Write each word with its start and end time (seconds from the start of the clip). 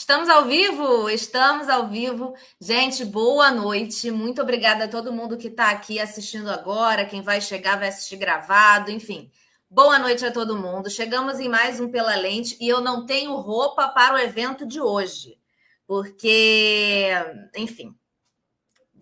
Estamos 0.00 0.30
ao 0.30 0.46
vivo? 0.46 1.10
Estamos 1.10 1.68
ao 1.68 1.86
vivo. 1.86 2.34
Gente, 2.58 3.04
boa 3.04 3.50
noite. 3.50 4.10
Muito 4.10 4.40
obrigada 4.40 4.84
a 4.84 4.88
todo 4.88 5.12
mundo 5.12 5.36
que 5.36 5.48
está 5.48 5.68
aqui 5.68 6.00
assistindo 6.00 6.48
agora. 6.48 7.04
Quem 7.04 7.20
vai 7.20 7.38
chegar 7.38 7.78
vai 7.78 7.88
assistir 7.88 8.16
gravado, 8.16 8.90
enfim. 8.90 9.30
Boa 9.68 9.98
noite 9.98 10.24
a 10.24 10.32
todo 10.32 10.56
mundo. 10.56 10.88
Chegamos 10.88 11.38
em 11.38 11.50
mais 11.50 11.80
um 11.80 11.90
Pela 11.90 12.16
Lente 12.16 12.56
e 12.58 12.66
eu 12.66 12.80
não 12.80 13.04
tenho 13.04 13.36
roupa 13.36 13.88
para 13.88 14.14
o 14.14 14.18
evento 14.18 14.64
de 14.64 14.80
hoje, 14.80 15.38
porque, 15.86 17.10
enfim, 17.54 17.94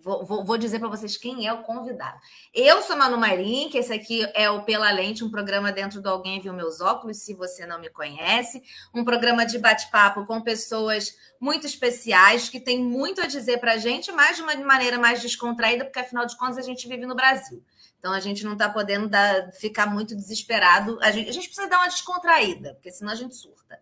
Vou, 0.02 0.44
vou, 0.44 0.58
dizer 0.58 0.78
para 0.78 0.88
vocês 0.88 1.16
quem 1.16 1.46
é 1.46 1.52
o 1.52 1.62
convidado. 1.62 2.18
Eu 2.54 2.82
sou 2.82 2.96
Manu 2.96 3.18
Marim, 3.18 3.68
que 3.68 3.78
esse 3.78 3.92
aqui 3.92 4.26
é 4.34 4.48
o 4.50 4.62
Pela 4.62 4.90
Lente, 4.90 5.24
um 5.24 5.30
programa 5.30 5.72
dentro 5.72 6.00
do 6.00 6.08
Alguém 6.08 6.40
Viu 6.40 6.52
Meus 6.52 6.80
Óculos, 6.80 7.18
se 7.18 7.34
você 7.34 7.66
não 7.66 7.80
me 7.80 7.90
conhece. 7.90 8.62
Um 8.94 9.04
programa 9.04 9.44
de 9.44 9.58
bate-papo 9.58 10.24
com 10.26 10.40
pessoas 10.40 11.16
muito 11.40 11.66
especiais, 11.66 12.48
que 12.48 12.60
tem 12.60 12.82
muito 12.82 13.20
a 13.20 13.26
dizer 13.26 13.58
para 13.58 13.74
a 13.74 13.78
gente, 13.78 14.12
mas 14.12 14.36
de 14.36 14.42
uma 14.42 14.54
maneira 14.56 14.98
mais 14.98 15.20
descontraída, 15.20 15.84
porque 15.84 15.98
afinal 15.98 16.26
de 16.26 16.36
contas 16.36 16.58
a 16.58 16.62
gente 16.62 16.86
vive 16.88 17.06
no 17.06 17.14
Brasil. 17.14 17.62
Então 17.98 18.12
a 18.12 18.20
gente 18.20 18.44
não 18.44 18.52
está 18.52 18.68
podendo 18.68 19.08
dar, 19.08 19.50
ficar 19.52 19.86
muito 19.86 20.14
desesperado. 20.14 20.98
A 21.02 21.10
gente, 21.10 21.28
a 21.28 21.32
gente 21.32 21.48
precisa 21.48 21.68
dar 21.68 21.78
uma 21.78 21.88
descontraída, 21.88 22.74
porque 22.74 22.92
senão 22.92 23.12
a 23.12 23.16
gente 23.16 23.34
surta. 23.34 23.78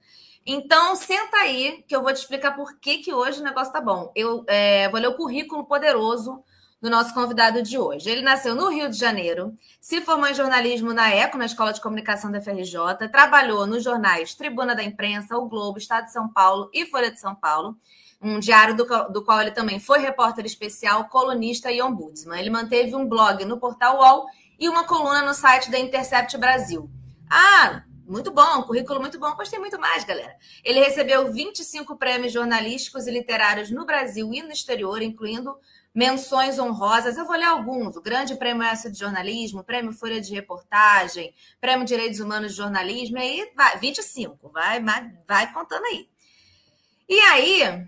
Então, 0.46 0.94
senta 0.94 1.38
aí, 1.38 1.84
que 1.88 1.96
eu 1.96 2.02
vou 2.02 2.12
te 2.12 2.20
explicar 2.20 2.52
por 2.52 2.78
que, 2.78 2.98
que 2.98 3.12
hoje 3.12 3.40
o 3.40 3.44
negócio 3.44 3.72
tá 3.72 3.80
bom. 3.80 4.12
Eu 4.14 4.44
é, 4.46 4.88
vou 4.88 5.00
ler 5.00 5.08
o 5.08 5.16
currículo 5.16 5.64
poderoso 5.64 6.40
do 6.80 6.88
nosso 6.88 7.12
convidado 7.12 7.62
de 7.62 7.76
hoje. 7.76 8.08
Ele 8.08 8.22
nasceu 8.22 8.54
no 8.54 8.68
Rio 8.68 8.88
de 8.88 8.96
Janeiro, 8.96 9.54
se 9.80 10.00
formou 10.02 10.28
em 10.28 10.34
jornalismo 10.34 10.92
na 10.92 11.12
ECO, 11.12 11.36
na 11.36 11.46
Escola 11.46 11.72
de 11.72 11.80
Comunicação 11.80 12.30
da 12.30 12.40
FRJ, 12.40 13.08
trabalhou 13.10 13.66
nos 13.66 13.82
jornais 13.82 14.34
Tribuna 14.34 14.74
da 14.74 14.84
Imprensa, 14.84 15.36
O 15.36 15.48
Globo, 15.48 15.78
Estado 15.78 16.04
de 16.04 16.12
São 16.12 16.28
Paulo 16.28 16.70
e 16.72 16.86
Folha 16.86 17.10
de 17.10 17.18
São 17.18 17.34
Paulo, 17.34 17.76
um 18.22 18.38
diário 18.38 18.76
do, 18.76 18.84
do 19.08 19.24
qual 19.24 19.40
ele 19.40 19.50
também 19.50 19.80
foi 19.80 19.98
repórter 19.98 20.46
especial, 20.46 21.06
colunista 21.06 21.72
e 21.72 21.82
ombudsman. 21.82 22.38
Ele 22.38 22.50
manteve 22.50 22.94
um 22.94 23.08
blog 23.08 23.44
no 23.44 23.58
portal 23.58 23.98
UOL 23.98 24.26
e 24.58 24.68
uma 24.68 24.84
coluna 24.84 25.22
no 25.22 25.34
site 25.34 25.70
da 25.70 25.78
Intercept 25.78 26.38
Brasil. 26.38 26.88
Ah, 27.28 27.82
muito 28.06 28.30
bom, 28.30 28.62
currículo 28.62 29.00
muito 29.00 29.18
bom, 29.18 29.34
pois 29.34 29.48
tem 29.48 29.58
muito 29.58 29.78
mais, 29.78 30.04
galera. 30.04 30.36
Ele 30.62 30.80
recebeu 30.80 31.32
25 31.32 31.96
prêmios 31.96 32.32
jornalísticos 32.32 33.06
e 33.06 33.10
literários 33.10 33.70
no 33.70 33.84
Brasil 33.84 34.32
e 34.32 34.42
no 34.42 34.52
exterior, 34.52 35.02
incluindo 35.02 35.56
menções 35.94 36.58
honrosas. 36.58 37.16
Eu 37.16 37.26
vou 37.26 37.36
ler 37.36 37.44
alguns: 37.44 37.96
o 37.96 38.02
Grande 38.02 38.36
Prêmio 38.36 38.62
S 38.62 38.90
de 38.90 38.98
Jornalismo, 38.98 39.64
Prêmio 39.64 39.92
Folha 39.92 40.20
de 40.20 40.32
Reportagem, 40.32 41.34
Prêmio 41.60 41.86
Direitos 41.86 42.20
Humanos 42.20 42.52
de 42.52 42.58
Jornalismo, 42.58 43.18
e 43.18 43.20
aí 43.20 43.52
vai, 43.56 43.78
25, 43.78 44.50
vai, 44.50 44.82
vai 45.26 45.52
contando 45.52 45.84
aí. 45.86 46.08
E 47.08 47.18
aí, 47.20 47.86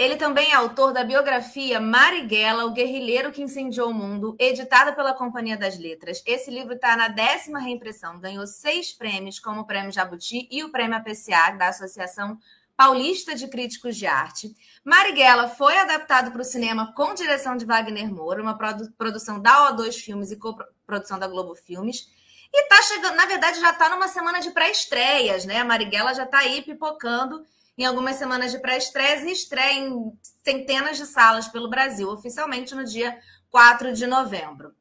ele 0.00 0.16
também 0.16 0.50
é 0.50 0.54
autor 0.54 0.94
da 0.94 1.04
biografia 1.04 1.78
Marighella, 1.78 2.64
o 2.64 2.72
guerrilheiro 2.72 3.30
que 3.30 3.42
incendiou 3.42 3.90
o 3.90 3.94
mundo, 3.94 4.34
editada 4.38 4.94
pela 4.94 5.12
Companhia 5.12 5.58
das 5.58 5.78
Letras. 5.78 6.22
Esse 6.24 6.50
livro 6.50 6.72
está 6.72 6.96
na 6.96 7.08
décima 7.08 7.58
reimpressão, 7.58 8.18
ganhou 8.18 8.46
seis 8.46 8.94
prêmios, 8.94 9.38
como 9.38 9.60
o 9.60 9.66
Prêmio 9.66 9.92
Jabuti 9.92 10.48
e 10.50 10.64
o 10.64 10.70
Prêmio 10.72 10.96
APCA, 10.96 11.54
da 11.58 11.68
Associação 11.68 12.38
Paulista 12.74 13.34
de 13.34 13.46
Críticos 13.46 13.94
de 13.94 14.06
Arte. 14.06 14.56
Marighella 14.82 15.48
foi 15.48 15.76
adaptado 15.76 16.32
para 16.32 16.40
o 16.40 16.46
cinema 16.46 16.94
com 16.94 17.12
direção 17.12 17.54
de 17.54 17.66
Wagner 17.66 18.10
Moura, 18.10 18.40
uma 18.40 18.56
produ 18.56 18.90
produção 18.92 19.38
da 19.38 19.70
O2 19.70 19.92
Filmes 19.96 20.30
e 20.30 20.36
co-produção 20.36 21.18
da 21.18 21.28
Globo 21.28 21.54
Filmes. 21.54 22.08
E 22.50 22.62
está 22.62 22.80
chegando, 22.84 23.16
na 23.16 23.26
verdade, 23.26 23.60
já 23.60 23.68
está 23.68 23.90
numa 23.90 24.08
semana 24.08 24.40
de 24.40 24.50
pré-estreias, 24.50 25.44
né? 25.44 25.58
A 25.58 25.64
Marighella 25.64 26.14
já 26.14 26.24
está 26.24 26.38
aí 26.38 26.62
pipocando 26.62 27.44
em 27.80 27.86
algumas 27.86 28.16
semanas 28.16 28.52
de 28.52 28.58
pré-estreia 28.58 29.24
e 29.24 29.32
estreia 29.32 29.78
em 29.78 30.12
centenas 30.44 30.98
de 30.98 31.06
salas 31.06 31.48
pelo 31.48 31.70
Brasil, 31.70 32.10
oficialmente 32.10 32.74
no 32.74 32.84
dia 32.84 33.18
4 33.48 33.94
de 33.94 34.06
novembro. 34.06 34.74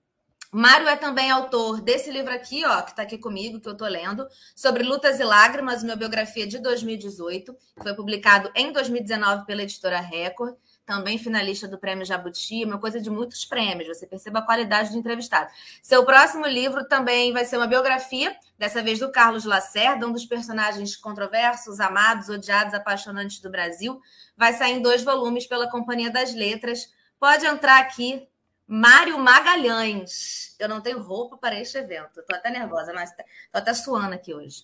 Mário 0.52 0.86
é 0.86 0.98
também 0.98 1.32
autor 1.32 1.80
desse 1.80 2.12
livro 2.12 2.34
aqui, 2.34 2.66
ó, 2.66 2.82
que 2.82 2.90
está 2.90 3.04
aqui 3.04 3.18
comigo, 3.18 3.62
que 3.62 3.70
eu 3.70 3.72
estou 3.72 3.88
lendo, 3.88 4.28
sobre 4.54 4.84
Lutas 4.84 5.18
e 5.18 5.24
Lágrimas, 5.24 5.82
uma 5.82 5.96
biografia 5.96 6.46
de 6.46 6.60
2018, 6.60 7.54
que 7.54 7.84
foi 7.84 7.96
publicado 7.96 8.52
em 8.54 8.74
2019 8.74 9.46
pela 9.46 9.64
editora 9.64 10.02
Record 10.02 10.56
também 10.90 11.20
finalista 11.20 11.68
do 11.68 11.78
Prêmio 11.78 12.04
Jabuti, 12.04 12.66
uma 12.66 12.80
coisa 12.80 13.00
de 13.00 13.12
muitos 13.12 13.46
prêmios, 13.46 13.88
você 13.88 14.08
perceba 14.08 14.40
a 14.40 14.42
qualidade 14.42 14.90
do 14.90 14.98
entrevistado. 14.98 15.52
Seu 15.84 16.04
próximo 16.04 16.48
livro 16.48 16.84
também 16.84 17.32
vai 17.32 17.46
ser 17.46 17.58
uma 17.58 17.68
biografia, 17.68 18.36
dessa 18.58 18.82
vez 18.82 18.98
do 18.98 19.12
Carlos 19.12 19.46
Lacerda, 19.46 20.08
um 20.08 20.12
dos 20.12 20.26
personagens 20.26 20.98
controversos, 20.98 21.80
amados, 21.80 22.28
odiados, 22.28 22.74
apaixonantes 22.74 23.40
do 23.40 23.52
Brasil. 23.52 24.02
Vai 24.36 24.52
sair 24.54 24.78
em 24.78 24.82
dois 24.82 25.04
volumes 25.04 25.46
pela 25.46 25.70
Companhia 25.70 26.10
das 26.10 26.34
Letras. 26.34 26.92
Pode 27.20 27.46
entrar 27.46 27.78
aqui, 27.78 28.28
Mário 28.66 29.20
Magalhães. 29.20 30.56
Eu 30.58 30.68
não 30.68 30.82
tenho 30.82 31.04
roupa 31.04 31.38
para 31.38 31.60
este 31.60 31.78
evento. 31.78 32.20
Estou 32.20 32.36
até 32.36 32.50
nervosa, 32.50 32.92
mas 32.94 33.12
estou 33.12 33.26
até 33.54 33.76
suando 33.76 34.16
aqui 34.16 34.34
hoje. 34.34 34.64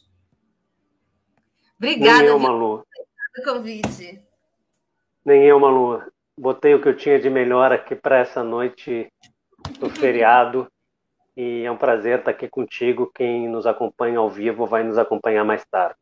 Obrigada. 1.78 2.24
Nem 2.24 2.30
eu, 2.30 2.40
Malu. 2.40 2.84
pelo 3.32 3.54
convite. 3.54 4.26
Nem 5.24 5.44
eu, 5.44 5.60
Malu 5.60 6.15
botei 6.38 6.74
o 6.74 6.82
que 6.82 6.90
eu 6.90 6.98
tinha 6.98 7.20
de 7.20 7.30
melhor 7.30 7.72
aqui 7.72 7.96
para 7.96 8.20
essa 8.20 8.44
noite 8.44 9.08
do 9.80 9.90
feriado. 9.90 10.68
E 11.36 11.64
é 11.64 11.72
um 11.72 11.78
prazer 11.78 12.20
estar 12.20 12.32
aqui 12.32 12.48
contigo. 12.48 13.12
Quem 13.14 13.48
nos 13.50 13.66
acompanha 13.66 14.20
ao 14.20 14.30
vivo 14.30 14.66
vai 14.66 14.84
nos 14.84 14.98
acompanhar 14.98 15.44
mais 15.44 15.66
tarde. 15.66 15.96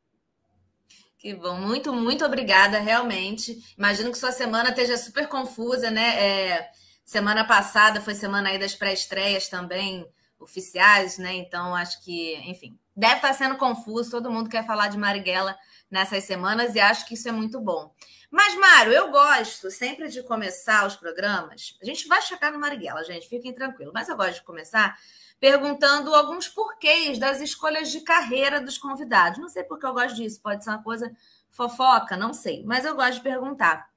Que 1.17 1.33
bom, 1.33 1.55
muito, 1.55 1.93
muito 1.93 2.25
obrigada, 2.25 2.79
realmente. 2.79 3.57
Imagino 3.77 4.11
que 4.11 4.17
sua 4.17 4.31
semana 4.31 4.69
esteja 4.69 4.97
super 4.97 5.27
confusa, 5.27 5.89
né? 5.89 6.19
É, 6.19 6.69
semana 7.03 7.45
passada 7.45 8.01
foi 8.01 8.13
semana 8.13 8.49
aí 8.49 8.59
das 8.59 8.75
pré-estreias 8.75 9.47
também, 9.47 10.05
oficiais, 10.37 11.17
né? 11.17 11.33
Então, 11.33 11.73
acho 11.73 12.03
que, 12.03 12.35
enfim, 12.45 12.77
deve 12.95 13.15
estar 13.15 13.33
sendo 13.33 13.55
confuso. 13.55 14.11
Todo 14.11 14.29
mundo 14.29 14.49
quer 14.49 14.65
falar 14.65 14.89
de 14.89 14.97
Marighella 14.97 15.55
nessas 15.93 16.23
semanas 16.23 16.73
e 16.73 16.79
acho 16.79 17.05
que 17.05 17.13
isso 17.13 17.29
é 17.29 17.31
muito 17.31 17.61
bom. 17.61 17.93
Mas, 18.31 18.55
Mário, 18.55 18.91
eu 18.91 19.11
gosto 19.11 19.69
sempre 19.69 20.09
de 20.09 20.23
começar 20.23 20.87
os 20.87 20.95
programas. 20.95 21.77
A 21.79 21.85
gente 21.85 22.07
vai 22.07 22.19
chegar 22.19 22.51
no 22.51 22.59
Marighella, 22.59 23.03
gente, 23.03 23.29
fiquem 23.29 23.53
tranquilos. 23.53 23.93
Mas 23.93 24.09
eu 24.09 24.17
gosto 24.17 24.33
de 24.33 24.41
começar 24.41 24.97
perguntando 25.39 26.15
alguns 26.15 26.49
porquês 26.49 27.19
das 27.19 27.41
escolhas 27.41 27.91
de 27.91 28.01
carreira 28.01 28.59
dos 28.59 28.75
convidados. 28.75 29.37
Não 29.37 29.47
sei 29.47 29.63
porque 29.63 29.85
eu 29.85 29.93
gosto 29.93 30.15
disso, 30.15 30.41
pode 30.41 30.63
ser 30.63 30.71
uma 30.71 30.81
coisa 30.81 31.15
fofoca, 31.51 32.17
não 32.17 32.33
sei, 32.33 32.63
mas 32.65 32.85
eu 32.85 32.95
gosto 32.95 33.15
de 33.15 33.21
perguntar. 33.21 33.87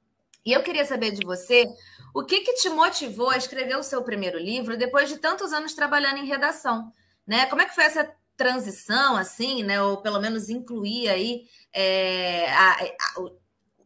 E 0.44 0.52
eu 0.52 0.62
queria 0.62 0.84
saber 0.84 1.12
de 1.12 1.24
você 1.24 1.66
o 2.14 2.22
que, 2.22 2.40
que 2.40 2.52
te 2.54 2.68
motivou 2.68 3.30
a 3.30 3.38
escrever 3.38 3.76
o 3.78 3.82
seu 3.82 4.02
primeiro 4.04 4.38
livro 4.38 4.76
depois 4.76 5.08
de 5.08 5.16
tantos 5.16 5.54
anos 5.54 5.72
trabalhando 5.72 6.18
em 6.18 6.26
redação, 6.26 6.92
né? 7.26 7.46
Como 7.46 7.62
é 7.62 7.64
que 7.64 7.74
foi 7.74 7.84
essa 7.84 8.14
transição, 8.36 9.16
assim, 9.16 9.62
né? 9.62 9.80
Ou 9.82 9.98
pelo 9.98 10.20
menos 10.20 10.48
incluir 10.48 11.08
aí 11.08 11.44
é, 11.72 12.50
a, 12.52 12.72
a, 12.72 13.30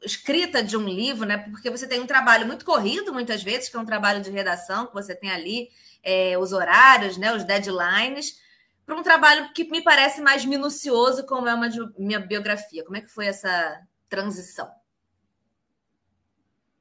escrita 0.04 0.62
de 0.62 0.76
um 0.76 0.84
livro, 0.84 1.26
né? 1.26 1.38
Porque 1.38 1.70
você 1.70 1.86
tem 1.86 2.00
um 2.00 2.06
trabalho 2.06 2.46
muito 2.46 2.64
corrido, 2.64 3.12
muitas 3.12 3.42
vezes, 3.42 3.68
que 3.68 3.76
é 3.76 3.80
um 3.80 3.86
trabalho 3.86 4.22
de 4.22 4.30
redação, 4.30 4.86
que 4.86 4.94
você 4.94 5.14
tem 5.14 5.30
ali 5.30 5.68
é, 6.02 6.36
os 6.38 6.52
horários, 6.52 7.16
né? 7.16 7.34
Os 7.34 7.44
deadlines, 7.44 8.40
para 8.84 8.96
um 8.96 9.02
trabalho 9.02 9.52
que 9.52 9.64
me 9.70 9.82
parece 9.82 10.20
mais 10.20 10.44
minucioso, 10.44 11.24
como 11.26 11.48
é 11.48 11.54
uma 11.54 11.68
minha 11.96 12.18
biografia. 12.18 12.84
Como 12.84 12.96
é 12.96 13.00
que 13.00 13.08
foi 13.08 13.26
essa 13.26 13.80
transição? 14.08 14.68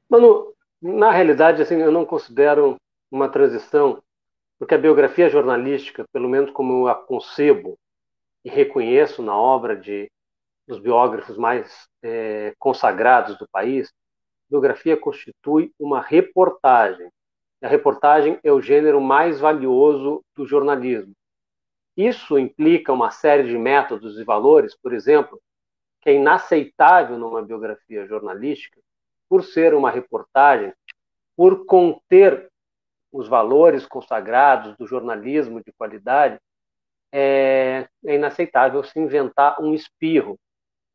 Mano, 0.08 0.52
na 0.82 1.12
realidade, 1.12 1.62
assim, 1.62 1.76
eu 1.76 1.92
não 1.92 2.04
considero 2.04 2.76
uma 3.10 3.28
transição, 3.28 4.02
porque 4.60 4.74
a 4.74 4.78
biografia 4.78 5.30
jornalística, 5.30 6.04
pelo 6.12 6.28
menos 6.28 6.50
como 6.50 6.82
eu 6.82 6.88
a 6.88 6.94
concebo 6.94 7.78
e 8.44 8.50
reconheço 8.50 9.22
na 9.22 9.34
obra 9.34 9.74
de 9.74 10.10
dos 10.68 10.78
biógrafos 10.78 11.36
mais 11.36 11.88
é, 12.02 12.54
consagrados 12.58 13.38
do 13.38 13.48
país, 13.48 13.90
biografia 14.48 14.96
constitui 14.96 15.72
uma 15.80 16.00
reportagem. 16.00 17.10
A 17.62 17.66
reportagem 17.66 18.38
é 18.44 18.52
o 18.52 18.60
gênero 18.60 19.00
mais 19.00 19.40
valioso 19.40 20.22
do 20.36 20.46
jornalismo. 20.46 21.12
Isso 21.96 22.38
implica 22.38 22.92
uma 22.92 23.10
série 23.10 23.48
de 23.48 23.56
métodos 23.56 24.18
e 24.18 24.24
valores, 24.24 24.76
por 24.76 24.92
exemplo, 24.92 25.40
que 26.02 26.10
é 26.10 26.14
inaceitável 26.14 27.18
numa 27.18 27.42
biografia 27.42 28.06
jornalística, 28.06 28.78
por 29.28 29.42
ser 29.42 29.74
uma 29.74 29.90
reportagem, 29.90 30.72
por 31.34 31.64
conter 31.64 32.49
os 33.12 33.28
valores 33.28 33.86
consagrados 33.86 34.76
do 34.76 34.86
jornalismo 34.86 35.62
de 35.62 35.72
qualidade, 35.72 36.38
é, 37.12 37.88
é 38.04 38.14
inaceitável 38.14 38.82
se 38.84 38.98
inventar 38.98 39.60
um 39.60 39.74
espirro, 39.74 40.38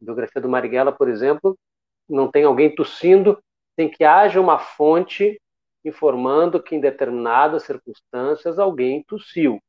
a 0.01 0.05
biografia 0.05 0.41
do 0.41 0.49
Marighella, 0.49 0.91
por 0.91 1.09
exemplo, 1.09 1.57
não 2.07 2.29
tem 2.29 2.43
alguém 2.43 2.73
tossindo, 2.73 3.41
tem 3.75 3.89
que 3.89 4.03
haja 4.03 4.39
uma 4.39 4.57
fonte 4.57 5.41
informando 5.83 6.61
que 6.61 6.75
em 6.75 6.79
determinadas 6.79 7.63
circunstâncias 7.63 8.57
alguém 8.57 9.03
tossiu. 9.03 9.59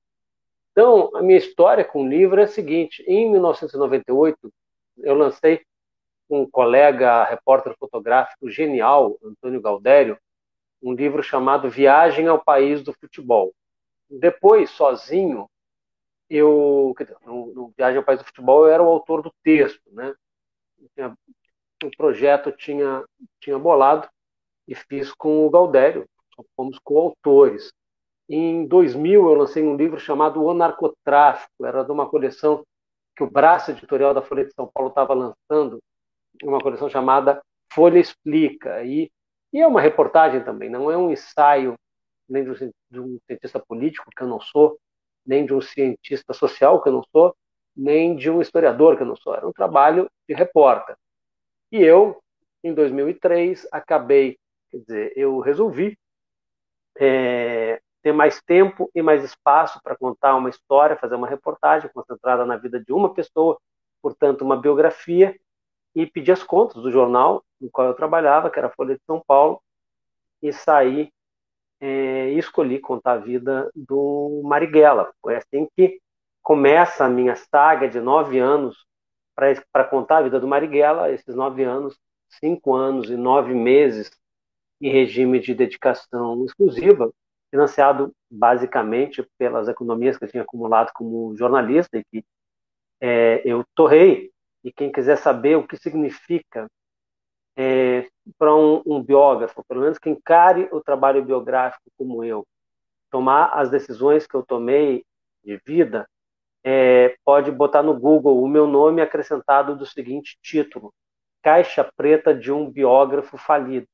Então, 0.73 1.11
a 1.17 1.23
minha 1.23 1.39
história 1.39 1.85
com 1.85 2.05
o 2.05 2.09
livro 2.09 2.41
é 2.41 2.45
a 2.45 2.49
seguinte: 2.49 3.03
em 3.07 3.31
1998, 3.31 4.53
eu 4.99 5.15
lancei 5.15 5.63
um 6.29 6.49
colega 6.49 7.25
repórter 7.25 7.75
fotográfico 7.79 8.51
genial, 8.51 9.17
Antônio 9.23 9.61
Galdério, 9.61 10.19
um 10.83 10.93
livro 10.93 11.23
chamado 11.23 11.71
Viagem 11.71 12.27
ao 12.29 12.43
País 12.43 12.83
do 12.83 12.93
Futebol. 12.93 13.53
Depois, 14.09 14.71
sozinho, 14.71 15.49
eu, 16.29 16.95
no, 17.25 17.55
no 17.55 17.75
Viagem 17.77 17.99
ao 17.99 18.05
País 18.05 18.21
do 18.21 18.27
Futebol, 18.27 18.67
eu 18.67 18.73
era 18.73 18.83
o 18.83 18.89
autor 18.89 19.23
do 19.23 19.33
texto, 19.43 19.83
né? 19.93 20.15
O 21.85 21.91
projeto 21.97 22.53
tinha 22.53 23.05
tinha 23.41 23.59
bolado 23.59 24.09
e 24.67 24.75
fiz 24.75 25.13
com 25.13 25.47
o 25.47 25.51
Galdério, 25.51 26.09
fomos 26.57 26.79
coautores. 26.79 27.73
Em 28.29 28.67
2000 28.67 29.29
eu 29.29 29.35
lancei 29.35 29.63
um 29.63 29.77
livro 29.77 30.01
chamado 30.01 30.43
O 30.43 30.53
Narcotráfico, 30.53 31.65
era 31.65 31.85
de 31.85 31.93
uma 31.93 32.09
coleção 32.09 32.65
que 33.17 33.23
o 33.23 33.31
braço 33.31 33.71
editorial 33.71 34.13
da 34.13 34.21
Folha 34.23 34.45
de 34.45 34.53
São 34.53 34.67
Paulo 34.67 34.91
estava 34.91 35.15
lançando, 35.15 35.79
uma 36.43 36.61
coleção 36.61 36.89
chamada 36.91 37.41
Folha 37.73 37.99
Explica. 37.99 38.85
E, 38.85 39.11
e 39.53 39.61
é 39.61 39.67
uma 39.67 39.81
reportagem 39.81 40.43
também, 40.43 40.69
não 40.69 40.91
é 40.91 40.97
um 40.97 41.11
ensaio 41.11 41.77
nem 42.29 42.45
de 42.45 43.01
um, 43.01 43.19
cientista 43.27 43.61
político, 43.61 44.11
que 44.15 44.23
eu 44.23 44.27
não 44.27 44.41
sou, 44.41 44.79
nem 45.25 45.47
de 45.47 45.55
um 45.55 45.61
cientista 45.61 46.33
social, 46.33 46.83
que 46.83 46.89
eu 46.89 46.93
não 46.93 47.05
sou, 47.13 47.35
nem 47.77 48.17
de 48.17 48.31
um 48.31 48.41
historiador, 48.41 48.97
que 48.97 49.03
eu 49.03 49.07
não 49.07 49.17
sou. 49.17 49.35
Era 49.35 49.47
um 49.47 49.53
trabalho 49.53 50.11
de 50.29 50.35
repórter. 50.35 50.97
E 51.71 51.83
eu, 51.83 52.21
em 52.65 52.73
2003, 52.75 53.67
acabei, 53.71 54.39
quer 54.71 54.79
dizer, 54.79 55.13
eu 55.17 55.39
resolvi 55.41 55.97
é, 56.99 57.81
ter 58.03 58.13
mais 58.13 58.41
tempo 58.43 58.91
e 58.95 59.03
mais 59.03 59.23
espaço 59.25 59.81
para 59.83 59.97
contar 59.97 60.37
uma 60.37 60.49
história, 60.49 60.97
fazer 60.97 61.17
uma 61.17 61.29
reportagem 61.29 61.91
concentrada 61.93 62.45
na 62.47 62.57
vida 62.57 62.81
de 62.81 62.93
uma 62.93 63.13
pessoa, 63.13 63.59
portanto, 64.01 64.43
uma 64.43 64.57
biografia, 64.57 65.37
e 65.97 66.07
pedir 66.07 66.33
as 66.33 66.43
contas 66.43 66.83
do 66.83 66.93
jornal 66.93 67.43
no 67.61 67.71
qual 67.71 67.89
eu 67.89 67.95
trabalhava, 67.95 68.51
que 68.51 68.59
era 68.59 68.69
a 68.69 68.73
Folha 68.73 68.95
de 68.95 69.03
São 69.07 69.23
Paulo, 69.27 69.61
e 70.43 70.53
saí 70.53 71.11
é, 71.81 72.31
e 72.33 72.39
escolhi 72.39 72.79
contar 72.79 73.13
a 73.13 73.19
vida 73.19 73.71
do 73.75 74.43
Marighella. 74.45 75.11
Foi 75.23 75.37
assim 75.37 75.67
que 75.75 75.99
começa 76.43 77.05
a 77.05 77.09
minha 77.09 77.35
saga 77.35 77.89
de 77.89 77.99
nove 77.99 78.39
anos 78.39 78.87
para 79.35 79.85
contar 79.85 80.19
a 80.19 80.23
vida 80.23 80.39
do 80.39 80.47
Marighella, 80.47 81.11
esses 81.11 81.35
nove 81.35 81.65
anos, 81.65 81.99
cinco 82.29 82.75
anos 82.75 83.11
e 83.11 83.17
nove 83.17 83.55
meses 83.55 84.11
em 84.81 84.91
regime 84.91 85.41
de 85.41 85.55
dedicação 85.55 86.45
exclusiva, 86.45 87.11
financiado 87.51 88.13
basicamente 88.31 89.27
pelas 89.39 89.69
economias 89.69 90.17
que 90.17 90.25
eu 90.25 90.29
tinha 90.29 90.43
acumulado 90.43 90.93
como 90.95 91.35
jornalista 91.37 91.99
e 91.99 92.05
que 92.05 92.25
é, 93.01 93.43
eu 93.45 93.65
torrei. 93.75 94.31
E 94.67 94.73
quem 94.73 94.91
quiser 94.91 95.17
saber 95.17 95.55
o 95.57 95.65
que 95.65 95.77
significa 95.77 96.69
é, 97.57 98.09
para 98.37 98.53
um, 98.53 98.83
um, 98.85 99.01
biógrafo, 99.01 99.65
pelo 99.65 99.83
menos 99.83 99.97
que 99.97 100.11
encare 100.11 100.69
o 100.73 100.81
trabalho 100.81 101.25
biográfico 101.25 101.89
como 101.97 102.25
eu, 102.25 102.45
tomar 103.09 103.53
as 103.55 103.71
decisões 103.71 104.27
que 104.27 104.35
eu 104.35 104.45
tomei 104.45 105.05
de 105.45 105.57
vida, 105.65 106.05
é, 106.65 107.17
pode 107.25 107.53
botar 107.53 107.81
no 107.81 107.97
Google 107.97 108.43
o 108.43 108.49
meu 108.49 108.67
nome 108.67 109.01
acrescentado 109.01 109.77
do 109.77 109.87
seguinte 109.87 110.37
título: 110.43 110.93
Caixa 111.45 111.89
Preta 111.97 112.35
de 112.35 112.51
um 112.51 112.69
Biógrafo 112.69 113.39
Falido. 113.39 113.87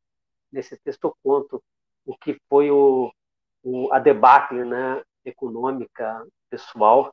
Nesse 0.50 0.78
texto 0.78 1.04
eu 1.04 1.14
conto 1.22 1.62
o 2.06 2.16
que 2.16 2.40
foi 2.48 2.70
o, 2.70 3.12
o 3.62 3.92
a 3.92 3.98
debacle 3.98 4.64
né, 4.64 5.02
econômica 5.22 6.26
pessoal 6.48 7.12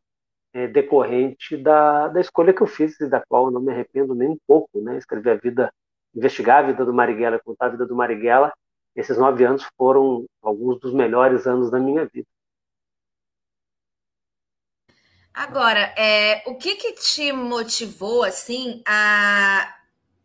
é, 0.53 0.67
decorrente 0.67 1.57
da, 1.57 2.07
da 2.07 2.19
escolha 2.19 2.53
que 2.53 2.61
eu 2.61 2.67
fiz 2.67 2.99
e 2.99 3.07
da 3.07 3.21
qual 3.27 3.45
eu 3.45 3.51
não 3.51 3.61
me 3.61 3.71
arrependo 3.71 4.15
nem 4.15 4.29
um 4.29 4.37
pouco, 4.47 4.81
né? 4.81 4.97
Escrever 4.97 5.31
a 5.31 5.35
vida 5.35 5.71
investigar 6.15 6.63
a 6.63 6.67
vida 6.67 6.83
do 6.83 6.93
Marighella, 6.93 7.39
contar 7.39 7.67
a 7.67 7.69
vida 7.69 7.85
do 7.85 7.95
Marighella, 7.95 8.51
esses 8.95 9.17
nove 9.17 9.43
anos 9.43 9.63
foram 9.77 10.25
alguns 10.41 10.79
dos 10.79 10.93
melhores 10.93 11.45
anos 11.45 11.69
da 11.69 11.79
minha 11.79 12.05
vida. 12.05 12.27
Agora, 15.33 15.93
é, 15.95 16.43
o 16.47 16.55
que, 16.55 16.75
que 16.75 16.93
te 16.93 17.31
motivou 17.31 18.23
assim 18.23 18.81
a 18.85 19.75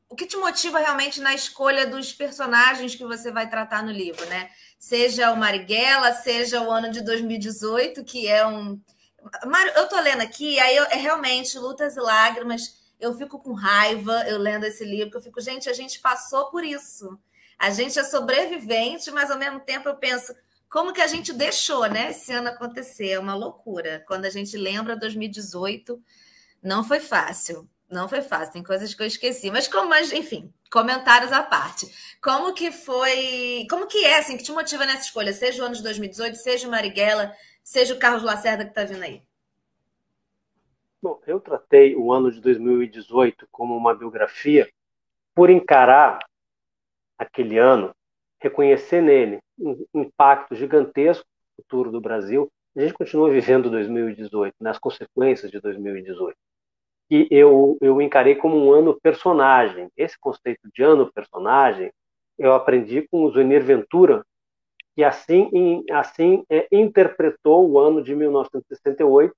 o 0.09 0.17
que 0.17 0.27
te 0.27 0.37
motiva 0.37 0.79
realmente 0.79 1.21
na 1.21 1.35
escolha 1.35 1.87
dos 1.87 2.13
personagens 2.13 2.95
que 2.95 3.05
você 3.05 3.33
vai 3.33 3.51
tratar 3.51 3.83
no 3.83 3.91
livro, 3.91 4.25
né? 4.27 4.49
Seja 4.79 5.33
o 5.33 5.37
Marighella, 5.37 6.13
seja 6.13 6.63
o 6.63 6.71
ano 6.71 6.89
de 6.91 7.01
2018, 7.01 8.05
que 8.05 8.29
é 8.29 8.47
um. 8.47 8.81
Eu 9.77 9.89
tô 9.89 10.01
lendo 10.01 10.21
aqui, 10.21 10.59
aí 10.61 10.77
é 10.77 10.97
realmente 10.97 11.59
lutas 11.59 11.97
e 11.97 12.01
lágrimas 12.01 12.85
eu 13.05 13.17
fico 13.17 13.39
com 13.39 13.53
raiva, 13.53 14.25
eu 14.27 14.39
lendo 14.39 14.65
esse 14.65 14.85
livro, 14.85 15.19
eu 15.19 15.23
fico, 15.23 15.41
gente, 15.41 15.69
a 15.69 15.73
gente 15.73 16.01
passou 16.01 16.51
por 16.51 16.65
isso. 16.65 17.19
A 17.59 17.71
gente 17.71 17.99
é 17.99 18.05
sobrevivente, 18.05 19.11
mas 19.11 19.31
ao 19.31 19.39
mesmo 19.39 19.61
tempo 19.61 19.89
eu 19.89 19.97
penso, 19.97 20.35
como 20.71 20.93
que 20.93 21.01
a 21.01 21.07
gente 21.07 21.33
deixou, 21.33 21.87
né, 21.87 22.11
esse 22.11 22.33
ano 22.33 22.49
acontecer? 22.49 23.11
É 23.11 23.19
uma 23.19 23.35
loucura. 23.35 24.03
Quando 24.07 24.25
a 24.25 24.31
gente 24.31 24.57
lembra 24.57 24.97
2018, 24.97 26.03
não 26.63 26.83
foi 26.83 27.01
fácil. 27.01 27.69
Não 27.91 28.09
foi 28.09 28.23
fácil, 28.23 28.55
tem 28.55 28.63
coisas 28.63 28.95
que 28.95 29.03
eu 29.03 29.07
esqueci, 29.07 29.51
mas 29.51 29.69
como, 29.69 29.89
mas 29.89 30.11
enfim, 30.11 30.53
comentários 30.73 31.31
à 31.31 31.43
parte. 31.43 31.87
Como 32.21 32.53
que 32.55 32.73
foi, 32.73 33.67
como 33.69 33.87
que 33.87 34.05
é 34.05 34.19
assim 34.19 34.37
que 34.37 34.43
te 34.43 34.51
motiva 34.51 34.87
nessa 34.87 35.03
escolha, 35.03 35.33
seja 35.33 35.63
o 35.63 35.67
ano 35.67 35.77
de 35.77 35.83
2018, 35.83 36.37
seja 36.37 36.67
o 36.67 36.71
Marighella, 36.71 37.33
seja 37.65 37.95
o 37.95 37.99
Carlos 37.99 38.23
Lacerda 38.23 38.65
que 38.65 38.71
está 38.71 38.85
vindo 38.85 39.03
aí? 39.03 39.23
Bom, 41.03 41.21
eu 41.27 41.41
tratei 41.41 41.97
o 41.97 42.13
ano 42.13 42.31
de 42.31 42.41
2018 42.41 43.49
como 43.51 43.77
uma 43.77 43.95
biografia 43.95 44.71
por 45.35 45.51
encarar 45.51 46.21
aquele 47.19 47.59
ano, 47.59 47.95
reconhecer 48.41 49.03
nele 49.03 49.39
um 49.59 49.85
impacto 49.95 50.55
gigantesco 50.55 51.27
no 51.59 51.65
futuro 51.65 51.91
do 51.91 52.01
Brasil. 52.01 52.51
A 52.77 52.81
gente 52.81 52.95
continua 52.95 53.31
vivendo 53.31 53.71
2018, 53.71 54.55
nas 54.61 54.77
né, 54.77 54.81
consequências 54.81 55.51
de 55.51 55.61
2018. 55.61 56.37
E 57.11 57.29
eu, 57.31 57.77
eu 57.81 58.01
encarei 58.01 58.35
como 58.35 58.57
um 58.57 58.73
ano 58.73 58.99
personagem. 59.01 59.91
Esse 59.97 60.19
conceito 60.19 60.69
de 60.73 60.83
ano 60.83 61.13
personagem 61.13 61.93
eu 62.39 62.53
aprendi 62.53 63.03
com 63.03 63.25
o 63.25 63.31
Zunir 63.31 63.63
Ventura, 63.63 64.25
que 64.95 65.03
assim, 65.03 65.85
assim 65.91 66.45
é, 66.49 66.69
interpretou 66.71 67.69
o 67.69 67.79
ano 67.79 68.03
de 68.03 68.15
1968 68.15 69.35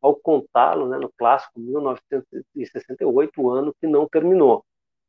ao 0.00 0.14
contá-lo 0.14 0.88
né, 0.88 0.98
no 0.98 1.10
clássico 1.16 1.58
1968, 1.58 3.40
o 3.40 3.50
ano 3.50 3.74
que 3.80 3.86
não 3.86 4.08
terminou. 4.08 4.64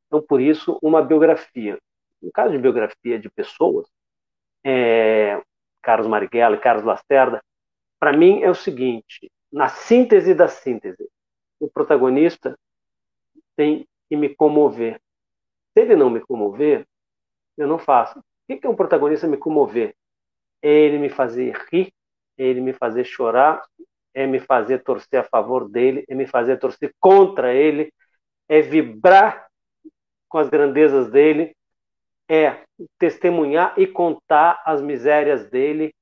Então, 0.07 0.21
por 0.21 0.41
isso, 0.41 0.79
uma 0.81 1.01
biografia. 1.01 1.77
No 2.21 2.31
caso 2.31 2.51
de 2.51 2.57
biografia 2.57 3.19
de 3.19 3.29
pessoas, 3.29 3.87
é, 4.63 5.41
Carlos 5.81 6.07
Marighella 6.07 6.55
e 6.55 6.59
Carlos 6.59 6.83
Lacerda, 6.83 7.43
para 7.99 8.15
mim 8.15 8.41
é 8.41 8.49
o 8.49 8.55
seguinte: 8.55 9.31
na 9.51 9.69
síntese 9.69 10.33
da 10.33 10.47
síntese, 10.47 11.09
o 11.59 11.69
protagonista 11.69 12.57
tem 13.55 13.87
que 14.09 14.15
me 14.15 14.33
comover. 14.33 14.99
Se 15.73 15.81
ele 15.81 15.95
não 15.95 16.09
me 16.09 16.19
comover, 16.21 16.87
eu 17.57 17.67
não 17.67 17.77
faço. 17.77 18.23
O 18.49 18.57
que 18.57 18.65
é 18.65 18.69
um 18.69 18.75
protagonista 18.75 19.27
me 19.27 19.37
comover? 19.37 19.93
É 20.59 20.69
ele 20.69 20.97
me 20.97 21.07
fazer 21.07 21.55
rir, 21.71 21.93
é 22.35 22.43
ele 22.43 22.59
me 22.61 22.73
fazer 22.73 23.03
chorar, 23.03 23.61
é 24.11 24.25
me 24.25 24.39
fazer 24.39 24.81
torcer 24.83 25.19
a 25.19 25.23
favor 25.23 25.69
dele, 25.69 26.03
é 26.09 26.15
me 26.15 26.25
fazer 26.25 26.57
torcer 26.57 26.91
contra 26.99 27.53
ele, 27.53 27.93
é 28.47 28.59
vibrar 28.59 29.47
com 30.27 30.39
as 30.39 30.49
grandezas 30.49 31.11
dele, 31.11 31.55
é 32.27 32.63
testemunhar 32.97 33.75
e 33.77 33.85
contar 33.85 34.61
as 34.65 34.81
misérias 34.81 35.47
dele, 35.49 35.93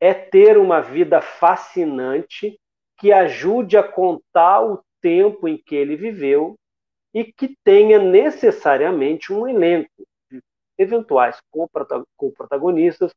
é 0.00 0.14
ter 0.14 0.56
uma 0.56 0.80
vida 0.80 1.20
fascinante 1.20 2.58
que 2.96 3.12
ajude 3.12 3.76
a 3.76 3.82
contar 3.82 4.62
o 4.62 4.82
tempo 5.02 5.46
em 5.46 5.58
que 5.58 5.74
ele 5.74 5.96
viveu 5.96 6.56
e 7.12 7.24
que 7.24 7.54
tenha 7.62 7.98
necessariamente 7.98 9.30
um 9.30 9.46
elenco 9.46 9.90
eventuais 10.78 11.40
co-protagonistas, 12.16 13.12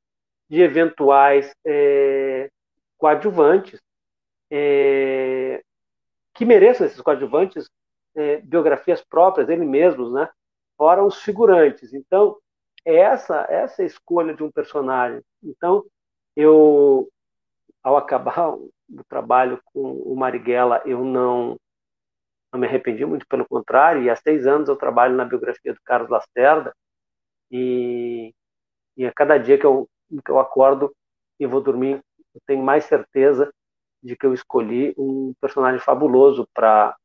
de 0.49 0.61
eventuais 0.61 1.53
é, 1.65 2.49
coadjuvantes, 2.97 3.81
é, 4.51 5.61
que 6.33 6.45
mereçam 6.45 6.85
esses 6.85 7.01
coadjuvantes 7.01 7.69
é, 8.15 8.37
biografias 8.37 9.03
próprias, 9.03 9.49
eles 9.49 9.67
mesmos, 9.67 10.11
né? 10.11 10.29
Fora 10.77 11.03
os 11.03 11.21
figurantes. 11.21 11.93
Então, 11.93 12.37
essa, 12.83 13.45
essa 13.49 13.81
é 13.81 13.83
a 13.83 13.87
escolha 13.87 14.33
de 14.33 14.43
um 14.43 14.51
personagem. 14.51 15.21
Então, 15.43 15.83
eu, 16.35 17.09
ao 17.83 17.97
acabar 17.97 18.53
o 18.53 18.71
trabalho 19.09 19.59
com 19.65 19.93
o 19.93 20.15
Marighella, 20.15 20.81
eu 20.85 21.03
não, 21.03 21.57
não 22.53 22.59
me 22.59 22.67
arrependi, 22.67 23.05
muito 23.05 23.25
pelo 23.27 23.47
contrário, 23.47 24.03
e 24.03 24.09
há 24.09 24.15
seis 24.15 24.45
anos 24.45 24.69
eu 24.69 24.75
trabalho 24.75 25.15
na 25.15 25.25
biografia 25.25 25.73
do 25.73 25.79
Carlos 25.83 26.09
Lacerda, 26.09 26.73
e, 27.51 28.33
e 28.97 29.05
a 29.05 29.13
cada 29.13 29.37
dia 29.37 29.57
que 29.57 29.65
eu, 29.65 29.87
que 30.23 30.31
eu 30.31 30.39
acordo 30.39 30.95
e 31.39 31.45
vou 31.45 31.61
dormir, 31.61 32.01
eu 32.33 32.41
tenho 32.45 32.63
mais 32.63 32.85
certeza 32.85 33.51
de 34.01 34.15
que 34.15 34.25
eu 34.25 34.33
escolhi 34.33 34.93
um 34.97 35.33
personagem 35.41 35.79
fabuloso 35.79 36.47
para 36.53 36.95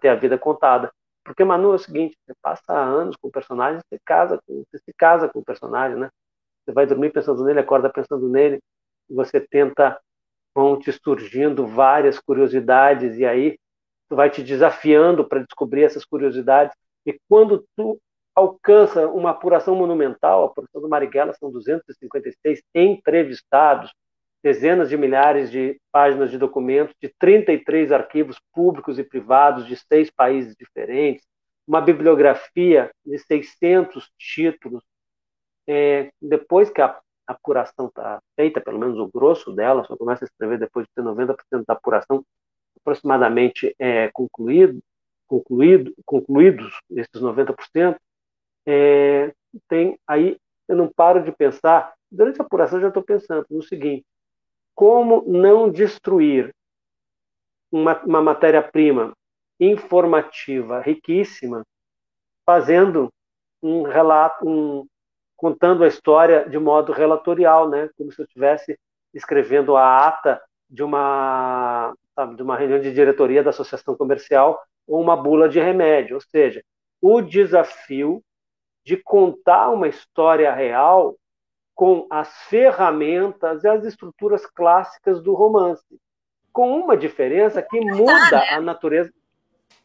ter 0.00 0.08
a 0.08 0.14
vida 0.14 0.36
contada. 0.36 0.92
Porque, 1.24 1.44
Manu, 1.44 1.72
é 1.72 1.76
o 1.76 1.78
seguinte, 1.78 2.16
você 2.26 2.34
passa 2.42 2.72
anos 2.72 3.14
com 3.16 3.28
o 3.28 3.30
personagem, 3.30 3.80
você, 3.88 3.98
casa 4.04 4.40
com, 4.44 4.64
você 4.64 4.78
se 4.78 4.92
casa 4.96 5.28
com 5.28 5.38
o 5.38 5.44
personagem, 5.44 5.96
né? 5.96 6.10
Você 6.64 6.72
vai 6.72 6.86
dormir 6.86 7.12
pensando 7.12 7.44
nele, 7.44 7.60
acorda 7.60 7.88
pensando 7.88 8.28
nele, 8.28 8.60
você 9.08 9.40
tenta, 9.40 10.00
vão 10.54 10.78
te 10.78 10.92
surgindo 10.92 11.66
várias 11.66 12.18
curiosidades, 12.18 13.16
e 13.18 13.24
aí 13.24 13.58
tu 14.08 14.16
vai 14.16 14.30
te 14.30 14.42
desafiando 14.42 15.26
para 15.26 15.40
descobrir 15.44 15.84
essas 15.84 16.04
curiosidades, 16.04 16.76
e 17.06 17.18
quando 17.28 17.64
tu 17.76 18.00
alcança 18.34 19.06
uma 19.08 19.30
apuração 19.30 19.74
monumental, 19.74 20.42
a 20.42 20.46
apuração 20.46 20.80
do 20.80 20.88
Marighella 20.88 21.34
são 21.34 21.50
256 21.50 22.62
entrevistados, 22.74 23.92
dezenas 24.42 24.88
de 24.88 24.96
milhares 24.96 25.50
de 25.50 25.80
páginas 25.92 26.30
de 26.30 26.38
documentos, 26.38 26.94
de 27.00 27.12
33 27.18 27.92
arquivos 27.92 28.40
públicos 28.52 28.98
e 28.98 29.04
privados 29.04 29.66
de 29.66 29.76
seis 29.76 30.10
países 30.10 30.56
diferentes, 30.56 31.24
uma 31.66 31.80
bibliografia 31.80 32.90
de 33.04 33.18
600 33.18 34.10
títulos. 34.18 34.82
É, 35.68 36.10
depois 36.20 36.70
que 36.70 36.82
a 36.82 36.98
apuração 37.26 37.86
está 37.86 38.20
feita, 38.34 38.60
pelo 38.60 38.78
menos 38.78 38.98
o 38.98 39.08
grosso 39.08 39.52
dela, 39.52 39.84
só 39.84 39.96
começa 39.96 40.24
a 40.24 40.26
escrever 40.26 40.58
depois 40.58 40.86
de 40.86 40.92
ter 40.94 41.02
90% 41.02 41.36
da 41.66 41.74
apuração 41.74 42.24
aproximadamente 42.80 43.74
é, 43.78 44.10
concluído, 44.12 44.82
concluído, 45.28 45.94
concluídos 46.04 46.80
esses 46.90 47.22
90%, 47.22 47.96
é, 48.66 49.32
tem 49.68 49.98
aí 50.06 50.38
eu 50.68 50.76
não 50.76 50.88
paro 50.88 51.22
de 51.22 51.32
pensar, 51.32 51.92
durante 52.10 52.40
a 52.40 52.44
apuração 52.44 52.80
já 52.80 52.88
estou 52.88 53.02
pensando 53.02 53.46
no 53.50 53.62
seguinte, 53.62 54.04
como 54.74 55.22
não 55.26 55.70
destruir 55.70 56.54
uma, 57.70 57.98
uma 58.04 58.22
matéria-prima 58.22 59.12
informativa 59.60 60.80
riquíssima, 60.80 61.62
fazendo 62.44 63.12
um 63.62 63.82
relato, 63.82 64.48
um, 64.48 64.86
contando 65.36 65.84
a 65.84 65.88
história 65.88 66.48
de 66.48 66.58
modo 66.58 66.92
relatorial, 66.92 67.68
né? 67.68 67.88
Como 67.96 68.10
se 68.10 68.20
eu 68.20 68.24
estivesse 68.24 68.78
escrevendo 69.14 69.76
a 69.76 70.06
ata 70.06 70.42
de 70.68 70.82
uma, 70.82 71.94
sabe, 72.14 72.34
de 72.34 72.42
uma 72.42 72.56
reunião 72.56 72.80
de 72.80 72.92
diretoria 72.92 73.42
da 73.42 73.50
associação 73.50 73.94
comercial 73.94 74.60
ou 74.86 75.00
uma 75.00 75.16
bula 75.16 75.48
de 75.48 75.60
remédio. 75.60 76.16
Ou 76.16 76.20
seja, 76.20 76.64
o 77.00 77.20
desafio 77.20 78.22
de 78.84 78.96
contar 78.96 79.70
uma 79.70 79.88
história 79.88 80.52
real 80.52 81.16
com 81.74 82.06
as 82.10 82.28
ferramentas 82.48 83.64
e 83.64 83.68
as 83.68 83.84
estruturas 83.84 84.44
clássicas 84.46 85.22
do 85.22 85.34
romance, 85.34 85.84
com 86.52 86.78
uma 86.78 86.96
diferença 86.96 87.62
que 87.62 87.80
muda 87.80 88.30
né? 88.30 88.48
a 88.50 88.60
natureza. 88.60 89.12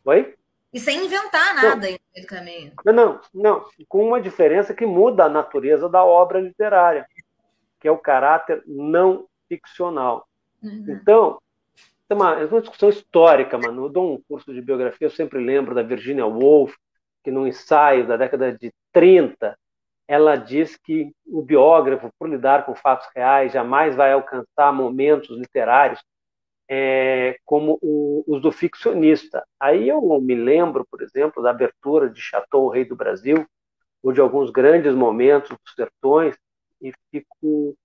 Oi? 0.04 0.36
E 0.74 0.80
sem 0.80 1.06
inventar 1.06 1.56
nada 1.56 1.88
não. 1.90 1.98
no 2.22 2.28
caminho. 2.28 2.74
Não, 2.86 2.94
não, 2.94 3.22
não. 3.34 3.66
Com 3.88 4.06
uma 4.06 4.20
diferença 4.20 4.74
que 4.74 4.86
muda 4.86 5.26
a 5.26 5.30
natureza 5.30 5.88
da 5.88 6.04
obra 6.04 6.40
literária, 6.40 7.08
que 7.80 7.88
é 7.88 7.92
o 7.92 7.98
caráter 7.98 8.62
não 8.66 9.28
ficcional. 9.48 10.28
Uhum. 10.62 10.86
Então, 10.90 11.42
é 12.10 12.14
uma, 12.14 12.40
é 12.40 12.46
uma 12.46 12.62
discussão 12.62 12.90
histórica, 12.90 13.58
mano. 13.58 13.86
Eu 13.86 13.90
dou 13.90 14.14
um 14.14 14.22
curso 14.28 14.54
de 14.54 14.62
biografia, 14.62 15.08
eu 15.08 15.12
sempre 15.12 15.40
lembro 15.40 15.74
da 15.74 15.82
Virginia 15.82 16.26
Woolf, 16.26 16.76
que 17.28 17.32
no 17.32 17.46
ensaio 17.46 18.08
da 18.08 18.16
década 18.16 18.54
de 18.54 18.72
30, 18.94 19.54
ela 20.08 20.38
diz 20.38 20.78
que 20.78 21.12
o 21.26 21.42
biógrafo, 21.42 22.10
por 22.18 22.30
lidar 22.30 22.66
com 22.66 22.74
fatos 22.74 23.06
reais, 23.14 23.52
jamais 23.52 23.98
vai 23.98 24.14
alcançar 24.14 24.72
momentos 24.72 25.38
literários 25.38 26.02
é, 26.70 27.38
como 27.44 27.78
o, 27.82 28.24
os 28.26 28.42
do 28.42 28.50
ficcionista. 28.50 29.46
Aí 29.60 29.90
eu 29.90 30.02
me 30.22 30.36
lembro, 30.36 30.88
por 30.90 31.02
exemplo, 31.02 31.44
da 31.44 31.50
abertura 31.50 32.10
de 32.10 32.22
Chateau, 32.22 32.64
o 32.64 32.70
Rei 32.70 32.86
do 32.86 32.96
Brasil, 32.96 33.46
ou 34.02 34.14
de 34.14 34.22
alguns 34.22 34.50
grandes 34.50 34.96
momentos 34.96 35.50
dos 35.50 35.76
sertões, 35.76 36.34
e 36.82 36.94
fico 37.12 37.76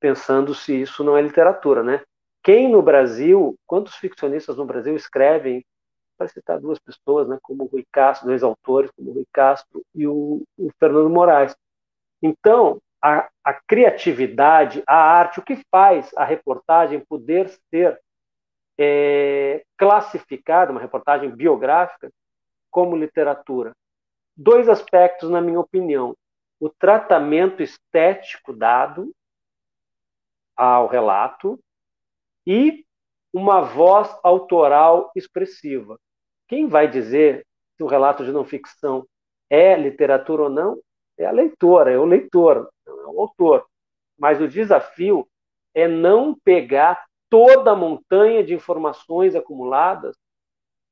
pensando 0.00 0.54
se 0.54 0.80
isso 0.80 1.04
não 1.04 1.18
é 1.18 1.20
literatura, 1.20 1.82
né? 1.82 2.02
Quem 2.42 2.66
no 2.66 2.80
Brasil, 2.80 3.58
quantos 3.66 3.94
ficcionistas 3.96 4.56
no 4.56 4.64
Brasil 4.64 4.96
escrevem, 4.96 5.62
para 6.20 6.28
citar 6.28 6.60
duas 6.60 6.78
pessoas, 6.78 7.26
né, 7.26 7.38
como 7.42 7.64
o 7.64 7.66
Rui 7.66 7.86
Castro, 7.90 8.28
dois 8.28 8.42
autores, 8.42 8.90
como 8.90 9.10
o 9.10 9.14
Rui 9.14 9.26
Castro 9.32 9.82
e 9.94 10.06
o, 10.06 10.42
o 10.58 10.70
Fernando 10.78 11.08
Moraes. 11.08 11.56
Então, 12.22 12.78
a, 13.00 13.30
a, 13.42 13.54
criatividade, 13.54 14.82
a 14.86 14.96
arte, 14.96 15.40
o 15.40 15.42
que 15.42 15.64
faz 15.70 16.10
a 16.14 16.22
reportagem 16.22 17.00
poder 17.00 17.48
ser 17.70 17.98
é, 18.78 19.64
classificada, 19.78 20.72
uma 20.72 20.80
reportagem 20.80 21.30
biográfica, 21.30 22.12
como 22.70 22.94
literatura? 22.94 23.72
Dois 24.36 24.68
aspectos, 24.68 25.30
na 25.30 25.40
minha 25.40 25.58
opinião. 25.58 26.14
O 26.60 26.68
tratamento 26.68 27.62
estético 27.62 28.52
dado 28.52 29.10
ao 30.54 30.86
relato 30.86 31.58
e 32.46 32.84
uma 33.32 33.62
voz 33.62 34.14
autoral 34.22 35.10
expressiva. 35.16 35.98
Quem 36.50 36.66
vai 36.66 36.88
dizer 36.88 37.46
se 37.76 37.84
o 37.84 37.86
relato 37.86 38.24
de 38.24 38.32
não 38.32 38.44
ficção 38.44 39.06
é 39.48 39.76
literatura 39.76 40.42
ou 40.42 40.50
não 40.50 40.80
é 41.16 41.24
a 41.24 41.30
leitora, 41.30 41.92
é 41.92 41.96
o 41.96 42.04
leitor, 42.04 42.68
não 42.84 43.00
é 43.02 43.06
o 43.06 43.20
autor. 43.20 43.64
Mas 44.18 44.40
o 44.40 44.48
desafio 44.48 45.28
é 45.72 45.86
não 45.86 46.34
pegar 46.34 47.06
toda 47.28 47.70
a 47.70 47.76
montanha 47.76 48.42
de 48.42 48.52
informações 48.52 49.36
acumuladas 49.36 50.16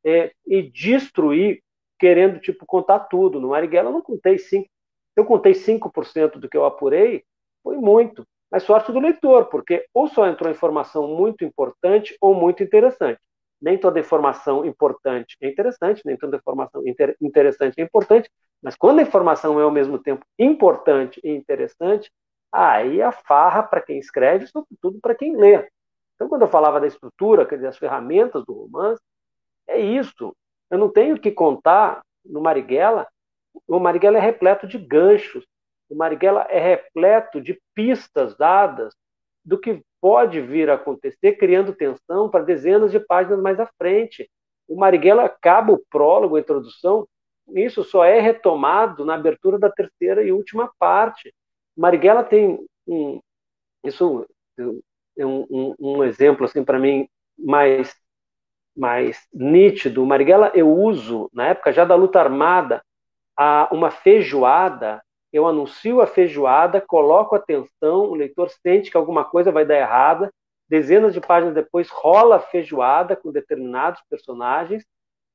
é, 0.06 0.30
e 0.46 0.62
destruir, 0.62 1.60
querendo 1.98 2.38
tipo 2.38 2.64
contar 2.64 3.00
tudo. 3.00 3.40
No 3.40 3.48
Marighella 3.48 3.88
eu 3.88 3.94
não 3.94 4.02
contei 4.02 4.38
cinco. 4.38 4.68
Eu 5.16 5.24
contei 5.24 5.54
5% 5.54 6.38
do 6.38 6.48
que 6.48 6.56
eu 6.56 6.64
apurei, 6.64 7.24
foi 7.64 7.76
muito. 7.78 8.24
Mas 8.48 8.62
sorte 8.62 8.92
do 8.92 9.00
leitor, 9.00 9.46
porque 9.46 9.84
ou 9.92 10.06
só 10.06 10.24
entrou 10.28 10.52
informação 10.52 11.08
muito 11.08 11.44
importante 11.44 12.16
ou 12.20 12.32
muito 12.32 12.62
interessante 12.62 13.18
nem 13.60 13.76
toda 13.76 13.98
informação 14.00 14.64
importante 14.64 15.36
é 15.40 15.48
interessante, 15.48 16.02
nem 16.04 16.16
toda 16.16 16.36
informação 16.36 16.86
inter 16.86 17.16
interessante 17.20 17.80
é 17.80 17.82
importante, 17.82 18.30
mas 18.62 18.76
quando 18.76 19.00
a 19.00 19.02
informação 19.02 19.58
é 19.58 19.62
ao 19.62 19.70
mesmo 19.70 19.98
tempo 19.98 20.24
importante 20.38 21.20
e 21.24 21.30
interessante, 21.30 22.10
aí 22.52 23.02
a 23.02 23.12
farra 23.12 23.62
para 23.62 23.80
quem 23.80 23.98
escreve, 23.98 24.46
sobretudo 24.46 24.98
para 25.00 25.14
quem 25.14 25.36
lê. 25.36 25.68
Então, 26.14 26.28
quando 26.28 26.42
eu 26.42 26.48
falava 26.48 26.80
da 26.80 26.86
estrutura, 26.86 27.46
quer 27.46 27.56
dizer, 27.56 27.68
as 27.68 27.78
ferramentas 27.78 28.44
do 28.44 28.52
romance, 28.52 29.02
é 29.68 29.78
isso. 29.78 30.34
Eu 30.70 30.78
não 30.78 30.88
tenho 30.88 31.18
que 31.18 31.30
contar 31.30 32.02
no 32.24 32.40
Marighella, 32.40 33.06
o 33.66 33.78
Marighella 33.78 34.18
é 34.18 34.20
repleto 34.20 34.66
de 34.66 34.78
ganchos, 34.78 35.46
o 35.88 35.96
Marighella 35.96 36.42
é 36.50 36.58
repleto 36.58 37.40
de 37.40 37.60
pistas 37.74 38.36
dadas 38.36 38.94
do 39.44 39.58
que 39.58 39.82
pode 40.00 40.40
vir 40.40 40.70
a 40.70 40.74
acontecer, 40.74 41.32
criando 41.32 41.74
tensão 41.74 42.28
para 42.28 42.44
dezenas 42.44 42.90
de 42.90 43.00
páginas 43.00 43.40
mais 43.40 43.58
à 43.58 43.66
frente. 43.78 44.30
O 44.68 44.76
Marighella 44.76 45.24
acaba 45.24 45.72
o 45.72 45.82
prólogo, 45.90 46.36
a 46.36 46.40
introdução, 46.40 47.06
isso 47.54 47.82
só 47.82 48.04
é 48.04 48.20
retomado 48.20 49.04
na 49.04 49.14
abertura 49.14 49.58
da 49.58 49.70
terceira 49.70 50.22
e 50.22 50.32
última 50.32 50.70
parte. 50.78 51.34
Marighella 51.76 52.22
tem 52.22 52.58
um, 52.86 53.20
isso 53.84 54.26
é 55.16 55.24
um, 55.24 55.46
um, 55.50 55.74
um 55.78 56.04
exemplo 56.04 56.44
assim 56.44 56.64
para 56.64 56.78
mim 56.78 57.08
mais 57.38 57.94
mais 58.76 59.26
nítido. 59.32 60.06
Marighella 60.06 60.52
eu 60.54 60.70
uso 60.72 61.28
na 61.32 61.48
época 61.48 61.72
já 61.72 61.84
da 61.84 61.96
luta 61.96 62.20
armada 62.20 62.82
a 63.36 63.68
uma 63.72 63.90
feijoada 63.90 65.02
eu 65.32 65.46
anuncio 65.46 66.00
a 66.00 66.06
feijoada, 66.06 66.80
coloco 66.80 67.34
atenção, 67.34 68.04
o 68.04 68.14
leitor 68.14 68.50
sente 68.50 68.90
que 68.90 68.96
alguma 68.96 69.24
coisa 69.24 69.52
vai 69.52 69.64
dar 69.64 69.76
errada, 69.76 70.32
dezenas 70.68 71.12
de 71.12 71.20
páginas 71.20 71.54
depois 71.54 71.88
rola 71.90 72.36
a 72.36 72.40
feijoada 72.40 73.16
com 73.16 73.32
determinados 73.32 74.02
personagens, 74.08 74.84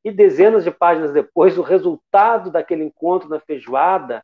e 0.03 0.11
dezenas 0.11 0.63
de 0.63 0.71
páginas 0.71 1.13
depois 1.13 1.57
o 1.57 1.61
resultado 1.61 2.51
daquele 2.51 2.83
encontro 2.83 3.29
na 3.29 3.39
feijoada 3.39 4.23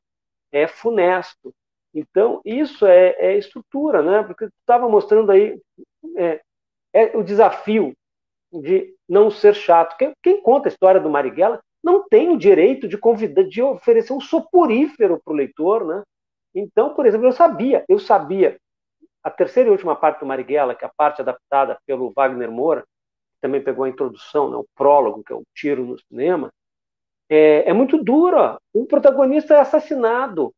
é 0.51 0.67
funesto. 0.67 1.53
Então, 1.93 2.41
isso 2.43 2.85
é, 2.85 3.15
é 3.17 3.37
estrutura, 3.37 4.01
né? 4.01 4.23
Porque 4.23 4.45
tu 4.45 4.53
estava 4.59 4.89
mostrando 4.89 5.31
aí 5.31 5.59
é, 6.17 6.41
é, 6.93 7.17
o 7.17 7.23
desafio 7.23 7.93
de 8.51 8.93
não 9.07 9.31
ser 9.31 9.55
chato. 9.55 9.95
Quem, 9.97 10.13
quem 10.21 10.41
conta 10.41 10.67
a 10.67 10.71
história 10.71 10.99
do 10.99 11.09
Marighella 11.09 11.59
não 11.83 12.07
tem 12.07 12.29
o 12.29 12.37
direito 12.37 12.87
de 12.87 12.97
convidar, 12.97 13.43
de 13.43 13.61
oferecer 13.61 14.13
um 14.13 14.19
soporífero 14.19 15.19
para 15.23 15.33
o 15.33 15.35
leitor, 15.35 15.85
né? 15.85 16.03
Então, 16.53 16.93
por 16.93 17.05
exemplo, 17.05 17.27
eu 17.27 17.31
sabia, 17.31 17.85
eu 17.87 17.99
sabia 17.99 18.57
a 19.23 19.29
terceira 19.29 19.69
e 19.69 19.71
última 19.71 19.95
parte 19.95 20.19
do 20.19 20.25
Marighella, 20.25 20.75
que 20.75 20.83
é 20.83 20.87
a 20.87 20.93
parte 20.95 21.21
adaptada 21.21 21.77
pelo 21.85 22.11
Wagner 22.15 22.51
Moura, 22.51 22.81
que 22.81 23.41
também 23.41 23.61
pegou 23.61 23.85
a 23.85 23.89
introdução, 23.89 24.49
né, 24.49 24.57
o 24.57 24.65
prólogo, 24.75 25.23
que 25.23 25.31
é 25.31 25.35
o 25.35 25.43
tiro 25.53 25.85
no 25.85 25.97
cinema, 25.99 26.49
é, 27.29 27.69
é 27.69 27.73
muito 27.73 28.03
dura. 28.03 28.57
O 28.73 28.85
protagonista 28.85 29.53
é 29.53 29.59
assassinado, 29.59 30.51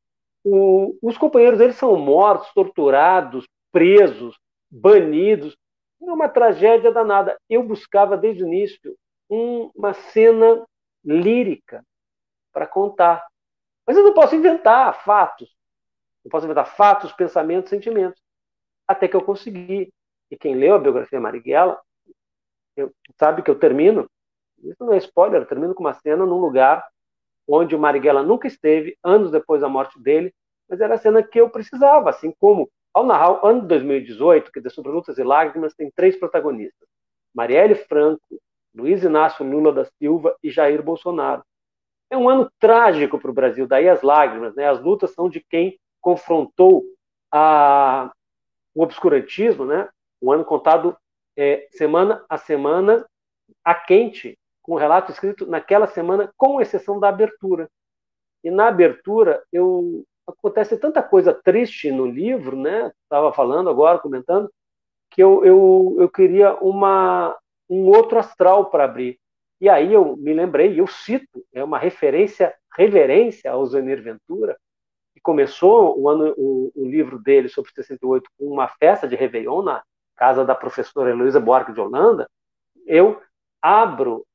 o, 0.43 0.97
os 1.01 1.17
companheiros 1.17 1.59
dele 1.59 1.73
são 1.73 1.95
mortos, 1.97 2.51
torturados, 2.53 3.45
presos, 3.71 4.37
banidos. 4.69 5.55
É 6.01 6.11
uma 6.11 6.29
tragédia 6.29 6.91
danada. 6.91 7.37
Eu 7.49 7.63
buscava 7.63 8.17
desde 8.17 8.43
o 8.43 8.47
início 8.47 8.95
um, 9.29 9.69
uma 9.75 9.93
cena 9.93 10.65
lírica 11.03 11.85
para 12.51 12.67
contar. 12.67 13.25
Mas 13.85 13.97
eu 13.97 14.03
não 14.03 14.13
posso 14.13 14.35
inventar 14.35 15.03
fatos. 15.03 15.55
Não 16.23 16.29
posso 16.29 16.45
inventar 16.45 16.75
fatos, 16.75 17.11
pensamentos, 17.13 17.69
sentimentos. 17.69 18.21
Até 18.87 19.07
que 19.07 19.15
eu 19.15 19.23
consegui. 19.23 19.91
E 20.29 20.37
quem 20.37 20.55
leu 20.55 20.75
a 20.75 20.79
biografia 20.79 21.19
Marighella 21.19 21.81
eu, 22.75 22.93
sabe 23.19 23.41
que 23.41 23.49
eu 23.49 23.59
termino, 23.59 24.09
isso 24.63 24.83
não 24.83 24.93
é 24.93 24.97
spoiler, 24.97 25.41
eu 25.41 25.47
termino 25.47 25.73
com 25.73 25.83
uma 25.83 25.93
cena 25.93 26.25
num 26.25 26.37
lugar 26.37 26.87
onde 27.47 27.75
o 27.75 27.79
Marighella 27.79 28.23
nunca 28.23 28.47
esteve, 28.47 28.97
anos 29.03 29.31
depois 29.31 29.61
da 29.61 29.69
morte 29.69 29.99
dele, 29.99 30.33
mas 30.69 30.79
era 30.79 30.95
a 30.95 30.97
cena 30.97 31.23
que 31.23 31.39
eu 31.39 31.49
precisava, 31.49 32.09
assim 32.09 32.33
como 32.39 32.69
ao 32.93 33.05
narrar 33.05 33.43
o 33.43 33.47
ano 33.47 33.61
de 33.61 33.67
2018, 33.67 34.51
que 34.51 34.59
é 34.59 34.69
sobre 34.69 34.91
lutas 34.91 35.17
e 35.17 35.23
lágrimas, 35.23 35.73
tem 35.73 35.91
três 35.91 36.17
protagonistas: 36.17 36.87
Marielle 37.33 37.75
Franco, 37.75 38.21
Luiz 38.73 39.03
Inácio 39.03 39.45
Lula 39.45 39.71
da 39.71 39.85
Silva 39.85 40.35
e 40.43 40.49
Jair 40.49 40.81
Bolsonaro. 40.81 41.43
É 42.09 42.17
um 42.17 42.29
ano 42.29 42.51
trágico 42.59 43.19
para 43.19 43.31
o 43.31 43.33
Brasil, 43.33 43.67
daí 43.67 43.87
as 43.87 44.01
lágrimas, 44.01 44.55
né? 44.55 44.67
As 44.67 44.81
lutas 44.81 45.11
são 45.11 45.29
de 45.29 45.39
quem 45.49 45.79
confrontou 46.01 46.83
a, 47.31 48.11
o 48.75 48.83
obscurantismo, 48.83 49.65
né? 49.65 49.89
Um 50.21 50.31
ano 50.31 50.43
contado 50.43 50.97
é, 51.37 51.67
semana 51.71 52.23
a 52.29 52.37
semana, 52.37 53.05
a 53.63 53.73
quente, 53.73 54.37
com 54.61 54.73
o 54.73 54.77
relato 54.77 55.11
escrito 55.11 55.45
naquela 55.45 55.87
semana, 55.87 56.31
com 56.37 56.61
exceção 56.61 56.99
da 56.99 57.09
abertura. 57.09 57.69
E 58.43 58.51
na 58.51 58.67
abertura, 58.67 59.43
eu 59.51 60.03
acontece 60.27 60.77
tanta 60.77 61.01
coisa 61.01 61.33
triste 61.33 61.91
no 61.91 62.05
livro, 62.05 62.55
né? 62.55 62.91
Estava 63.03 63.33
falando 63.33 63.69
agora, 63.69 63.99
comentando, 63.99 64.51
que 65.09 65.21
eu, 65.21 65.43
eu, 65.43 65.95
eu 65.99 66.09
queria 66.09 66.55
uma, 66.55 67.37
um 67.71 67.87
outro 67.87 68.19
astral 68.19 68.69
para 68.69 68.83
abrir. 68.83 69.19
E 69.59 69.69
aí 69.69 69.93
eu 69.93 70.17
me 70.17 70.33
lembrei, 70.33 70.79
eu 70.79 70.87
cito, 70.87 71.43
é 71.53 71.63
uma 71.63 71.77
referência, 71.77 72.53
reverência 72.75 73.51
ao 73.51 73.65
Zenir 73.65 74.01
Ventura, 74.01 74.57
que 75.13 75.21
começou 75.21 75.99
o, 75.99 76.09
ano, 76.09 76.33
o, 76.37 76.71
o 76.75 76.85
livro 76.85 77.19
dele 77.19 77.47
sobre 77.47 77.71
68 77.71 78.29
com 78.37 78.45
uma 78.45 78.67
festa 78.67 79.07
de 79.07 79.15
Réveillon 79.15 79.61
na 79.61 79.83
casa 80.15 80.43
da 80.43 80.55
professora 80.55 81.11
Heloísa 81.11 81.39
Buarque 81.39 81.73
de 81.73 81.79
Holanda. 81.79 82.29
Eu 82.85 83.21
abro 83.61 84.25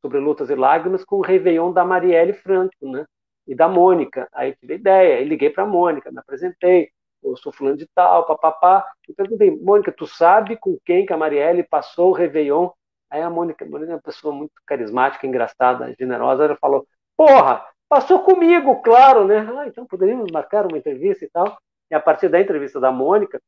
sobre 0.00 0.18
Lutas 0.18 0.50
e 0.50 0.54
Lágrimas 0.54 1.04
com 1.04 1.16
o 1.16 1.22
Réveillon 1.22 1.72
da 1.72 1.84
Marielle 1.84 2.32
Franco, 2.32 2.90
né? 2.90 3.04
e 3.46 3.54
da 3.54 3.68
Mônica. 3.68 4.28
Aí 4.32 4.54
tive 4.56 4.74
ideia, 4.74 5.18
aí 5.18 5.24
liguei 5.24 5.50
para 5.50 5.64
a 5.64 5.66
Mônica, 5.66 6.10
me 6.10 6.18
apresentei, 6.18 6.90
eu 7.22 7.36
sou 7.36 7.52
fulano 7.52 7.76
de 7.76 7.86
tal, 7.94 8.26
papapá, 8.26 8.84
e 9.08 9.12
perguntei, 9.12 9.50
Mônica, 9.50 9.92
tu 9.92 10.06
sabe 10.06 10.56
com 10.56 10.78
quem 10.84 11.06
que 11.06 11.12
a 11.12 11.16
Marielle 11.16 11.62
passou 11.62 12.10
o 12.10 12.12
Réveillon? 12.12 12.70
Aí 13.10 13.22
a 13.22 13.30
Mônica, 13.30 13.64
a 13.64 13.68
Mônica 13.68 13.92
é 13.92 13.94
uma 13.94 14.02
pessoa 14.02 14.34
muito 14.34 14.52
carismática, 14.66 15.26
engraçada, 15.26 15.94
generosa, 15.98 16.44
ela 16.44 16.56
falou, 16.56 16.86
porra, 17.16 17.64
passou 17.88 18.20
comigo, 18.20 18.80
claro, 18.82 19.26
né? 19.26 19.46
Ah, 19.58 19.66
então 19.66 19.86
poderíamos 19.86 20.30
marcar 20.32 20.66
uma 20.66 20.78
entrevista 20.78 21.24
e 21.24 21.30
tal. 21.30 21.58
E 21.90 21.94
a 21.94 22.00
partir 22.00 22.28
da 22.28 22.40
entrevista 22.40 22.80
da 22.80 22.90
Mônica, 22.90 23.40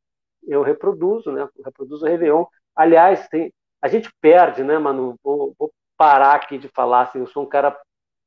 eu 0.46 0.62
reproduzo, 0.62 1.32
né? 1.32 1.48
Eu 1.56 1.64
reproduzo 1.64 2.04
o 2.04 2.08
Réveillon. 2.08 2.44
Aliás, 2.76 3.26
tem, 3.28 3.52
a 3.80 3.88
gente 3.88 4.10
perde, 4.20 4.62
né, 4.62 4.78
Manu? 4.78 5.16
Vou, 5.24 5.54
vou 5.58 5.72
parar 5.96 6.34
aqui 6.34 6.58
de 6.58 6.68
falar, 6.68 7.02
assim, 7.02 7.20
eu 7.20 7.26
sou 7.26 7.44
um 7.44 7.48
cara 7.48 7.74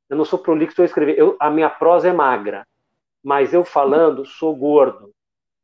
eu 0.10 0.16
não 0.16 0.26
sou 0.26 0.40
prolixo, 0.40 0.82
eu 0.82 0.86
escrever. 0.86 1.18
Eu, 1.18 1.36
a 1.40 1.50
minha 1.50 1.70
prosa 1.70 2.08
é 2.08 2.14
magra, 2.14 2.66
mas 3.24 3.54
eu 3.54 3.64
falando 3.64 4.26
sou 4.26 4.56
gordo. 4.56 5.12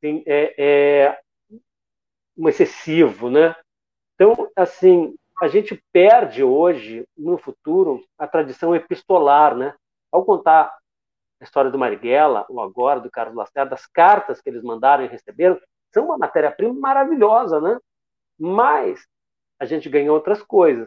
Assim, 0.04 0.22
é, 0.26 0.54
é 0.58 1.20
um 2.38 2.50
excessivo, 2.50 3.30
né? 3.30 3.56
Então, 4.16 4.52
assim, 4.54 5.16
a 5.42 5.48
gente 5.48 5.82
perde 5.94 6.44
hoje, 6.44 7.08
no 7.18 7.38
futuro, 7.38 8.04
a 8.18 8.28
tradição 8.28 8.76
epistolar, 8.76 9.56
né? 9.56 9.74
Ao 10.12 10.26
contar 10.26 10.78
a 11.40 11.44
história 11.46 11.72
do 11.72 11.80
Marighella, 11.80 12.46
ou 12.50 12.60
agora 12.60 13.00
do 13.00 13.10
Carlos 13.10 13.38
Lacerda, 13.38 13.76
as 13.76 13.86
cartas 13.88 14.42
que 14.42 14.50
eles 14.50 14.62
mandaram 14.62 15.06
e 15.06 15.08
receberam, 15.08 15.58
são 15.94 16.06
uma 16.06 16.18
matéria-prima 16.18 16.74
maravilhosa, 16.74 17.62
né? 17.62 17.80
Mas 18.38 19.08
a 19.58 19.64
gente 19.64 19.88
ganhou 19.88 20.16
outras 20.16 20.44
coisas. 20.44 20.86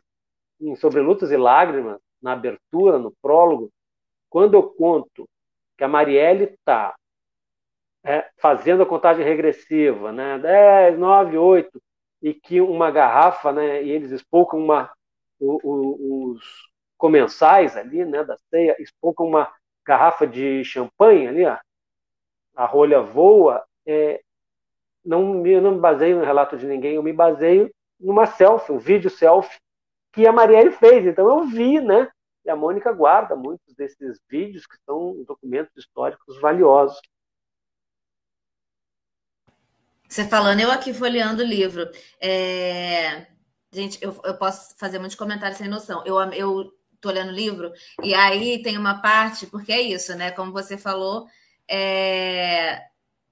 Em 0.61 0.76
Sobre 0.76 1.00
Lutas 1.00 1.31
e 1.31 1.38
Lágrimas, 1.38 1.98
na 2.20 2.33
abertura, 2.33 2.98
no 2.98 3.12
prólogo, 3.22 3.70
quando 4.29 4.55
eu 4.55 4.62
conto 4.62 5.26
que 5.79 5.85
a 5.85 5.88
Marielle 5.88 6.44
está 6.44 6.94
é, 8.07 8.29
fazendo 8.38 8.83
a 8.83 8.87
contagem 8.87 9.25
regressiva, 9.25 10.12
né, 10.12 10.38
10, 10.38 10.99
9, 10.99 11.37
8, 11.37 11.83
e 12.23 12.33
que 12.33 12.61
uma 12.61 12.90
garrafa, 12.90 13.53
né, 13.53 13.83
e 13.83 13.90
eles 13.90 14.11
espocam 14.12 14.59
uma, 14.59 14.90
o, 15.40 15.59
o, 15.62 16.33
os 16.33 16.42
comensais 16.97 17.77
ali, 17.77 18.05
né, 18.05 18.23
da 18.25 18.37
ceia, 18.49 18.77
espocam 18.79 19.27
uma 19.27 19.53
garrafa 19.85 20.27
de 20.27 20.64
champanhe 20.64 21.27
ali, 21.27 21.45
ó, 21.45 21.59
a 22.55 22.64
rolha 22.64 23.03
voa, 23.03 23.64
é, 23.85 24.21
não, 25.05 25.25
me, 25.35 25.61
não 25.61 25.73
me 25.73 25.81
baseio 25.81 26.19
no 26.19 26.25
relato 26.25 26.57
de 26.57 26.66
ninguém, 26.66 26.95
eu 26.95 27.03
me 27.03 27.12
baseio 27.12 27.71
numa 27.99 28.27
selfie, 28.27 28.73
um 28.73 28.79
vídeo 28.79 29.11
selfie 29.11 29.59
que 30.12 30.27
a 30.27 30.33
Marielle 30.33 30.73
fez. 30.73 31.07
Então 31.07 31.29
eu 31.29 31.45
vi, 31.45 31.81
né? 31.81 32.09
E 32.45 32.51
a 32.51 32.57
Mônica 32.57 32.92
guarda 32.92 33.37
muitos 33.37 33.75
desses 33.75 34.19
vídeos 34.29 34.66
que 34.66 34.77
são 34.85 35.23
documentos 35.25 35.77
históricos 35.77 36.40
valiosos. 36.40 37.01
Você 40.09 40.27
falando, 40.27 40.61
eu 40.61 40.71
aqui 40.71 40.95
folheando 40.95 41.42
o 41.42 41.47
livro. 41.47 41.88
É... 42.21 43.27
Gente, 43.73 43.99
eu, 44.01 44.19
eu 44.25 44.37
posso 44.38 44.77
fazer 44.79 44.99
muitos 44.99 45.16
comentários 45.16 45.59
sem 45.59 45.69
noção. 45.69 46.03
Eu, 46.07 46.19
eu 46.33 46.73
tô 47.01 47.11
lendo 47.11 47.29
o 47.29 47.35
livro 47.35 47.73
e 48.03 48.14
aí 48.14 48.62
tem 48.62 48.79
uma 48.79 49.03
parte, 49.03 49.47
porque 49.47 49.73
é 49.73 49.81
isso, 49.81 50.14
né? 50.14 50.31
Como 50.31 50.53
você 50.53 50.79
falou, 50.79 51.27
é 51.69 52.83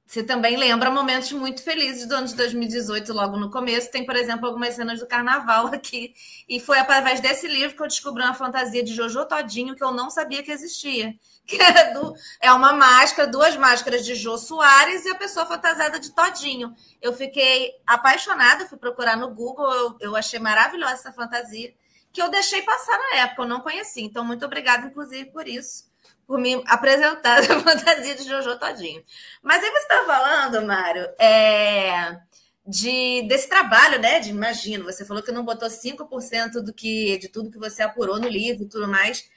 você 0.06 0.22
também 0.22 0.56
lembra 0.56 0.90
momentos 0.90 1.32
muito 1.32 1.62
felizes 1.62 2.06
do 2.06 2.14
ano 2.14 2.26
de 2.26 2.34
2018, 2.34 3.10
logo 3.12 3.38
no 3.38 3.50
começo. 3.50 3.90
Tem, 3.90 4.04
por 4.04 4.14
exemplo, 4.14 4.46
algumas 4.46 4.74
cenas 4.74 5.00
do 5.00 5.06
carnaval 5.06 5.68
aqui. 5.74 6.14
E 6.48 6.60
foi 6.60 6.78
através 6.78 7.20
desse 7.20 7.48
livro 7.48 7.74
que 7.74 7.82
eu 7.82 7.88
descobri 7.88 8.22
uma 8.22 8.34
fantasia 8.34 8.84
de 8.84 8.94
Jojo 8.94 9.24
Todinho 9.24 9.74
que 9.74 9.82
eu 9.82 9.92
não 9.92 10.10
sabia 10.10 10.42
que 10.42 10.52
existia. 10.52 11.14
Que 11.46 11.60
é, 11.60 11.92
do, 11.92 12.14
é 12.40 12.50
uma 12.52 12.72
máscara, 12.72 13.28
duas 13.28 13.54
máscaras 13.54 14.02
de 14.02 14.14
Jô 14.14 14.38
Soares 14.38 15.04
e 15.04 15.10
a 15.10 15.14
pessoa 15.14 15.44
fantasiada 15.44 16.00
de 16.00 16.10
Todinho. 16.14 16.74
Eu 17.02 17.12
fiquei 17.12 17.70
apaixonada, 17.86 18.66
fui 18.66 18.78
procurar 18.78 19.14
no 19.14 19.28
Google, 19.28 19.70
eu, 19.70 19.96
eu 20.00 20.16
achei 20.16 20.38
maravilhosa 20.38 20.94
essa 20.94 21.12
fantasia, 21.12 21.74
que 22.10 22.22
eu 22.22 22.30
deixei 22.30 22.62
passar 22.62 22.96
na 22.96 23.16
época, 23.18 23.42
eu 23.42 23.48
não 23.48 23.60
conheci. 23.60 24.00
Então, 24.00 24.24
muito 24.24 24.42
obrigada, 24.46 24.86
inclusive, 24.86 25.30
por 25.32 25.46
isso 25.46 25.84
por 26.26 26.38
me 26.38 26.62
apresentar 26.66 27.38
a 27.38 27.42
fantasia 27.60 28.14
de 28.14 28.24
Jojo 28.24 28.58
Todinho. 28.58 29.02
Mas 29.42 29.62
aí 29.62 29.70
você 29.70 29.78
está 29.78 30.04
falando, 30.04 30.66
Mário, 30.66 31.08
é, 31.18 32.18
de, 32.66 33.22
desse 33.28 33.48
trabalho, 33.48 34.00
né? 34.00 34.20
De 34.20 34.30
imagino, 34.30 34.84
você 34.84 35.04
falou 35.04 35.22
que 35.22 35.32
não 35.32 35.44
botou 35.44 35.68
5% 35.68 36.62
do 36.62 36.72
que, 36.72 37.18
de 37.18 37.28
tudo 37.28 37.50
que 37.50 37.58
você 37.58 37.82
apurou 37.82 38.18
no 38.18 38.28
livro 38.28 38.64
e 38.64 38.68
tudo 38.68 38.88
mais. 38.88 39.28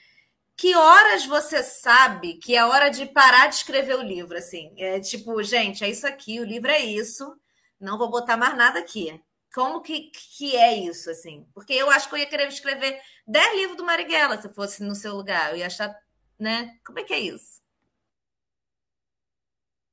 Que 0.55 0.75
horas 0.75 1.25
você 1.25 1.61
sabe 1.61 2.35
que 2.35 2.55
é 2.55 2.65
hora 2.65 2.89
de 2.89 3.05
parar 3.05 3.47
de 3.47 3.55
escrever 3.55 3.95
o 3.95 4.01
livro? 4.01 4.37
Assim, 4.37 4.73
é 4.77 4.99
tipo, 4.99 5.41
gente, 5.43 5.83
é 5.83 5.89
isso 5.89 6.07
aqui, 6.07 6.39
o 6.39 6.45
livro 6.45 6.71
é 6.71 6.79
isso, 6.79 7.37
não 7.79 7.97
vou 7.97 8.09
botar 8.09 8.37
mais 8.37 8.57
nada 8.57 8.79
aqui. 8.79 9.21
Como 9.53 9.81
que, 9.81 10.11
que 10.11 10.55
é 10.55 10.75
isso, 10.75 11.09
assim? 11.09 11.45
Porque 11.53 11.73
eu 11.73 11.89
acho 11.89 12.07
que 12.09 12.15
eu 12.15 12.19
ia 12.19 12.25
querer 12.25 12.47
escrever 12.47 12.99
10 13.27 13.55
livros 13.55 13.77
do 13.77 13.85
Marighella 13.85 14.41
se 14.41 14.49
fosse 14.49 14.83
no 14.83 14.95
seu 14.95 15.15
lugar. 15.15 15.51
Eu 15.51 15.57
ia 15.57 15.67
achar 15.67 15.95
né? 16.39 16.77
Como 16.85 16.99
é 16.99 17.03
que 17.03 17.13
é 17.13 17.19
isso? 17.19 17.61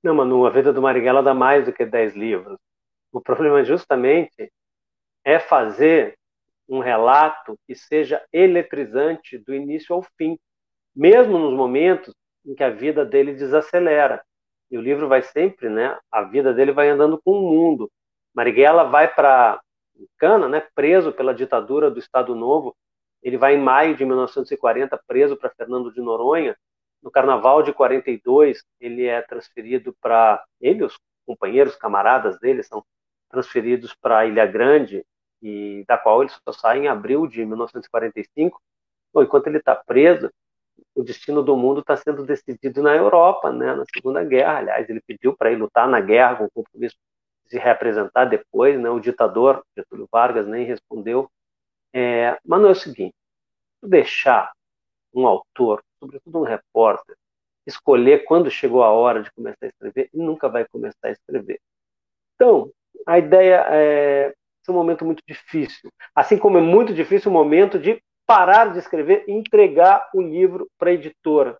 Não, 0.02 0.14
Manu, 0.14 0.44
a 0.46 0.50
vida 0.50 0.72
do 0.72 0.82
Marighella 0.82 1.22
dá 1.22 1.32
mais 1.32 1.64
do 1.64 1.72
que 1.72 1.84
10 1.86 2.14
livros. 2.14 2.58
O 3.10 3.20
problema 3.20 3.64
justamente 3.64 4.52
é 5.24 5.38
fazer 5.38 6.18
um 6.68 6.80
relato 6.80 7.58
que 7.66 7.74
seja 7.74 8.22
eletrizante 8.32 9.38
do 9.38 9.54
início 9.54 9.94
ao 9.94 10.02
fim, 10.18 10.38
mesmo 10.94 11.38
nos 11.38 11.54
momentos 11.54 12.14
em 12.44 12.54
que 12.54 12.62
a 12.62 12.70
vida 12.70 13.04
dele 13.04 13.32
desacelera. 13.32 14.22
E 14.70 14.76
o 14.76 14.80
livro 14.80 15.08
vai 15.08 15.22
sempre, 15.22 15.68
né? 15.68 15.98
A 16.10 16.22
vida 16.22 16.52
dele 16.52 16.72
vai 16.72 16.88
andando 16.88 17.20
com 17.22 17.32
o 17.32 17.50
mundo. 17.50 17.90
Marighella 18.34 18.84
vai 18.84 19.12
para 19.12 19.60
Cana, 20.18 20.48
né? 20.48 20.66
Preso 20.74 21.12
pela 21.12 21.34
ditadura 21.34 21.90
do 21.90 21.98
Estado 21.98 22.34
Novo 22.34 22.76
ele 23.24 23.38
vai 23.38 23.54
em 23.54 23.60
maio 23.60 23.96
de 23.96 24.04
1940 24.04 25.00
preso 25.06 25.34
para 25.34 25.48
Fernando 25.48 25.90
de 25.90 26.00
Noronha. 26.00 26.54
No 27.02 27.10
Carnaval 27.10 27.62
de 27.62 27.72
42, 27.72 28.62
ele 28.78 29.06
é 29.06 29.22
transferido 29.22 29.96
para 30.00 30.44
ele, 30.60 30.84
os 30.84 30.98
companheiros, 31.26 31.74
camaradas 31.74 32.38
dele 32.38 32.62
são 32.62 32.84
transferidos 33.30 33.94
para 33.94 34.26
Ilha 34.26 34.44
Grande 34.46 35.04
e 35.42 35.84
da 35.88 35.96
qual 35.96 36.22
ele 36.22 36.30
só 36.30 36.52
sai 36.52 36.80
em 36.80 36.88
abril 36.88 37.26
de 37.26 37.44
1945. 37.44 38.60
Bom, 39.12 39.22
enquanto 39.22 39.46
ele 39.46 39.58
está 39.58 39.74
preso, 39.74 40.30
o 40.94 41.02
destino 41.02 41.42
do 41.42 41.56
mundo 41.56 41.80
está 41.80 41.96
sendo 41.96 42.24
decidido 42.24 42.82
na 42.82 42.94
Europa, 42.94 43.50
né, 43.50 43.74
na 43.74 43.84
Segunda 43.94 44.22
Guerra. 44.22 44.58
Aliás, 44.58 44.88
ele 44.88 45.00
pediu 45.00 45.34
para 45.34 45.50
ir 45.50 45.56
lutar 45.56 45.88
na 45.88 46.00
guerra 46.00 46.36
com 46.36 46.44
o 46.44 46.50
compromisso 46.50 46.96
de 47.44 47.50
se 47.52 47.58
representar 47.58 48.26
depois. 48.26 48.78
Né, 48.78 48.90
o 48.90 49.00
ditador 49.00 49.64
Getúlio 49.76 50.08
Vargas 50.12 50.46
nem 50.46 50.64
respondeu 50.66 51.30
é, 51.94 52.36
mas 52.44 52.60
não 52.60 52.68
é 52.70 52.72
o 52.72 52.74
seguinte, 52.74 53.14
deixar 53.82 54.52
um 55.14 55.26
autor, 55.26 55.82
sobretudo 56.00 56.40
um 56.40 56.42
repórter, 56.42 57.14
escolher 57.66 58.24
quando 58.24 58.50
chegou 58.50 58.82
a 58.82 58.90
hora 58.90 59.22
de 59.22 59.30
começar 59.32 59.66
a 59.66 59.68
escrever 59.68 60.10
e 60.12 60.18
nunca 60.18 60.48
vai 60.48 60.66
começar 60.66 61.08
a 61.08 61.10
escrever. 61.12 61.60
Então, 62.34 62.70
a 63.06 63.18
ideia 63.18 63.64
é, 63.70 64.34
é 64.66 64.70
um 64.70 64.74
momento 64.74 65.04
muito 65.04 65.22
difícil. 65.26 65.90
Assim 66.14 66.36
como 66.36 66.58
é 66.58 66.60
muito 66.60 66.92
difícil 66.92 67.30
o 67.30 67.34
momento 67.34 67.78
de 67.78 68.02
parar 68.26 68.72
de 68.72 68.78
escrever 68.78 69.24
e 69.28 69.32
entregar 69.32 70.10
o 70.14 70.20
livro 70.20 70.68
para 70.76 70.90
a 70.90 70.94
editora. 70.94 71.56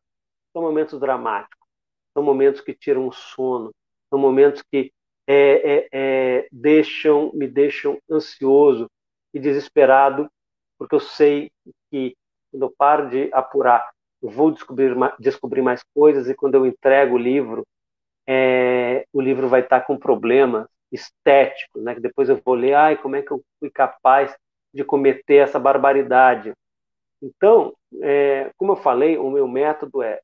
São 0.53 0.63
momentos 0.63 0.99
dramáticos, 0.99 1.67
são 2.13 2.23
momentos 2.23 2.61
que 2.61 2.75
tiram 2.75 3.07
o 3.07 3.13
sono, 3.13 3.73
são 4.11 4.19
momentos 4.19 4.63
que 4.63 4.93
é, 5.27 5.35
é, 5.37 5.89
é, 5.93 6.49
deixam, 6.53 7.31
me 7.35 7.49
deixam 7.49 7.99
ansioso 8.11 8.89
e 9.35 9.41
desesperado, 9.41 10.31
porque 10.79 10.95
eu 10.95 11.01
sei 11.01 11.51
que 11.91 12.17
quando 12.51 12.63
eu 12.63 12.75
paro 12.79 13.11
de 13.11 13.29
apurar, 13.33 13.91
eu 14.23 14.31
vou 14.31 14.53
descobrir, 14.53 14.95
descobrir 15.19 15.61
mais 15.61 15.83
coisas 15.95 16.29
e 16.29 16.35
quando 16.35 16.55
eu 16.55 16.65
entrego 16.65 17.17
o 17.17 17.19
livro, 17.19 17.67
é, 18.27 19.05
o 19.13 19.21
livro 19.21 19.49
vai 19.49 19.61
estar 19.61 19.81
com 19.83 19.99
problemas 19.99 20.67
estéticos, 20.91 21.83
né? 21.83 21.95
Que 21.95 22.01
depois 22.01 22.29
eu 22.29 22.41
vou 22.45 22.55
ler, 22.55 22.75
ai, 22.75 22.97
como 22.97 23.17
é 23.17 23.23
que 23.23 23.33
eu 23.33 23.43
fui 23.59 23.71
capaz 23.71 24.35
de 24.73 24.85
cometer 24.85 25.37
essa 25.37 25.59
barbaridade? 25.59 26.53
Então, 27.21 27.75
é, 28.01 28.51
como 28.57 28.73
eu 28.73 28.77
falei, 28.77 29.19
o 29.19 29.31
meu 29.31 29.49
método 29.49 30.03
é 30.03 30.21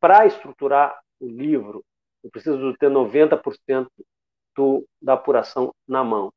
para 0.00 0.26
estruturar 0.26 0.98
o 1.20 1.26
livro, 1.26 1.84
eu 2.22 2.30
preciso 2.30 2.74
ter 2.78 2.88
90% 2.88 3.88
do, 4.56 4.86
da 5.00 5.14
apuração 5.14 5.74
na 5.86 6.02
mão. 6.02 6.32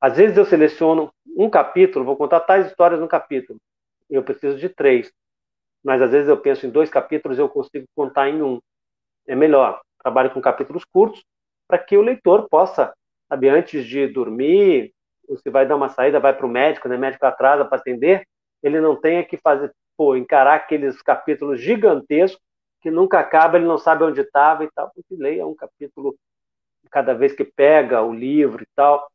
Às 0.00 0.16
vezes 0.16 0.36
eu 0.36 0.44
seleciono 0.44 1.12
um 1.36 1.50
capítulo, 1.50 2.04
vou 2.04 2.16
contar 2.16 2.40
tais 2.40 2.66
histórias 2.66 3.00
no 3.00 3.08
capítulo. 3.08 3.58
Eu 4.08 4.22
preciso 4.22 4.56
de 4.56 4.68
três. 4.68 5.12
Mas 5.84 6.00
às 6.02 6.10
vezes 6.10 6.28
eu 6.28 6.36
penso 6.38 6.66
em 6.66 6.70
dois 6.70 6.90
capítulos 6.90 7.38
eu 7.38 7.48
consigo 7.48 7.86
contar 7.94 8.28
em 8.28 8.42
um. 8.42 8.60
É 9.26 9.34
melhor. 9.34 9.80
Trabalho 10.02 10.30
com 10.30 10.40
capítulos 10.40 10.84
curtos 10.84 11.22
para 11.68 11.78
que 11.78 11.96
o 11.96 12.02
leitor 12.02 12.48
possa, 12.48 12.92
sabe, 13.28 13.48
antes 13.48 13.86
de 13.86 14.08
dormir, 14.08 14.92
ou 15.28 15.36
se 15.36 15.48
vai 15.50 15.66
dar 15.66 15.76
uma 15.76 15.88
saída, 15.88 16.18
vai 16.18 16.36
para 16.36 16.46
o 16.46 16.48
médico, 16.48 16.88
né? 16.88 16.96
O 16.96 16.98
médico 16.98 17.24
atrasa 17.24 17.64
para 17.64 17.78
atender, 17.78 18.26
ele 18.62 18.80
não 18.80 18.96
tenha 18.96 19.24
que 19.24 19.36
fazer, 19.36 19.72
pô, 19.96 20.16
encarar 20.16 20.54
aqueles 20.54 21.00
capítulos 21.00 21.60
gigantescos 21.60 22.42
que 22.82 22.90
nunca 22.90 23.20
acaba, 23.20 23.56
ele 23.56 23.66
não 23.66 23.78
sabe 23.78 24.02
onde 24.02 24.20
estava 24.20 24.64
e 24.64 24.70
tal, 24.72 24.90
porque 24.94 25.14
leia 25.14 25.46
um 25.46 25.54
capítulo 25.54 26.16
cada 26.90 27.14
vez 27.14 27.32
que 27.32 27.44
pega 27.44 28.02
o 28.02 28.12
livro 28.12 28.62
e 28.62 28.66
tal. 28.74 29.06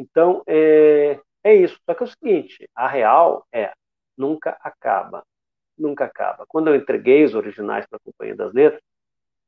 Então, 0.00 0.42
é, 0.46 1.20
é 1.44 1.54
isso. 1.54 1.78
Só 1.84 1.94
que 1.94 2.02
é 2.02 2.06
o 2.06 2.08
seguinte, 2.08 2.68
a 2.74 2.88
real 2.88 3.46
é, 3.52 3.70
nunca 4.16 4.56
acaba. 4.62 5.22
Nunca 5.76 6.06
acaba. 6.06 6.46
Quando 6.48 6.68
eu 6.68 6.74
entreguei 6.74 7.22
os 7.24 7.34
originais 7.34 7.86
para 7.86 7.98
a 7.98 8.00
Companhia 8.00 8.34
das 8.34 8.52
Letras, 8.54 8.82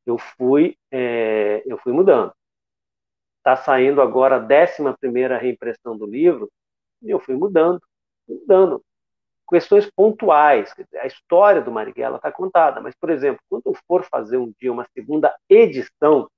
eu 0.05 0.19
fui, 0.19 0.77
é, 0.91 1.63
eu 1.65 1.79
fui 1.79 1.93
mudando. 1.93 2.33
Está 3.39 3.57
saindo 3.57 4.03
agora 4.03 4.37
a 4.37 4.41
11 4.41 5.41
reimpressão 5.41 5.97
do 5.97 6.07
livro, 6.07 6.51
e 7.03 7.11
eu 7.11 7.19
fui 7.19 7.35
mudando, 7.35 7.81
mudando. 8.29 8.83
Questões 9.49 9.91
pontuais. 9.91 10.75
A 11.01 11.07
história 11.07 11.63
do 11.63 11.73
Marighella 11.73 12.17
está 12.17 12.31
contada, 12.31 12.81
mas, 12.81 12.95
por 12.95 13.11
exemplo, 13.11 13.41
quando 13.49 13.67
eu 13.67 13.75
for 13.87 14.05
fazer 14.05 14.37
um 14.37 14.53
dia 14.61 14.73
uma 14.73 14.87
segunda 14.95 15.35
edição 15.49 16.29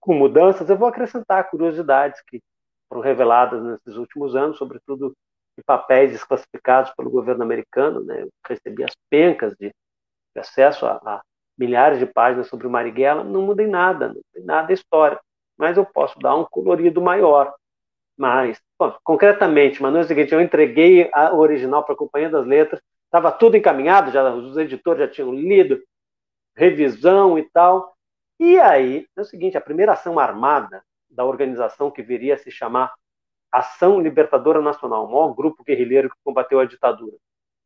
com 0.00 0.14
mudanças, 0.14 0.68
eu 0.68 0.76
vou 0.76 0.88
acrescentar 0.88 1.48
curiosidades 1.50 2.20
que 2.22 2.42
foram 2.94 3.00
reveladas 3.00 3.60
nesses 3.60 3.96
últimos 3.96 4.36
anos, 4.36 4.56
sobretudo 4.56 5.16
de 5.58 5.64
papéis 5.64 6.12
desclassificados 6.12 6.92
pelo 6.94 7.10
governo 7.10 7.42
americano. 7.42 8.04
Né? 8.04 8.22
Eu 8.22 8.28
recebi 8.46 8.84
as 8.84 8.94
pencas 9.10 9.52
de, 9.58 9.68
de 10.32 10.40
acesso 10.40 10.86
a, 10.86 11.00
a, 11.04 11.22
milhares 11.58 11.98
de 11.98 12.06
páginas 12.06 12.46
sobre 12.46 12.68
o 12.68 12.70
Marighella, 12.70 13.24
não 13.24 13.42
mudei 13.42 13.66
nada, 13.66 14.08
não 14.08 14.20
tem 14.32 14.44
nada 14.44 14.72
história, 14.72 15.18
mas 15.56 15.76
eu 15.76 15.84
posso 15.84 16.16
dar 16.20 16.36
um 16.36 16.44
colorido 16.44 17.02
maior. 17.02 17.52
Mas, 18.16 18.60
bom, 18.78 18.96
concretamente, 19.02 19.82
mas 19.82 19.92
no 19.92 19.98
é 19.98 20.04
seguinte, 20.04 20.32
eu 20.32 20.40
entreguei 20.40 21.10
a 21.12 21.34
original 21.34 21.82
para 21.82 21.94
a 21.94 21.98
Companhia 21.98 22.30
das 22.30 22.46
Letras, 22.46 22.80
estava 23.06 23.32
tudo 23.32 23.56
encaminhado, 23.56 24.12
já 24.12 24.32
os 24.32 24.56
editores 24.56 25.00
já 25.00 25.08
tinham 25.08 25.34
lido, 25.34 25.82
revisão 26.56 27.36
e 27.36 27.42
tal, 27.50 27.96
e 28.38 28.58
aí, 28.58 29.06
é 29.16 29.20
o 29.20 29.24
seguinte, 29.24 29.56
a 29.56 29.60
primeira 29.60 29.92
ação 29.92 30.18
armada 30.18 30.82
da 31.14 31.24
organização 31.24 31.90
que 31.90 32.02
viria 32.02 32.34
a 32.34 32.38
se 32.38 32.50
chamar 32.50 32.92
Ação 33.50 34.00
Libertadora 34.00 34.60
Nacional, 34.60 35.06
o 35.06 35.10
maior 35.10 35.34
grupo 35.34 35.62
guerrilheiro 35.62 36.10
que 36.10 36.16
combateu 36.24 36.58
a 36.58 36.64
ditadura, 36.64 37.16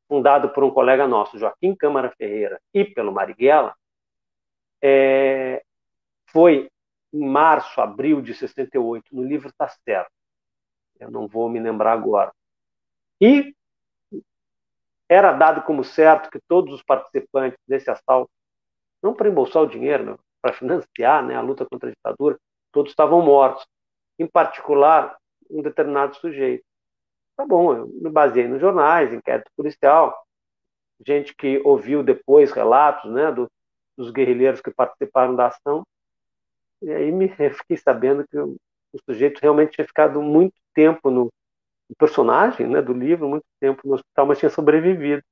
fundado 0.06 0.50
por 0.50 0.62
um 0.62 0.70
colega 0.70 1.08
nosso, 1.08 1.38
Joaquim 1.38 1.74
Câmara 1.74 2.12
Ferreira, 2.16 2.60
e 2.74 2.84
pelo 2.84 3.12
Marighella, 3.12 3.74
é, 4.82 5.62
foi 6.26 6.68
em 7.12 7.26
março, 7.26 7.80
abril 7.80 8.20
de 8.20 8.34
68, 8.34 9.14
no 9.14 9.24
livro 9.24 9.48
está 9.48 9.66
certo. 9.68 10.12
Eu 11.00 11.10
não 11.10 11.26
vou 11.26 11.48
me 11.48 11.58
lembrar 11.58 11.92
agora. 11.92 12.32
E 13.20 13.54
era 15.08 15.32
dado 15.32 15.62
como 15.62 15.82
certo 15.82 16.30
que 16.30 16.38
todos 16.46 16.74
os 16.74 16.82
participantes 16.82 17.58
desse 17.66 17.90
assalto, 17.90 18.30
não 19.02 19.14
para 19.14 19.28
embolsar 19.28 19.62
o 19.62 19.66
dinheiro, 19.66 20.04
meu, 20.04 20.20
para 20.42 20.52
financiar 20.52 21.24
né, 21.24 21.34
a 21.34 21.40
luta 21.40 21.64
contra 21.64 21.88
a 21.88 21.92
ditadura, 21.92 22.38
todos 22.72 22.92
estavam 22.92 23.22
mortos. 23.22 23.66
Em 24.18 24.26
particular, 24.26 25.16
um 25.50 25.62
determinado 25.62 26.16
sujeito. 26.16 26.64
Tá 27.36 27.46
bom, 27.46 27.74
eu 27.74 27.86
me 27.86 28.10
baseei 28.10 28.48
nos 28.48 28.60
jornais, 28.60 29.12
inquérito 29.12 29.50
policial, 29.56 30.26
gente 31.06 31.34
que 31.34 31.60
ouviu 31.64 32.02
depois 32.02 32.50
relatos 32.50 33.10
né, 33.12 33.30
do, 33.30 33.48
dos 33.96 34.10
guerrilheiros 34.10 34.60
que 34.60 34.72
participaram 34.72 35.36
da 35.36 35.46
ação, 35.46 35.86
e 36.82 36.90
aí 36.90 37.12
me 37.12 37.28
fiquei 37.54 37.76
sabendo 37.76 38.26
que 38.26 38.36
o, 38.38 38.56
o 38.92 38.98
sujeito 39.04 39.38
realmente 39.40 39.72
tinha 39.72 39.86
ficado 39.86 40.20
muito 40.20 40.54
tempo 40.74 41.10
no, 41.10 41.28
no 41.88 41.96
personagem 41.96 42.66
né, 42.66 42.82
do 42.82 42.92
livro, 42.92 43.28
muito 43.28 43.46
tempo 43.60 43.86
no 43.86 43.94
hospital, 43.94 44.26
mas 44.26 44.38
tinha 44.38 44.50
sobrevivido. 44.50 45.22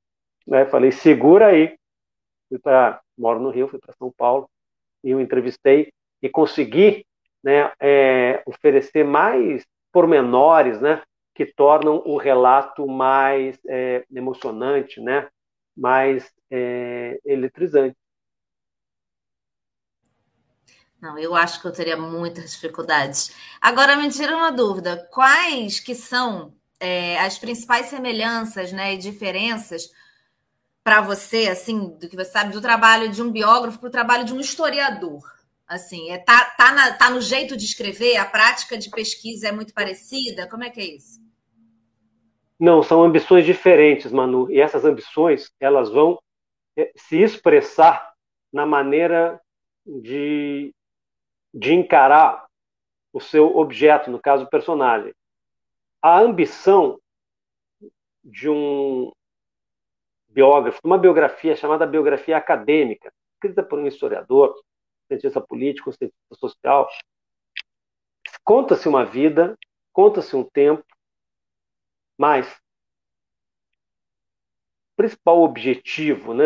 Né? 0.47 0.65
Falei, 0.67 0.93
segura 0.93 1.49
aí. 1.49 1.77
Fui 2.49 2.59
para, 2.59 3.01
moro 3.19 3.41
no 3.41 3.51
Rio, 3.51 3.67
fui 3.67 3.81
para 3.81 3.95
São 3.99 4.13
Paulo, 4.17 4.49
e 5.03 5.11
eu 5.11 5.21
entrevistei 5.21 5.93
e 6.23 6.29
consegui 6.29 7.05
né, 7.43 7.73
é, 7.81 8.43
oferecer 8.47 9.05
mais 9.05 9.65
pormenores, 9.93 10.81
né, 10.81 11.03
que 11.35 11.47
tornam 11.47 12.03
o 12.05 12.17
relato 12.17 12.87
mais 12.87 13.59
é, 13.69 14.05
emocionante, 14.11 15.01
né, 15.01 15.29
mais 15.77 16.33
é, 16.51 17.19
eletrizante. 17.25 17.97
Não, 21.01 21.19
eu 21.19 21.35
acho 21.35 21.61
que 21.61 21.67
eu 21.67 21.73
teria 21.73 21.97
muitas 21.97 22.53
dificuldades. 22.53 23.31
Agora 23.61 23.97
me 23.97 24.11
tira 24.11 24.35
uma 24.35 24.51
dúvida: 24.51 25.07
quais 25.13 25.79
que 25.79 25.95
são 25.95 26.55
é, 26.81 27.19
as 27.21 27.39
principais 27.39 27.87
semelhanças 27.87 28.73
né, 28.73 28.95
e 28.95 28.99
diferenças 28.99 29.91
para 30.83 31.01
você, 31.01 31.49
assim, 31.49 31.97
do 31.99 32.09
que 32.09 32.17
você 32.17 32.31
sabe 32.31 32.53
do 32.53 32.61
trabalho 32.61 33.11
de 33.11 33.23
um 33.23 33.31
biógrafo 33.31 33.79
para 33.79 33.89
o 33.89 33.93
trabalho 33.93 34.25
de 34.25 34.33
um 34.33 34.41
historiador? 34.41 35.36
Assim, 35.67 36.11
é, 36.11 36.19
tá, 36.19 36.45
tá, 36.57 36.73
na, 36.73 36.93
tá 36.93 37.11
no 37.11 37.21
jeito 37.21 37.57
de 37.57 37.65
escrever? 37.65 38.17
A 38.17 38.25
prática 38.25 38.79
de 38.79 38.91
pesquisa 38.91 39.49
é 39.49 39.53
muito 39.53 39.75
parecida? 39.75 40.49
Como 40.49 40.63
é 40.63 40.71
que 40.71 40.81
é 40.81 40.85
isso? 40.85 41.21
Não, 42.59 42.83
são 42.83 43.03
ambições 43.03 43.45
diferentes, 43.45 44.13
Manu. 44.13 44.51
E 44.51 44.61
essas 44.61 44.85
ambições, 44.85 45.51
elas 45.61 45.91
vão 45.91 46.19
é, 46.77 46.93
se 46.97 47.21
expressar 47.21 48.15
na 48.53 48.65
maneira 48.65 49.41
de, 49.85 50.73
de 51.53 51.75
encarar 51.75 52.47
o 53.13 53.21
seu 53.21 53.57
objeto, 53.57 54.11
no 54.11 54.21
caso, 54.21 54.45
o 54.45 54.51
personagem. 54.51 55.13
A 56.01 56.21
ambição 56.21 56.99
de 58.23 58.49
um, 58.49 59.11
biógrafo, 60.37 60.81
uma 60.85 60.99
biografia 60.99 61.57
chamada 61.57 61.87
biografia 61.87 62.37
acadêmica, 62.37 63.11
escrita 63.35 63.63
por 63.63 63.79
um 63.79 63.87
historiador, 63.87 64.55
cientista 65.07 65.41
político, 65.41 65.93
cientista 65.93 66.35
social. 66.35 66.89
Conta-se 68.45 68.89
uma 68.89 69.05
vida, 69.05 69.57
conta-se 69.93 70.35
um 70.37 70.45
tempo, 70.45 70.85
mas 72.19 72.47
o 74.93 74.97
principal 74.97 75.43
objetivo 75.43 76.33
né, 76.33 76.45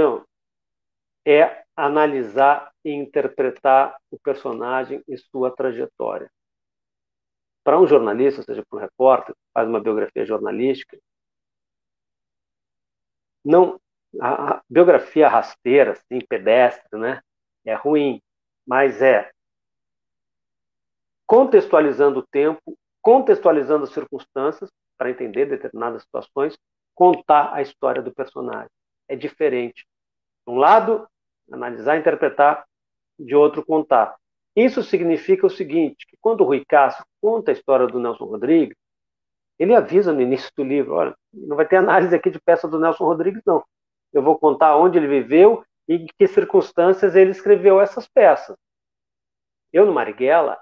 é 1.26 1.64
analisar 1.76 2.72
e 2.84 2.90
interpretar 2.90 3.96
o 4.10 4.18
personagem 4.18 5.02
e 5.06 5.16
sua 5.16 5.54
trajetória. 5.54 6.30
Para 7.62 7.78
um 7.78 7.86
jornalista, 7.86 8.40
ou 8.40 8.44
seja, 8.44 8.64
para 8.68 8.78
um 8.78 8.80
repórter, 8.80 9.34
que 9.34 9.40
faz 9.52 9.68
uma 9.68 9.80
biografia 9.80 10.24
jornalística, 10.24 10.98
não 13.44 13.80
a, 14.20 14.62
biografia 14.68 15.28
rasteira, 15.28 15.92
assim, 15.92 16.20
pedestre, 16.26 16.98
né? 16.98 17.22
É 17.64 17.74
ruim, 17.74 18.20
mas 18.70 19.02
é 19.02 19.28
contextualizando 21.26 22.20
o 22.20 22.26
tempo, 22.30 22.78
contextualizando 23.02 23.82
as 23.82 23.90
circunstâncias 23.90 24.70
para 24.96 25.10
entender 25.10 25.46
determinadas 25.46 26.02
situações, 26.02 26.56
contar 26.94 27.52
a 27.52 27.62
história 27.62 28.00
do 28.00 28.14
personagem. 28.14 28.70
É 29.08 29.16
diferente. 29.16 29.84
De 30.46 30.54
um 30.54 30.56
lado, 30.56 31.08
analisar, 31.50 31.98
interpretar, 31.98 32.64
de 33.18 33.34
outro, 33.34 33.66
contar. 33.66 34.16
Isso 34.54 34.84
significa 34.84 35.48
o 35.48 35.50
seguinte, 35.50 36.06
que 36.06 36.16
quando 36.20 36.42
o 36.42 36.44
Rui 36.44 36.64
Castro 36.68 37.04
conta 37.20 37.50
a 37.50 37.54
história 37.54 37.88
do 37.88 37.98
Nelson 37.98 38.24
Rodrigues, 38.24 38.76
ele 39.58 39.74
avisa 39.74 40.12
no 40.12 40.20
início 40.20 40.50
do 40.56 40.62
livro, 40.62 40.94
olha, 40.94 41.16
não 41.32 41.56
vai 41.56 41.66
ter 41.66 41.76
análise 41.76 42.14
aqui 42.14 42.30
de 42.30 42.40
peça 42.40 42.68
do 42.68 42.78
Nelson 42.78 43.04
Rodrigues, 43.04 43.42
não. 43.44 43.64
Eu 44.12 44.22
vou 44.22 44.38
contar 44.38 44.76
onde 44.76 44.96
ele 44.96 45.08
viveu 45.08 45.64
e 45.90 45.94
em 45.94 46.06
que 46.06 46.28
circunstâncias 46.28 47.16
ele 47.16 47.32
escreveu 47.32 47.80
essas 47.80 48.06
peças. 48.06 48.56
Eu, 49.72 49.84
no 49.84 49.92
Marighella, 49.92 50.56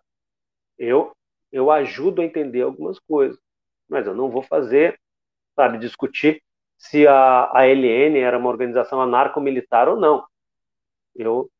eu, 0.79 1.15
eu 1.53 1.71
ajudo 1.71 2.23
a 2.23 2.25
entender 2.25 2.63
algumas 2.63 2.99
coisas, 2.99 3.39
mas 3.87 4.07
eu 4.07 4.15
não 4.15 4.31
vou 4.31 4.41
fazer, 4.41 4.99
sabe, 5.55 5.77
discutir 5.77 6.43
se 6.79 7.07
a, 7.07 7.51
a 7.53 7.67
LN 7.67 8.19
era 8.19 8.39
uma 8.39 8.49
organização 8.49 9.03
anarco-militar 9.03 9.87
ou 9.87 10.01
não. 10.01 10.27
Eu, 11.15 11.51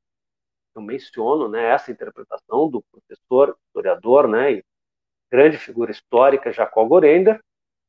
eu 0.75 0.81
menciono 0.81 1.47
né, 1.47 1.69
essa 1.69 1.93
interpretação 1.93 2.71
do 2.71 2.83
professor, 2.91 3.55
historiador, 3.67 4.29
né, 4.29 4.53
e 4.55 4.65
grande 5.31 5.59
figura 5.59 5.91
histórica, 5.91 6.53
Jacó 6.53 6.87
Gorender, 6.87 7.39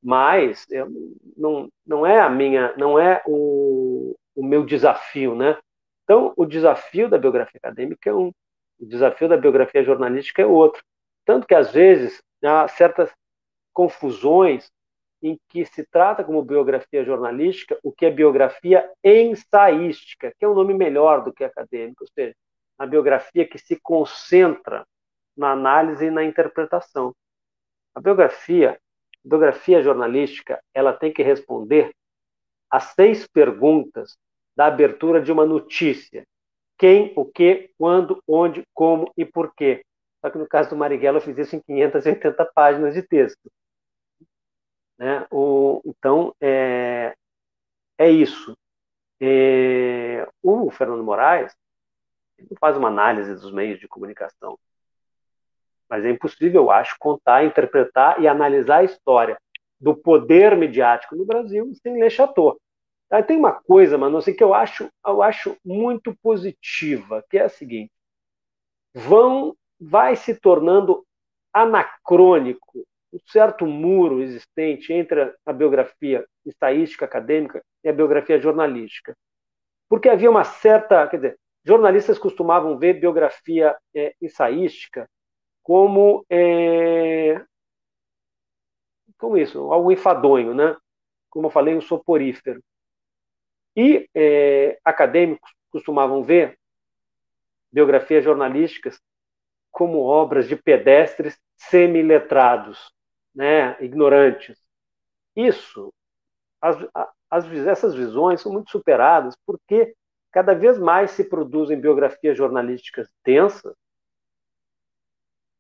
mas 0.04 0.70
eu, 0.70 0.90
não, 1.38 1.70
não 1.86 2.06
é 2.06 2.20
a 2.20 2.30
minha, 2.30 2.76
não 2.76 3.00
é 3.00 3.24
o, 3.26 4.14
o 4.36 4.44
meu 4.44 4.66
desafio, 4.66 5.36
né? 5.36 5.58
Então, 6.10 6.34
o 6.36 6.44
desafio 6.44 7.08
da 7.08 7.20
biografia 7.20 7.60
acadêmica 7.64 8.10
é 8.10 8.14
um, 8.16 8.32
o 8.80 8.86
desafio 8.88 9.30
da 9.30 9.38
biografia 9.38 9.84
jornalística 9.84 10.42
é 10.42 10.46
outro. 10.46 10.82
Tanto 11.24 11.46
que, 11.46 11.54
às 11.54 11.72
vezes, 11.72 12.20
há 12.44 12.68
certas 12.68 13.14
confusões 13.72 14.72
em 15.22 15.38
que 15.48 15.64
se 15.68 15.86
trata 15.86 16.24
como 16.24 16.42
biografia 16.42 17.06
jornalística 17.06 17.78
o 17.84 17.92
que 17.92 18.08
é 18.08 18.10
biografia 18.10 18.92
ensaística, 19.04 20.34
que 20.40 20.44
é 20.44 20.48
um 20.48 20.56
nome 20.56 20.74
melhor 20.74 21.24
do 21.24 21.32
que 21.32 21.44
acadêmico, 21.44 22.04
ou 22.04 22.10
seja, 22.12 22.34
a 22.80 22.88
biografia 22.88 23.48
que 23.48 23.60
se 23.60 23.80
concentra 23.80 24.88
na 25.38 25.52
análise 25.52 26.06
e 26.06 26.12
na 26.12 26.24
interpretação. 26.24 27.14
A 27.94 28.02
biografia, 28.02 28.80
a 29.24 29.30
biografia 29.30 29.84
jornalística, 29.84 30.60
ela 30.74 30.92
tem 30.92 31.14
que 31.14 31.22
responder 31.22 31.94
a 32.68 32.80
seis 32.80 33.28
perguntas 33.28 34.18
da 34.60 34.66
abertura 34.66 35.22
de 35.22 35.32
uma 35.32 35.46
notícia. 35.46 36.28
Quem, 36.78 37.14
o 37.16 37.24
que, 37.24 37.72
quando, 37.78 38.22
onde, 38.28 38.62
como 38.74 39.10
e 39.16 39.24
por 39.24 39.56
quê. 39.56 39.86
Só 40.20 40.30
que 40.30 40.38
no 40.38 40.46
caso 40.46 40.72
do 40.72 40.76
Marighella 40.76 41.20
eu 41.20 41.22
fiz 41.22 41.38
isso 41.38 41.56
em 41.56 41.62
580 41.62 42.46
páginas 42.54 42.94
de 42.94 43.02
texto. 43.02 43.50
Né? 44.98 45.26
O, 45.32 45.82
então, 45.86 46.36
é, 46.42 47.16
é 47.98 48.10
isso. 48.10 48.54
É, 49.22 50.28
o 50.44 50.70
Fernando 50.72 51.06
Moraes 51.06 51.56
não 52.38 52.58
faz 52.60 52.76
uma 52.76 52.90
análise 52.90 53.34
dos 53.36 53.54
meios 53.54 53.80
de 53.80 53.88
comunicação. 53.88 54.60
Mas 55.90 56.04
é 56.04 56.10
impossível, 56.10 56.64
eu 56.64 56.70
acho, 56.70 56.98
contar, 57.00 57.46
interpretar 57.46 58.22
e 58.22 58.28
analisar 58.28 58.80
a 58.80 58.84
história 58.84 59.40
do 59.80 59.96
poder 59.96 60.58
mediático 60.58 61.16
no 61.16 61.24
Brasil 61.24 61.72
sem 61.82 61.98
ler 61.98 62.10
Chateau. 62.10 62.60
Aí 63.12 63.24
tem 63.24 63.38
uma 63.38 63.54
coisa, 63.54 63.98
mano, 63.98 64.18
assim, 64.18 64.34
que 64.34 64.44
eu 64.44 64.54
acho, 64.54 64.90
eu 65.06 65.22
acho 65.22 65.58
muito 65.66 66.16
positiva, 66.22 67.24
que 67.30 67.38
é 67.38 67.44
a 67.46 67.50
seguinte: 67.50 67.92
vão, 68.94 69.56
vai 69.80 70.16
se 70.16 70.36
tornando 70.40 71.06
anacrônico 71.54 72.86
um 73.12 73.20
certo 73.26 73.66
muro 73.66 74.22
existente 74.22 74.94
entre 74.94 75.34
a 75.46 75.52
biografia 75.52 76.26
estatística 76.46 77.06
acadêmica 77.06 77.64
e 77.84 77.90
a 77.90 77.94
biografia 77.94 78.40
jornalística. 78.40 79.16
Porque 79.90 80.10
havia 80.10 80.30
uma 80.30 80.44
certa, 80.44 81.08
quer 81.08 81.18
dizer, 81.18 81.40
jornalistas 81.66 82.20
costumavam 82.20 82.78
ver 82.78 83.00
biografia 83.00 83.76
é, 83.96 84.14
ensaística 84.22 85.10
como 85.64 86.26
é, 86.30 87.44
como 89.18 89.38
isso, 89.38 89.72
algo 89.72 89.92
enfadonho, 89.92 90.54
né? 90.54 90.76
Como 91.30 91.48
eu 91.48 91.52
falei, 91.52 91.76
um 91.76 91.82
soporífero. 91.82 92.62
E 93.76 94.10
é, 94.14 94.80
acadêmicos 94.84 95.52
costumavam 95.72 96.24
ver 96.24 96.58
biografias 97.72 98.24
jornalísticas 98.24 99.00
como 99.72 100.00
obras 100.00 100.48
de 100.48 100.56
pedestres 100.56 101.40
semiletrados, 101.56 102.92
né, 103.34 103.78
ignorantes. 103.80 104.58
Isso, 105.36 105.94
as, 106.62 106.78
as, 107.30 107.46
essas 107.68 107.94
visões 107.96 108.42
são 108.42 108.52
muito 108.52 108.72
superadas 108.72 109.36
porque 109.46 109.96
cada 110.32 110.54
vez 110.54 110.78
mais 110.78 111.12
se 111.12 111.24
produzem 111.24 111.80
biografias 111.80 112.38
jornalísticas 112.38 113.08
densas 113.24 113.76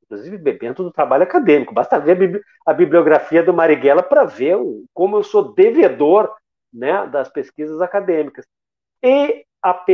inclusive 0.09 0.39
bebendo 0.39 0.83
do 0.83 0.91
trabalho 0.91 1.23
acadêmico. 1.23 1.73
Basta 1.73 1.99
ver 1.99 2.41
a 2.65 2.73
bibliografia 2.73 3.43
do 3.43 3.53
Marighella 3.53 4.01
para 4.01 4.25
ver 4.25 4.57
como 4.91 5.17
eu 5.17 5.23
sou 5.23 5.53
devedor 5.53 6.33
né, 6.71 7.07
das 7.07 7.29
pesquisas 7.29 7.81
acadêmicas. 7.81 8.45
E, 9.03 9.45
a, 9.61 9.85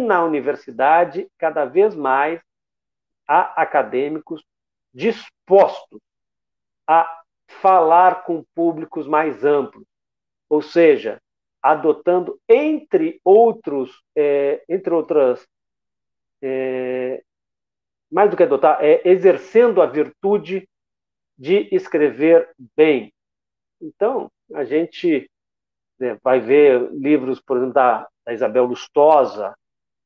na 0.00 0.24
universidade, 0.24 1.28
cada 1.38 1.64
vez 1.64 1.94
mais, 1.94 2.40
há 3.26 3.60
acadêmicos 3.62 4.44
dispostos 4.92 6.00
a 6.86 7.22
falar 7.48 8.24
com 8.24 8.44
públicos 8.54 9.06
mais 9.06 9.44
amplos, 9.44 9.86
ou 10.48 10.62
seja, 10.62 11.20
adotando 11.62 12.40
entre 12.48 13.20
outros, 13.24 14.02
é, 14.14 14.62
entre 14.68 14.94
outras 14.94 15.46
é, 16.40 17.22
mais 18.10 18.30
do 18.30 18.36
que 18.36 18.42
adotar, 18.42 18.78
é 18.80 19.02
exercendo 19.08 19.82
a 19.82 19.86
virtude 19.86 20.68
de 21.36 21.68
escrever 21.74 22.48
bem. 22.76 23.12
Então, 23.80 24.30
a 24.54 24.64
gente 24.64 25.28
né, 25.98 26.18
vai 26.22 26.40
ver 26.40 26.90
livros, 26.92 27.40
por 27.40 27.56
exemplo, 27.56 27.74
da, 27.74 28.08
da 28.24 28.32
Isabel 28.32 28.64
Lustosa, 28.64 29.56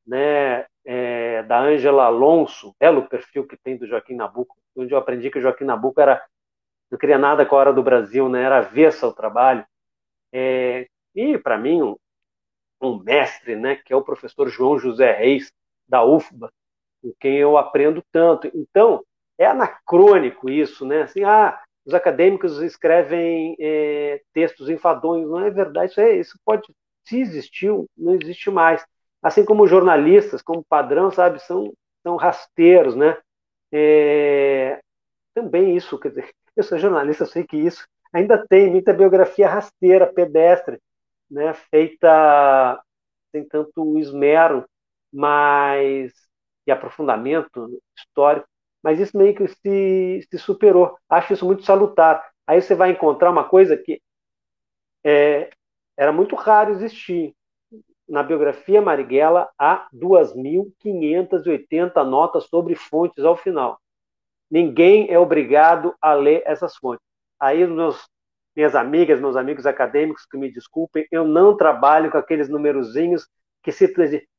né, 0.07 0.66
é, 0.85 1.42
da 1.44 1.61
Ângela 1.61 2.05
Alonso, 2.05 2.74
belo 2.79 3.09
perfil 3.09 3.46
que 3.46 3.57
tem 3.57 3.76
do 3.76 3.87
Joaquim 3.87 4.14
Nabuco, 4.14 4.57
onde 4.76 4.92
eu 4.92 4.98
aprendi 4.98 5.31
que 5.31 5.38
o 5.38 5.42
Joaquim 5.42 5.64
Nabuco 5.64 6.00
era, 6.00 6.24
não 6.90 6.98
queria 6.98 7.18
nada 7.18 7.44
com 7.44 7.55
a 7.55 7.59
hora 7.59 7.72
do 7.72 7.83
Brasil, 7.83 8.29
né, 8.29 8.42
era 8.42 8.59
avessa 8.59 9.07
ao 9.07 9.12
trabalho. 9.12 9.64
É, 10.33 10.87
e, 11.14 11.37
para 11.38 11.59
mim, 11.59 11.83
um, 11.83 11.96
um 12.81 12.98
mestre, 13.03 13.57
né, 13.57 13.76
que 13.76 13.92
é 13.92 13.96
o 13.96 14.03
professor 14.03 14.48
João 14.48 14.79
José 14.79 15.12
Reis, 15.12 15.53
da 15.88 16.05
UFBA, 16.05 16.53
com 17.03 17.12
quem 17.18 17.37
eu 17.37 17.59
aprendo 17.59 18.03
tanto. 18.12 18.50
Então, 18.55 19.05
é 19.37 19.46
anacrônico 19.46 20.48
isso, 20.48 20.87
né? 20.87 21.03
Assim, 21.03 21.24
ah, 21.24 21.61
os 21.85 21.95
acadêmicos 21.95 22.61
escrevem 22.62 23.57
é, 23.59 24.23
textos 24.33 24.69
enfadonhos. 24.69 25.31
Não 25.31 25.40
é 25.40 25.51
verdade, 25.51 25.93
isso, 25.93 26.01
é, 26.01 26.16
isso 26.16 26.38
pode, 26.45 26.66
se 27.05 27.21
existiu, 27.21 27.87
não 27.97 28.14
existe 28.14 28.51
mais. 28.51 28.85
Assim 29.23 29.45
como 29.45 29.66
jornalistas, 29.66 30.43
como 30.43 30.64
padrão, 30.69 31.11
sabe, 31.11 31.40
são, 31.40 31.73
são 32.03 32.16
rasteiros, 32.16 32.97
né? 32.97 33.16
É, 33.73 34.81
também 35.35 35.77
isso, 35.77 35.99
quer 35.99 36.11
dizer, 36.11 36.31
eu 36.57 36.62
sou 36.64 36.79
jornalista, 36.79 37.25
eu 37.25 37.29
sei 37.29 37.45
que 37.45 37.57
isso 37.57 37.87
ainda 38.12 38.45
tem 38.49 38.71
muita 38.71 38.93
biografia 38.93 39.49
rasteira, 39.49 40.07
pedestre, 40.12 40.79
né? 41.31 41.55
Feita 41.71 42.83
sem 43.33 43.47
tanto 43.49 43.99
esmero, 43.99 44.64
mas 45.12 46.12
e 46.66 46.71
aprofundamento 46.73 47.81
histórico, 47.97 48.49
mas 48.83 48.99
isso 48.99 49.16
meio 49.16 49.35
que 49.35 49.47
se, 49.49 50.27
se 50.31 50.38
superou. 50.38 50.97
Acho 51.09 51.33
isso 51.33 51.47
muito 51.47 51.64
salutar. 51.64 52.23
Aí 52.47 52.61
você 52.61 52.75
vai 52.75 52.90
encontrar 52.90 53.31
uma 53.31 53.45
coisa 53.45 53.77
que 53.77 54.01
é, 55.05 55.51
era 55.97 56.12
muito 56.12 56.35
raro 56.35 56.73
existir. 56.73 57.35
Na 58.09 58.23
biografia 58.23 58.83
Marighella, 58.83 59.49
há 59.59 59.88
2.580 59.95 62.03
notas 62.03 62.45
sobre 62.45 62.75
fontes 62.75 63.25
ao 63.25 63.37
final. 63.37 63.79
Ninguém 64.51 65.09
é 65.11 65.19
obrigado 65.19 65.95
a 66.01 66.12
ler 66.12 66.43
essas 66.45 66.77
fontes. 66.77 67.05
Aí, 67.38 67.64
meus, 67.66 68.09
minhas 68.57 68.75
amigas, 68.75 69.21
meus 69.21 69.37
amigos 69.37 69.64
acadêmicos, 69.64 70.27
que 70.27 70.37
me 70.37 70.51
desculpem, 70.51 71.07
eu 71.12 71.25
não 71.25 71.57
trabalho 71.57 72.11
com 72.11 72.19
aqueles 72.19 72.49
numerozinhos 72.49 73.29
que 73.62 73.71
se 73.71 73.93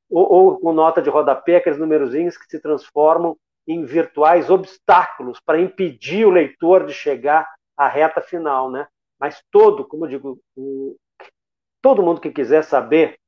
ou, 0.09 0.29
ou 0.29 0.59
com 0.59 0.73
nota 0.73 1.01
de 1.01 1.09
rodapé, 1.09 1.55
aqueles 1.55 1.79
numerozinhos 1.79 2.37
que 2.37 2.45
se 2.45 2.59
transformam 2.59 3.37
em 3.67 3.85
virtuais 3.85 4.49
obstáculos 4.49 5.39
para 5.39 5.61
impedir 5.61 6.25
o 6.25 6.31
leitor 6.31 6.85
de 6.85 6.93
chegar 6.93 7.47
à 7.77 7.87
reta 7.87 8.21
final, 8.21 8.71
né? 8.71 8.87
Mas 9.19 9.43
todo, 9.51 9.85
como 9.87 10.05
eu 10.05 10.09
digo, 10.09 10.39
o, 10.55 10.95
todo 11.81 12.03
mundo 12.03 12.21
que 12.21 12.31
quiser 12.31 12.63
saber 12.63 13.19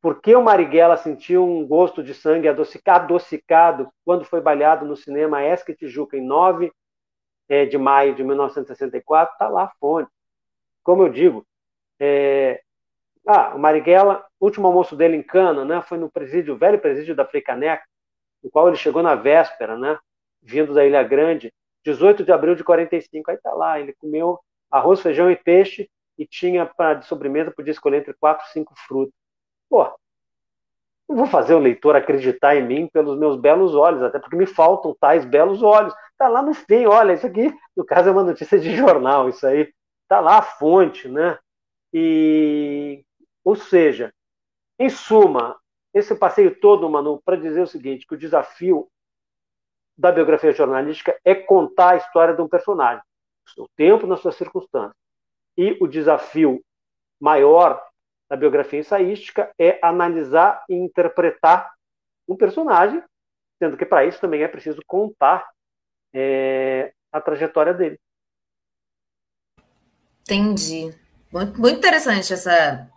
por 0.00 0.20
que 0.20 0.34
o 0.34 0.42
Marighella 0.42 0.96
sentiu 0.96 1.44
um 1.44 1.66
gosto 1.66 2.02
de 2.02 2.14
sangue 2.14 2.48
adocicado 2.48 3.88
quando 4.04 4.24
foi 4.24 4.40
baleado 4.40 4.86
no 4.86 4.96
cinema 4.96 5.42
Esque 5.44 5.74
Tijuca 5.74 6.16
em 6.16 6.24
9 6.24 6.72
é, 7.48 7.66
de 7.66 7.78
maio 7.78 8.14
de 8.14 8.22
1964, 8.24 9.32
está 9.34 9.48
lá 9.48 9.64
a 9.64 9.72
fonte. 9.80 10.10
Como 10.82 11.02
eu 11.04 11.08
digo, 11.10 11.46
é, 12.00 12.62
Ah, 13.26 13.54
o 13.54 13.58
Marighella, 13.58 14.24
último 14.40 14.66
almoço 14.66 14.96
dele 14.96 15.16
em 15.16 15.22
Cana, 15.22 15.64
né? 15.64 15.82
Foi 15.82 15.98
no 15.98 16.10
presídio, 16.10 16.54
o 16.54 16.58
velho 16.58 16.80
presídio 16.80 17.14
da 17.14 17.26
Fricaneca, 17.26 17.84
no 18.42 18.50
qual 18.50 18.68
ele 18.68 18.76
chegou 18.76 19.02
na 19.02 19.14
véspera, 19.14 19.76
né? 19.76 19.98
Vindo 20.42 20.74
da 20.74 20.84
Ilha 20.84 21.02
Grande, 21.02 21.52
18 21.84 22.24
de 22.24 22.32
abril 22.32 22.54
de 22.54 22.64
45. 22.64 23.30
Aí 23.30 23.36
tá 23.38 23.52
lá, 23.52 23.80
ele 23.80 23.94
comeu 23.94 24.38
arroz, 24.70 25.00
feijão 25.00 25.30
e 25.30 25.36
peixe 25.36 25.88
e 26.18 26.26
tinha 26.26 26.66
para 26.66 26.94
de 26.94 27.06
sobremesa 27.06 27.52
podia 27.52 27.70
escolher 27.70 27.98
entre 27.98 28.14
quatro 28.14 28.46
cinco 28.48 28.74
frutas. 28.86 29.14
Pô, 29.70 29.84
não 31.08 31.16
vou 31.16 31.26
fazer 31.26 31.54
o 31.54 31.58
leitor 31.58 31.96
acreditar 31.96 32.56
em 32.56 32.66
mim 32.66 32.88
pelos 32.88 33.18
meus 33.18 33.36
belos 33.36 33.74
olhos, 33.74 34.02
até 34.02 34.18
porque 34.18 34.36
me 34.36 34.46
faltam 34.46 34.94
tais 35.00 35.24
belos 35.24 35.62
olhos. 35.62 35.94
Tá 36.18 36.28
lá 36.28 36.42
no 36.42 36.52
fim, 36.52 36.84
olha, 36.86 37.14
isso 37.14 37.26
aqui, 37.26 37.54
no 37.76 37.84
caso 37.84 38.08
é 38.08 38.12
uma 38.12 38.24
notícia 38.24 38.58
de 38.58 38.74
jornal, 38.76 39.28
isso 39.28 39.46
aí 39.46 39.72
tá 40.08 40.20
lá 40.20 40.38
a 40.38 40.42
fonte, 40.42 41.08
né? 41.08 41.38
E 41.92 43.04
ou 43.44 43.56
seja, 43.56 44.12
em 44.78 44.90
suma, 44.90 45.56
esse 45.98 46.14
passeio 46.14 46.58
todo, 46.58 46.88
Manu, 46.88 47.20
para 47.24 47.36
dizer 47.36 47.62
o 47.62 47.66
seguinte, 47.66 48.06
que 48.06 48.14
o 48.14 48.18
desafio 48.18 48.88
da 49.96 50.12
biografia 50.12 50.52
jornalística 50.52 51.18
é 51.24 51.34
contar 51.34 51.94
a 51.94 51.96
história 51.96 52.34
de 52.34 52.40
um 52.40 52.48
personagem, 52.48 53.02
no 53.46 53.52
seu 53.52 53.68
tempo, 53.76 54.06
nas 54.06 54.20
suas 54.20 54.36
circunstâncias. 54.36 54.94
E 55.56 55.76
o 55.80 55.88
desafio 55.88 56.62
maior 57.20 57.84
da 58.30 58.36
biografia 58.36 58.78
ensaística 58.78 59.52
é 59.58 59.78
analisar 59.82 60.64
e 60.68 60.74
interpretar 60.74 61.72
um 62.28 62.36
personagem, 62.36 63.02
sendo 63.58 63.76
que 63.76 63.86
para 63.86 64.04
isso 64.04 64.20
também 64.20 64.42
é 64.42 64.48
preciso 64.48 64.80
contar 64.86 65.48
é, 66.14 66.92
a 67.10 67.20
trajetória 67.20 67.74
dele. 67.74 67.98
Entendi. 70.22 70.94
Muito 71.32 71.78
interessante 71.78 72.32
essa 72.32 72.88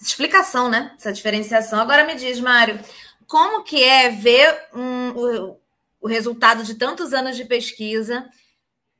explicação, 0.00 0.68
né? 0.68 0.94
Essa 0.96 1.12
diferenciação. 1.12 1.80
Agora 1.80 2.04
me 2.04 2.14
diz, 2.14 2.40
Mário, 2.40 2.78
como 3.26 3.62
que 3.62 3.82
é 3.82 4.10
ver 4.10 4.68
um, 4.74 5.10
o, 5.10 5.60
o 6.00 6.08
resultado 6.08 6.62
de 6.62 6.74
tantos 6.74 7.12
anos 7.12 7.36
de 7.36 7.44
pesquisa 7.44 8.28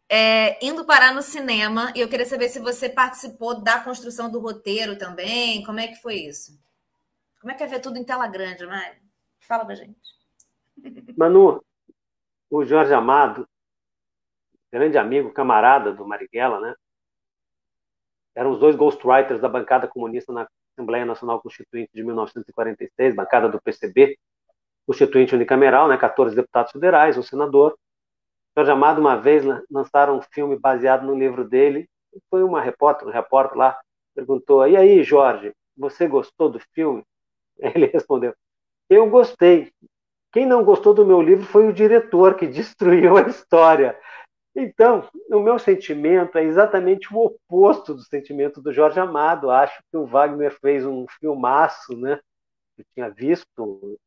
é, 0.08 0.64
indo 0.64 0.84
parar 0.84 1.14
no 1.14 1.20
cinema, 1.20 1.92
e 1.94 2.00
eu 2.00 2.08
queria 2.08 2.24
saber 2.24 2.48
se 2.48 2.58
você 2.58 2.88
participou 2.88 3.60
da 3.60 3.80
construção 3.80 4.30
do 4.30 4.40
roteiro 4.40 4.96
também. 4.96 5.62
Como 5.64 5.78
é 5.78 5.88
que 5.88 5.96
foi 5.96 6.14
isso? 6.14 6.58
Como 7.40 7.52
é 7.52 7.54
que 7.54 7.62
é 7.62 7.66
ver 7.66 7.80
tudo 7.80 7.98
em 7.98 8.04
tela 8.04 8.26
grande, 8.26 8.66
Mário? 8.66 9.00
Fala 9.40 9.64
pra 9.64 9.74
gente. 9.74 9.96
Manu, 11.16 11.62
o 12.50 12.64
Jorge 12.64 12.92
Amado, 12.94 13.46
grande 14.72 14.96
amigo, 14.96 15.32
camarada 15.32 15.92
do 15.92 16.06
Marighella, 16.06 16.60
né? 16.60 16.74
Eram 18.34 18.52
os 18.52 18.60
dois 18.60 18.76
ghostwriters 18.76 19.40
da 19.40 19.48
bancada 19.48 19.88
comunista 19.88 20.32
na 20.32 20.48
Assembleia 20.78 21.04
Nacional 21.04 21.40
Constituinte 21.40 21.90
de 21.92 22.04
1946, 22.04 23.16
bancada 23.16 23.48
do 23.48 23.60
PCB, 23.60 24.16
constituinte 24.86 25.34
unicameral, 25.34 25.88
né? 25.88 25.96
14 25.96 26.36
deputados 26.36 26.70
federais, 26.70 27.18
um 27.18 27.22
senador. 27.22 27.76
Jorge 28.56 28.70
Amado, 28.70 29.00
uma 29.00 29.16
vez, 29.16 29.44
lançaram 29.68 30.16
um 30.16 30.22
filme 30.22 30.56
baseado 30.56 31.04
no 31.04 31.18
livro 31.18 31.44
dele. 31.44 31.88
Foi 32.30 32.44
uma 32.44 32.60
repórter, 32.60 33.08
um 33.08 33.10
repórter 33.10 33.58
lá, 33.58 33.78
perguntou: 34.14 34.66
E 34.68 34.76
aí, 34.76 35.02
Jorge, 35.02 35.52
você 35.76 36.06
gostou 36.06 36.48
do 36.48 36.60
filme? 36.72 37.02
Ele 37.58 37.86
respondeu: 37.86 38.32
Eu 38.88 39.10
gostei. 39.10 39.72
Quem 40.32 40.46
não 40.46 40.62
gostou 40.62 40.94
do 40.94 41.04
meu 41.04 41.20
livro 41.20 41.44
foi 41.44 41.66
o 41.66 41.72
diretor, 41.72 42.36
que 42.36 42.46
destruiu 42.48 43.16
a 43.16 43.22
história. 43.22 43.98
Então, 44.54 45.08
o 45.30 45.40
meu 45.40 45.58
sentimento 45.58 46.36
é 46.36 46.44
exatamente 46.44 47.14
o 47.14 47.18
oposto 47.18 47.94
do 47.94 48.02
sentimento 48.02 48.60
do 48.60 48.72
Jorge 48.72 48.98
Amado. 48.98 49.50
Acho 49.50 49.78
que 49.90 49.96
o 49.96 50.06
Wagner 50.06 50.52
fez 50.60 50.84
um 50.84 51.06
filmaço, 51.20 51.96
né? 51.96 52.18
Eu 52.76 52.84
tinha 52.94 53.10
visto 53.10 53.98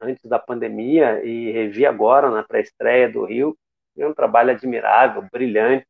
antes 0.00 0.24
da 0.24 0.38
pandemia 0.38 1.24
e 1.24 1.50
revi 1.50 1.84
agora 1.84 2.30
na 2.30 2.42
pré-estreia 2.42 3.10
do 3.10 3.24
Rio. 3.24 3.56
É 3.96 4.06
um 4.06 4.14
trabalho 4.14 4.50
admirável, 4.50 5.26
brilhante, 5.30 5.86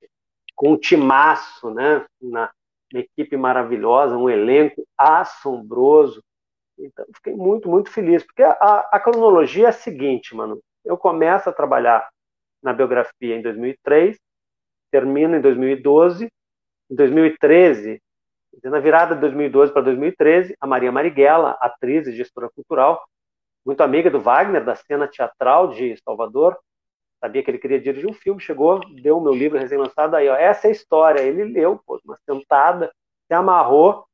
com 0.57 0.73
um 0.73 0.77
timaço, 0.77 1.71
né? 1.71 2.05
Uma, 2.21 2.51
uma 2.93 3.01
equipe 3.01 3.37
maravilhosa, 3.37 4.17
um 4.17 4.29
elenco 4.29 4.85
assombroso. 4.97 6.23
Então, 6.79 7.05
fiquei 7.15 7.35
muito, 7.35 7.69
muito 7.69 7.91
feliz, 7.91 8.25
porque 8.25 8.43
a, 8.43 8.89
a, 8.91 8.99
cronologia 8.99 9.67
é 9.67 9.69
a 9.69 9.73
seguinte, 9.73 10.35
mano. 10.35 10.59
Eu 10.85 10.97
começo 10.97 11.49
a 11.49 11.53
trabalhar 11.53 12.09
na 12.63 12.73
biografia 12.73 13.37
em 13.37 13.43
2003, 13.43 14.19
termino 14.91 15.37
em 15.37 15.41
2012. 15.41 16.29
Em 16.91 16.95
2013, 16.95 18.03
na 18.65 18.81
virada 18.81 19.15
de 19.15 19.21
2012 19.21 19.73
para 19.73 19.83
2013, 19.83 20.57
a 20.61 20.67
Maria 20.67 20.91
Marighella, 20.91 21.57
atriz 21.61 22.07
e 22.09 22.13
gestora 22.13 22.51
cultural, 22.51 23.01
muito 23.65 23.83
amiga 23.83 24.11
do 24.11 24.21
Wagner, 24.21 24.65
da 24.65 24.75
cena 24.75 25.07
teatral 25.07 25.69
de 25.69 25.97
Salvador, 26.03 26.59
sabia 27.21 27.43
que 27.43 27.51
ele 27.51 27.59
queria 27.59 27.81
dirigir 27.81 28.09
um 28.09 28.15
filme, 28.15 28.41
chegou, 28.41 28.81
deu 29.03 29.19
o 29.19 29.21
meu 29.21 29.35
livro 29.35 29.59
recém-lançado, 29.59 30.17
aí, 30.17 30.29
ó, 30.29 30.35
essa 30.35 30.67
é 30.67 30.71
a 30.71 30.73
história. 30.73 31.21
Ele 31.21 31.45
leu, 31.45 31.81
pô, 31.87 32.01
uma 32.05 32.19
sentada, 32.25 32.91
se 33.27 33.35
amarrou. 33.35 34.05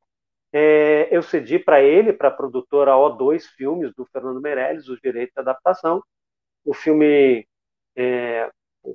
É, 0.52 1.09
eu 1.11 1.22
cedi 1.22 1.59
para 1.59 1.80
ele, 1.82 2.12
para 2.12 2.28
a 2.28 2.32
produtora 2.32 2.92
O2 2.92 3.42
Filmes, 3.56 3.94
do 3.94 4.04
Fernando 4.06 4.40
Meirelles, 4.40 4.88
os 4.88 5.00
direitos 5.00 5.32
de 5.35 5.40
adaptação. 5.40 6.02
O 6.64 6.74
filme, 6.74 7.46
é, 7.96 8.50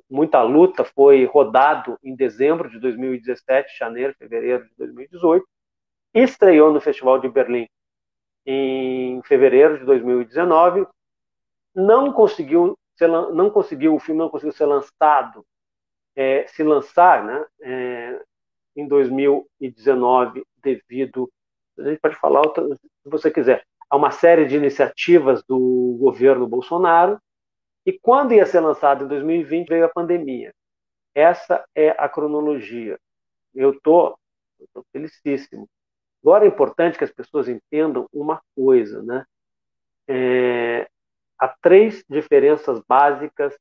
muita 0.08 0.42
luta, 0.42 0.84
foi 0.84 1.24
rodado 1.24 1.98
em 2.02 2.14
dezembro 2.14 2.70
de 2.70 2.78
2017, 2.78 3.78
janeiro, 3.78 4.14
fevereiro 4.18 4.64
de 4.64 4.74
2018, 4.76 5.46
estreou 6.14 6.72
no 6.72 6.80
Festival 6.80 7.18
de 7.18 7.28
Berlim 7.28 7.66
em 8.46 9.22
fevereiro 9.22 9.78
de 9.78 9.84
2019, 9.84 10.86
não 11.74 12.12
conseguiu 12.12 12.76
ser, 12.96 13.08
não 13.08 13.50
conseguiu 13.50 13.94
o 13.94 14.00
filme 14.00 14.20
não 14.20 14.28
conseguiu 14.28 14.52
ser 14.52 14.66
lançado, 14.66 15.44
é, 16.14 16.46
se 16.46 16.62
lançar, 16.62 17.24
né, 17.24 17.44
é, 17.62 18.22
em 18.76 18.86
2019 18.86 20.44
devido 20.62 21.30
a 21.78 21.88
gente 21.88 22.00
pode 22.00 22.16
falar 22.16 22.42
se 22.54 23.08
você 23.08 23.30
quiser 23.30 23.64
a 23.88 23.96
uma 23.96 24.10
série 24.10 24.46
de 24.46 24.56
iniciativas 24.56 25.42
do 25.44 25.96
governo 25.98 26.46
Bolsonaro 26.46 27.18
e 27.84 27.98
quando 27.98 28.32
ia 28.32 28.46
ser 28.46 28.60
lançado 28.60 29.04
em 29.04 29.08
2020 29.08 29.68
veio 29.68 29.84
a 29.84 29.88
pandemia. 29.88 30.52
Essa 31.14 31.64
é 31.74 31.90
a 31.90 32.08
cronologia. 32.08 32.98
Eu 33.54 33.78
tô, 33.80 34.16
tô 34.72 34.84
felicíssimo. 34.92 35.68
Agora 36.22 36.44
é 36.44 36.48
importante 36.48 36.96
que 36.96 37.04
as 37.04 37.12
pessoas 37.12 37.48
entendam 37.48 38.06
uma 38.12 38.40
coisa, 38.54 39.02
né? 39.02 39.24
É, 40.08 40.88
há 41.38 41.48
três 41.60 42.04
diferenças 42.08 42.80
básicas, 42.88 43.56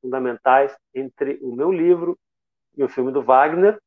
fundamentais, 0.00 0.76
entre 0.94 1.38
o 1.42 1.54
meu 1.54 1.72
livro 1.72 2.16
e 2.76 2.84
o 2.84 2.88
filme 2.88 3.10
do 3.10 3.22
Wagner, 3.22 3.78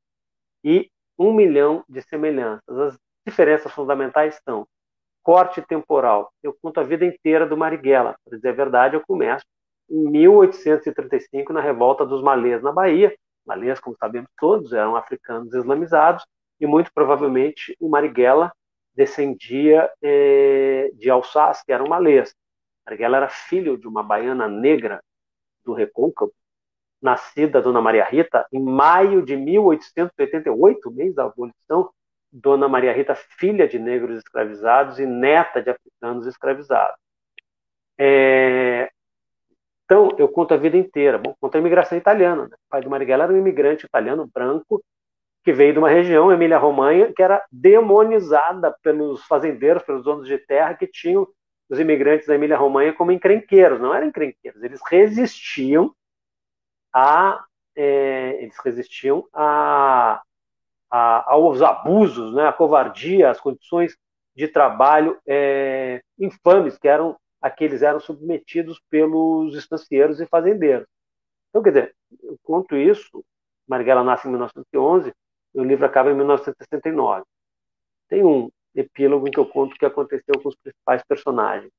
e 0.63 0.91
um 1.17 1.33
milhão 1.33 1.83
de 1.87 2.01
semelhanças. 2.01 2.77
As 2.77 2.99
diferenças 3.25 3.71
fundamentais 3.71 4.39
são 4.43 4.67
corte 5.23 5.61
temporal. 5.61 6.31
Eu 6.43 6.53
conto 6.61 6.79
a 6.79 6.83
vida 6.83 7.05
inteira 7.05 7.47
do 7.47 7.55
Marighella. 7.55 8.15
Para 8.25 8.35
dizer 8.35 8.49
a 8.49 8.53
verdade, 8.53 8.95
eu 8.95 9.05
começo 9.05 9.45
em 9.89 10.09
1835, 10.09 11.53
na 11.53 11.61
revolta 11.61 12.05
dos 12.05 12.21
malês 12.21 12.61
na 12.61 12.71
Bahia. 12.71 13.15
Malês, 13.45 13.79
como 13.79 13.95
sabemos 13.97 14.29
todos, 14.37 14.73
eram 14.73 14.95
africanos 14.95 15.53
islamizados, 15.53 16.23
e 16.59 16.67
muito 16.67 16.91
provavelmente 16.93 17.75
o 17.79 17.89
Marighella 17.89 18.51
descendia 18.93 19.89
eh, 20.01 20.91
de 20.93 21.09
Alsácia, 21.09 21.63
que 21.65 21.71
era 21.71 21.83
um 21.83 21.87
malês. 21.87 22.35
Marighella 22.85 23.17
era 23.17 23.29
filho 23.29 23.77
de 23.77 23.87
uma 23.87 24.03
baiana 24.03 24.47
negra 24.47 25.01
do 25.63 25.73
Recôncavo, 25.73 26.33
nascida 27.01 27.61
Dona 27.61 27.81
Maria 27.81 28.03
Rita 28.03 28.45
em 28.51 28.61
maio 28.61 29.23
de 29.23 29.37
1888, 29.37 30.91
mês 30.91 31.15
da 31.15 31.25
abolição, 31.25 31.89
Dona 32.31 32.67
Maria 32.67 32.93
Rita, 32.93 33.15
filha 33.15 33.67
de 33.67 33.79
negros 33.79 34.17
escravizados 34.17 34.99
e 34.99 35.05
neta 35.05 35.61
de 35.61 35.71
africanos 35.71 36.27
escravizados. 36.27 36.97
É... 37.97 38.91
Então, 39.89 40.15
eu 40.19 40.29
conto 40.29 40.53
a 40.53 40.57
vida 40.57 40.77
inteira. 40.77 41.17
Bom, 41.17 41.33
conto 41.41 41.55
a 41.55 41.59
imigração 41.59 41.97
italiana. 41.97 42.43
Né? 42.43 42.55
O 42.55 42.69
pai 42.69 42.79
do 42.79 42.91
Marighella 42.91 43.23
era 43.23 43.33
um 43.33 43.37
imigrante 43.37 43.87
italiano 43.87 44.29
branco 44.31 44.83
que 45.43 45.51
veio 45.51 45.73
de 45.73 45.79
uma 45.79 45.89
região, 45.89 46.31
Emília-Romanha, 46.31 47.11
que 47.11 47.23
era 47.23 47.43
demonizada 47.51 48.71
pelos 48.83 49.25
fazendeiros, 49.25 49.81
pelos 49.81 50.03
donos 50.03 50.27
de 50.27 50.37
terra, 50.37 50.75
que 50.75 50.85
tinham 50.85 51.27
os 51.67 51.79
imigrantes 51.79 52.27
da 52.27 52.35
Emília-Romanha 52.35 52.93
como 52.93 53.11
encrenqueiros. 53.11 53.79
Não 53.79 53.91
eram 53.91 54.05
encrenqueiros, 54.05 54.61
eles 54.61 54.79
resistiam 54.87 55.91
a, 56.93 57.43
é, 57.75 58.43
eles 58.43 58.57
resistiam 58.63 59.25
a, 59.33 60.21
a, 60.91 61.33
aos 61.33 61.63
abusos, 61.63 62.35
né, 62.35 62.47
a 62.47 62.53
covardia, 62.53 63.31
as 63.31 63.41
condições 63.41 63.97
de 64.35 64.47
trabalho 64.47 65.17
é, 65.27 66.03
infames 66.19 66.77
que 66.77 66.87
eram 66.87 67.17
aqueles 67.41 67.81
eram 67.81 67.99
submetidos 67.99 68.81
pelos 68.89 69.55
estancieiros 69.55 70.19
e 70.19 70.27
fazendeiros. 70.27 70.87
Então, 71.49 71.63
quer 71.63 71.69
dizer, 71.69 71.95
conto 72.43 72.75
isso, 72.75 73.23
Marighella 73.67 74.03
nasce 74.03 74.27
em 74.27 74.31
1911, 74.31 75.13
e 75.53 75.59
o 75.59 75.63
livro 75.63 75.85
acaba 75.85 76.11
em 76.11 76.15
1969. 76.15 77.23
Tem 78.07 78.23
um 78.23 78.49
epílogo 78.75 79.27
em 79.27 79.31
que 79.31 79.39
eu 79.39 79.47
conto 79.47 79.73
o 79.73 79.77
que 79.77 79.85
aconteceu 79.85 80.39
com 80.41 80.49
os 80.49 80.55
principais 80.55 81.03
personagens. 81.03 81.71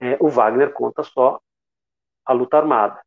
É, 0.00 0.16
o 0.20 0.28
Wagner 0.28 0.72
conta 0.72 1.02
só 1.02 1.40
a 2.24 2.32
luta 2.32 2.58
armada. 2.58 3.00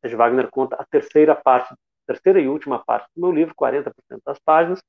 Seja, 0.00 0.16
Wagner 0.16 0.50
conta 0.50 0.76
a 0.76 0.84
terceira 0.86 1.34
parte, 1.34 1.74
terceira 2.06 2.40
e 2.40 2.48
última 2.48 2.84
parte 2.84 3.08
do 3.14 3.22
meu 3.22 3.32
livro, 3.32 3.54
40% 3.54 3.92
das 4.24 4.38
páginas, 4.38 4.80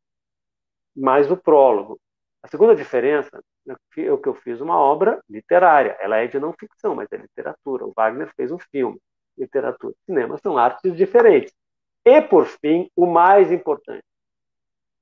mais 0.95 1.31
o 1.31 1.37
prólogo. 1.37 1.99
A 2.43 2.47
segunda 2.47 2.75
diferença 2.75 3.41
é 3.73 4.17
que 4.17 4.29
eu 4.29 4.35
fiz 4.35 4.61
uma 4.61 4.77
obra 4.77 5.21
literária. 5.29 5.97
Ela 5.99 6.17
é 6.17 6.27
de 6.27 6.39
não 6.39 6.53
ficção, 6.53 6.95
mas 6.95 7.07
é 7.11 7.17
literatura. 7.17 7.85
O 7.85 7.93
Wagner 7.95 8.31
fez 8.35 8.51
um 8.51 8.59
filme. 8.59 8.99
Literatura 9.37 9.93
e 9.93 10.05
cinema 10.05 10.37
são 10.37 10.57
artes 10.57 10.95
diferentes. 10.95 11.53
E, 12.05 12.21
por 12.21 12.45
fim, 12.45 12.89
o 12.95 13.05
mais 13.05 13.51
importante. 13.51 14.03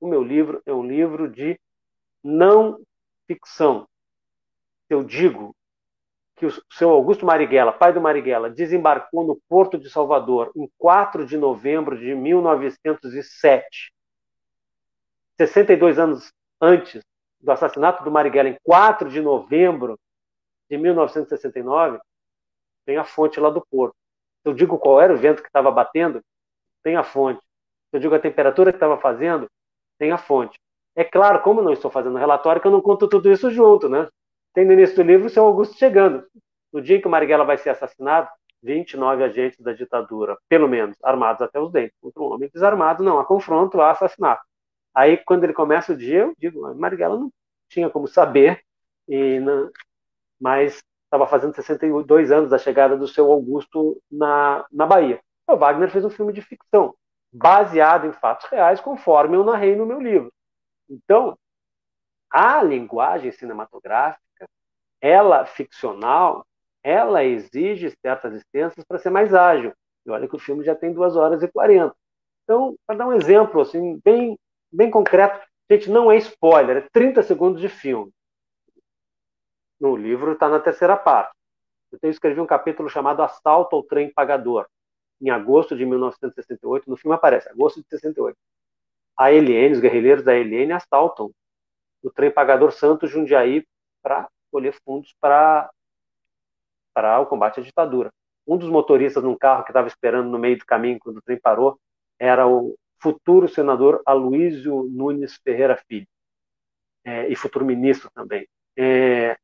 O 0.00 0.06
meu 0.06 0.22
livro 0.22 0.62
é 0.66 0.72
um 0.72 0.86
livro 0.86 1.28
de 1.30 1.58
não 2.22 2.80
ficção. 3.26 3.88
Eu 4.88 5.02
digo 5.02 5.54
que 6.36 6.46
o 6.46 6.52
seu 6.72 6.90
Augusto 6.90 7.26
Marighella, 7.26 7.72
pai 7.72 7.92
do 7.92 8.00
Marighella, 8.00 8.48
desembarcou 8.48 9.26
no 9.26 9.40
Porto 9.48 9.76
de 9.76 9.90
Salvador 9.90 10.52
em 10.56 10.70
4 10.78 11.26
de 11.26 11.36
novembro 11.36 11.98
de 11.98 12.14
1907. 12.14 13.92
62 15.36 15.98
anos 15.98 16.32
antes 16.60 17.02
do 17.40 17.52
assassinato 17.52 18.02
do 18.04 18.10
Marighella, 18.10 18.48
em 18.48 18.58
4 18.62 19.08
de 19.08 19.20
novembro 19.20 19.98
de 20.70 20.76
1969, 20.76 21.98
tem 22.84 22.96
a 22.96 23.04
fonte 23.04 23.38
lá 23.38 23.50
do 23.50 23.64
Porto. 23.70 23.94
Eu 24.44 24.52
digo 24.52 24.78
qual 24.78 25.00
era 25.00 25.12
o 25.12 25.16
vento 25.16 25.42
que 25.42 25.48
estava 25.48 25.70
batendo, 25.70 26.22
tem 26.82 26.96
a 26.96 27.02
fonte. 27.02 27.40
Eu 27.92 28.00
digo 28.00 28.14
a 28.14 28.18
temperatura 28.18 28.72
que 28.72 28.76
estava 28.76 28.98
fazendo, 28.98 29.48
tem 29.98 30.10
a 30.10 30.18
fonte. 30.18 30.58
É 30.94 31.04
claro, 31.04 31.40
como 31.42 31.62
não 31.62 31.72
estou 31.72 31.90
fazendo 31.90 32.18
relatório, 32.18 32.60
que 32.60 32.66
eu 32.66 32.72
não 32.72 32.80
conto 32.80 33.08
tudo 33.08 33.30
isso 33.30 33.50
junto, 33.50 33.88
né? 33.88 34.08
Tem 34.52 34.64
no 34.64 34.72
início 34.72 34.96
do 34.96 35.02
livro 35.02 35.26
o 35.26 35.30
seu 35.30 35.44
Augusto 35.44 35.76
chegando. 35.76 36.26
No 36.72 36.82
dia 36.82 36.96
em 36.96 37.00
que 37.00 37.06
o 37.06 37.10
Marighella 37.10 37.44
vai 37.44 37.56
ser 37.56 37.70
assassinado, 37.70 38.28
29 38.62 39.22
agentes 39.22 39.60
da 39.60 39.72
ditadura, 39.72 40.36
pelo 40.48 40.68
menos, 40.68 40.96
armados 41.02 41.42
até 41.42 41.60
os 41.60 41.70
dentes, 41.70 41.96
contra 42.00 42.22
um 42.22 42.32
homem 42.32 42.50
desarmado, 42.52 43.04
não 43.04 43.18
há 43.18 43.24
confronto, 43.24 43.80
há 43.80 43.90
assassinato. 43.90 44.42
Aí, 44.98 45.16
quando 45.16 45.44
ele 45.44 45.52
começa 45.52 45.92
o 45.92 45.96
dia, 45.96 46.22
eu 46.22 46.34
digo, 46.36 46.74
Marighella 46.74 47.16
não 47.16 47.32
tinha 47.68 47.88
como 47.88 48.08
saber, 48.08 48.64
e 49.06 49.38
não, 49.38 49.70
mas 50.40 50.82
estava 51.04 51.24
fazendo 51.24 51.54
62 51.54 52.32
anos 52.32 52.50
da 52.50 52.58
chegada 52.58 52.96
do 52.96 53.06
seu 53.06 53.30
Augusto 53.30 54.02
na, 54.10 54.66
na 54.72 54.86
Bahia. 54.86 55.20
O 55.46 55.56
Wagner 55.56 55.88
fez 55.88 56.04
um 56.04 56.10
filme 56.10 56.32
de 56.32 56.42
ficção, 56.42 56.96
baseado 57.32 58.08
em 58.08 58.12
fatos 58.12 58.50
reais, 58.50 58.80
conforme 58.80 59.36
eu 59.36 59.44
narrei 59.44 59.76
no 59.76 59.86
meu 59.86 60.00
livro. 60.00 60.32
Então, 60.90 61.38
a 62.28 62.60
linguagem 62.60 63.30
cinematográfica, 63.30 64.48
ela 65.00 65.46
ficcional, 65.46 66.44
ela 66.82 67.22
exige 67.22 67.94
certas 68.02 68.32
licenças 68.32 68.84
para 68.84 68.98
ser 68.98 69.10
mais 69.10 69.32
ágil. 69.32 69.72
E 70.04 70.10
olha 70.10 70.26
que 70.26 70.34
o 70.34 70.40
filme 70.40 70.64
já 70.64 70.74
tem 70.74 70.92
2 70.92 71.14
horas 71.14 71.40
e 71.40 71.46
40. 71.46 71.94
Então, 72.42 72.74
para 72.84 72.96
dar 72.96 73.06
um 73.06 73.12
exemplo 73.12 73.60
assim, 73.60 74.00
bem, 74.04 74.36
bem 74.70 74.90
concreto, 74.90 75.46
gente, 75.70 75.90
não 75.90 76.10
é 76.10 76.16
spoiler, 76.16 76.78
é 76.78 76.88
30 76.92 77.22
segundos 77.22 77.60
de 77.60 77.68
filme. 77.68 78.12
No 79.80 79.96
livro 79.96 80.32
está 80.32 80.48
na 80.48 80.58
terceira 80.58 80.96
parte. 80.96 81.32
Eu 82.02 82.10
escrevi 82.10 82.40
um 82.40 82.46
capítulo 82.46 82.88
chamado 82.88 83.22
Assalto 83.22 83.76
ao 83.76 83.82
Trem 83.82 84.12
Pagador, 84.12 84.66
em 85.20 85.30
agosto 85.30 85.76
de 85.76 85.86
1968. 85.86 86.88
No 86.88 86.96
filme 86.96 87.14
aparece, 87.14 87.48
agosto 87.48 87.80
de 87.80 87.88
68. 87.88 88.36
A 89.16 89.32
ELN, 89.32 89.72
os 89.72 89.80
guerrilheiros 89.80 90.24
da 90.24 90.36
ELN 90.36 90.72
assaltam 90.72 91.32
o 92.02 92.10
trem 92.10 92.30
pagador 92.30 92.72
Santos 92.72 93.10
Jundiaí 93.10 93.66
para 94.02 94.28
colher 94.50 94.74
fundos 94.84 95.14
para 95.20 95.70
para 96.94 97.20
o 97.20 97.26
combate 97.26 97.60
à 97.60 97.62
ditadura. 97.62 98.12
Um 98.46 98.56
dos 98.56 98.68
motoristas 98.68 99.22
num 99.22 99.36
carro 99.36 99.62
que 99.62 99.70
estava 99.70 99.86
esperando 99.86 100.28
no 100.28 100.38
meio 100.38 100.58
do 100.58 100.66
caminho 100.66 100.98
quando 100.98 101.18
o 101.18 101.22
trem 101.22 101.38
parou 101.38 101.78
era 102.18 102.46
o 102.46 102.76
futuro 103.00 103.48
senador 103.48 104.02
Aloísio 104.04 104.84
Nunes 104.84 105.38
Ferreira 105.44 105.76
Filho, 105.88 106.06
é, 107.04 107.28
e 107.28 107.36
futuro 107.36 107.64
ministro 107.64 108.10
também. 108.14 108.46
É, 108.76 109.36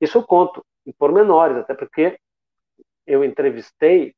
isso 0.00 0.18
eu 0.18 0.22
conto 0.22 0.64
em 0.86 0.92
pormenores, 0.92 1.56
até 1.56 1.74
porque 1.74 2.18
eu 3.06 3.24
entrevistei 3.24 4.14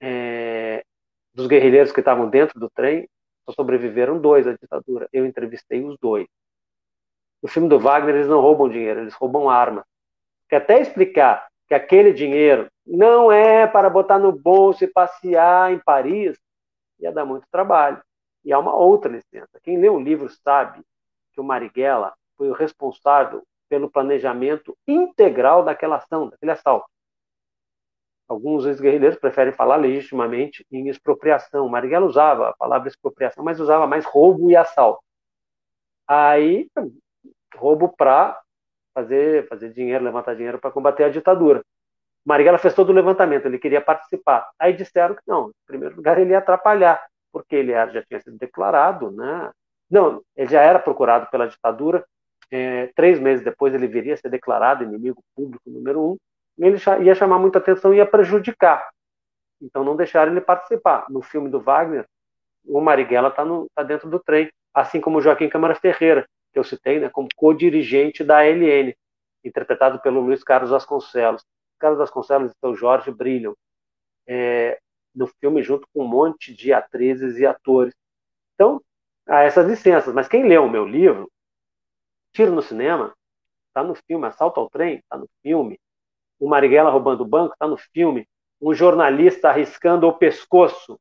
é, 0.00 0.84
dos 1.32 1.46
guerrilheiros 1.46 1.92
que 1.92 2.00
estavam 2.00 2.28
dentro 2.28 2.58
do 2.58 2.70
trem, 2.70 3.08
só 3.44 3.52
sobreviveram 3.52 4.20
dois 4.20 4.46
à 4.46 4.52
ditadura. 4.52 5.08
Eu 5.12 5.26
entrevistei 5.26 5.84
os 5.84 5.96
dois. 5.98 6.26
No 7.42 7.48
filme 7.48 7.68
do 7.68 7.78
Wagner, 7.78 8.14
eles 8.14 8.28
não 8.28 8.40
roubam 8.40 8.68
dinheiro, 8.68 9.00
eles 9.00 9.14
roubam 9.14 9.50
armas. 9.50 9.84
Quer 10.48 10.56
até 10.56 10.80
explicar 10.80 11.46
que 11.68 11.74
aquele 11.74 12.12
dinheiro 12.12 12.68
não 12.86 13.30
é 13.30 13.66
para 13.66 13.90
botar 13.90 14.18
no 14.18 14.32
bolso 14.32 14.84
e 14.84 14.88
passear 14.88 15.72
em 15.72 15.78
Paris, 15.78 16.38
ia 17.04 17.12
dar 17.12 17.24
muito 17.24 17.46
trabalho. 17.50 18.02
E 18.44 18.52
há 18.52 18.58
uma 18.58 18.74
outra 18.74 19.10
licença. 19.10 19.60
Quem 19.62 19.78
lê 19.78 19.88
o 19.88 20.00
livro 20.00 20.28
sabe 20.28 20.82
que 21.32 21.40
o 21.40 21.44
Marighella 21.44 22.14
foi 22.36 22.50
o 22.50 22.52
responsável 22.54 23.42
pelo 23.68 23.90
planejamento 23.90 24.76
integral 24.86 25.64
daquela 25.64 25.96
ação, 25.96 26.28
daquele 26.28 26.52
assalto. 26.52 26.86
Alguns 28.28 28.64
ex-guerrilheiros 28.66 29.18
preferem 29.18 29.52
falar 29.52 29.76
legitimamente 29.76 30.66
em 30.70 30.88
expropriação. 30.88 31.68
Marighella 31.68 32.06
usava 32.06 32.50
a 32.50 32.56
palavra 32.56 32.88
expropriação, 32.88 33.44
mas 33.44 33.60
usava 33.60 33.86
mais 33.86 34.04
roubo 34.04 34.50
e 34.50 34.56
assalto. 34.56 35.02
Aí, 36.06 36.68
roubo 37.54 37.88
para 37.96 38.40
fazer, 38.94 39.48
fazer 39.48 39.72
dinheiro, 39.72 40.04
levantar 40.04 40.34
dinheiro 40.34 40.58
para 40.58 40.70
combater 40.70 41.04
a 41.04 41.08
ditadura. 41.08 41.64
Marighella 42.24 42.58
fez 42.58 42.74
todo 42.74 42.90
o 42.90 42.92
levantamento, 42.92 43.46
ele 43.46 43.58
queria 43.58 43.80
participar. 43.80 44.48
Aí 44.58 44.72
disseram 44.72 45.14
que 45.14 45.22
não, 45.26 45.48
em 45.48 45.66
primeiro 45.66 45.96
lugar 45.96 46.18
ele 46.18 46.30
ia 46.30 46.38
atrapalhar, 46.38 47.04
porque 47.32 47.56
ele 47.56 47.72
já 47.72 48.02
tinha 48.02 48.20
sido 48.20 48.38
declarado, 48.38 49.10
né? 49.10 49.50
Não, 49.90 50.22
ele 50.34 50.50
já 50.50 50.62
era 50.62 50.78
procurado 50.78 51.26
pela 51.30 51.46
ditadura. 51.46 52.04
É, 52.50 52.88
três 52.94 53.18
meses 53.18 53.44
depois 53.44 53.74
ele 53.74 53.86
viria 53.86 54.14
a 54.14 54.16
ser 54.16 54.30
declarado 54.30 54.84
inimigo 54.84 55.22
público 55.34 55.68
número 55.68 56.12
um. 56.12 56.16
E 56.58 56.64
ele 56.64 56.78
ia 57.02 57.14
chamar 57.14 57.38
muita 57.38 57.58
atenção 57.58 57.92
e 57.92 57.98
ia 57.98 58.06
prejudicar. 58.06 58.88
Então 59.60 59.84
não 59.84 59.96
deixaram 59.96 60.32
ele 60.32 60.40
participar. 60.40 61.06
No 61.10 61.20
filme 61.20 61.48
do 61.50 61.60
Wagner, 61.60 62.06
o 62.66 62.80
Marighella 62.80 63.28
está 63.28 63.44
tá 63.74 63.82
dentro 63.82 64.08
do 64.08 64.18
trem, 64.18 64.50
assim 64.72 65.00
como 65.00 65.18
o 65.18 65.20
Joaquim 65.20 65.48
Câmara 65.48 65.74
Ferreira, 65.74 66.26
que 66.52 66.58
eu 66.58 66.64
citei, 66.64 67.00
né, 67.00 67.08
como 67.08 67.28
co-dirigente 67.36 68.24
da 68.24 68.38
ALN, 68.38 68.94
interpretado 69.44 70.00
pelo 70.00 70.20
Luiz 70.20 70.42
Carlos 70.42 70.70
Vasconcelos. 70.70 71.44
Carlos 71.78 71.98
Vasconcelos 71.98 72.52
e 72.52 72.54
seu 72.58 72.74
Jorge 72.74 73.10
brilham 73.10 73.56
é, 74.26 74.78
no 75.14 75.26
filme 75.26 75.62
junto 75.62 75.86
com 75.92 76.04
um 76.04 76.08
monte 76.08 76.54
de 76.54 76.72
atrizes 76.72 77.38
e 77.38 77.46
atores. 77.46 77.94
Então, 78.54 78.82
há 79.26 79.42
essas 79.42 79.66
licenças. 79.66 80.14
Mas 80.14 80.28
quem 80.28 80.48
leu 80.48 80.64
o 80.64 80.70
meu 80.70 80.84
livro, 80.84 81.30
Tiro 82.32 82.52
no 82.52 82.62
Cinema, 82.62 83.14
está 83.68 83.82
no 83.82 83.94
filme. 83.94 84.26
Assalto 84.26 84.60
ao 84.60 84.68
Trem, 84.68 84.96
está 84.96 85.16
no 85.16 85.28
filme. 85.42 85.78
O 86.38 86.48
Marighella 86.48 86.90
roubando 86.90 87.22
o 87.22 87.26
banco, 87.26 87.54
está 87.54 87.66
no 87.66 87.76
filme. 87.76 88.26
Um 88.60 88.74
jornalista 88.74 89.48
arriscando 89.48 90.06
o 90.06 90.12
pescoço, 90.12 90.98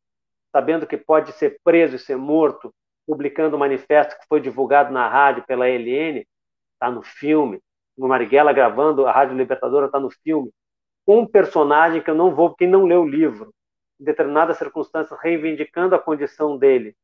sabendo 0.52 0.86
que 0.86 0.98
pode 0.98 1.32
ser 1.34 1.60
preso 1.64 1.96
e 1.96 2.00
ser 2.00 2.18
morto, 2.18 2.74
publicando 3.06 3.56
um 3.56 3.60
manifesto 3.60 4.18
que 4.18 4.26
foi 4.28 4.40
divulgado 4.40 4.92
na 4.92 5.08
rádio 5.08 5.44
pela 5.46 5.68
ELN, 5.68 6.26
está 6.74 6.92
no 6.92 7.02
filme. 7.02 7.60
O 7.98 8.08
Marighella 8.08 8.54
gravando 8.54 9.06
a 9.06 9.12
Rádio 9.12 9.38
Libertadora 9.38 9.88
está 9.88 10.00
no 10.00 10.10
filme. 10.10 10.52
Um 11.06 11.26
personagem 11.26 12.02
que 12.02 12.10
eu 12.10 12.16
não 12.16 12.34
vou, 12.34 12.56
quem 12.56 12.68
não 12.68 12.86
leu 12.86 13.02
o 13.02 13.08
livro, 13.08 13.54
em 14.00 14.04
determinadas 14.04 14.58
circunstâncias, 14.58 15.20
reivindicando 15.22 15.96
a 15.96 16.00
condição 16.00 16.58
dele. 16.58 16.96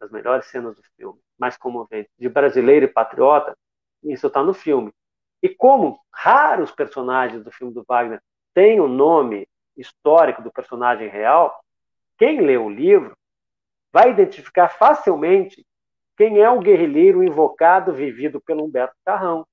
As 0.00 0.10
melhores 0.10 0.46
cenas 0.46 0.74
do 0.74 0.82
filme, 0.96 1.20
mais 1.38 1.56
comoventes, 1.56 2.12
de 2.18 2.28
brasileiro 2.28 2.86
e 2.86 2.88
patriota, 2.88 3.56
isso 4.02 4.26
está 4.26 4.42
no 4.42 4.54
filme. 4.54 4.92
E 5.42 5.48
como 5.48 6.00
raros 6.12 6.70
personagens 6.70 7.44
do 7.44 7.50
filme 7.50 7.74
do 7.74 7.84
Wagner 7.86 8.20
têm 8.54 8.80
o 8.80 8.88
nome 8.88 9.48
histórico 9.76 10.42
do 10.42 10.52
personagem 10.52 11.08
real, 11.08 11.62
quem 12.18 12.40
lê 12.40 12.56
o 12.56 12.68
livro 12.68 13.16
vai 13.92 14.10
identificar 14.10 14.68
facilmente 14.68 15.66
quem 16.16 16.40
é 16.40 16.50
o 16.50 16.60
guerrilheiro 16.60 17.22
invocado 17.22 17.92
vivido 17.92 18.40
pelo 18.40 18.64
Humberto 18.64 18.94
Carrão, 19.04 19.46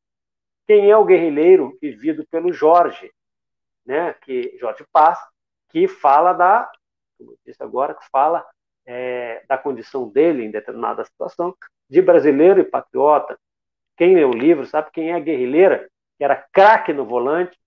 quem 0.70 0.92
é 0.92 0.96
o 0.96 1.04
guerrilheiro 1.04 1.76
vivido 1.82 2.24
pelo 2.30 2.54
Jorge, 2.54 3.12
né, 3.84 4.14
que 4.22 4.56
Jorge 4.60 4.86
Paz, 4.94 5.18
que 5.70 5.88
fala 5.88 6.32
da, 6.32 6.72
como 7.18 7.32
eu 7.32 7.38
disse 7.44 7.64
agora, 7.64 7.96
que 7.96 8.08
fala 8.12 8.46
é, 8.86 9.44
da 9.48 9.58
condição 9.58 10.08
dele 10.08 10.44
em 10.44 10.52
determinada 10.52 11.04
situação, 11.04 11.56
de 11.90 12.04
brasileiro 12.04 12.62
e 12.62 12.64
patriota. 12.64 13.36
Quem 13.98 14.14
lê 14.14 14.24
o 14.24 14.32
livro 14.32 14.64
sabe 14.68 14.92
quem 14.94 15.10
é 15.10 15.16
a 15.16 15.20
guerrilheira, 15.20 15.90
que 16.20 16.24
era 16.24 16.36
craque 16.52 16.94
no 16.94 17.04
volante, 17.04 17.58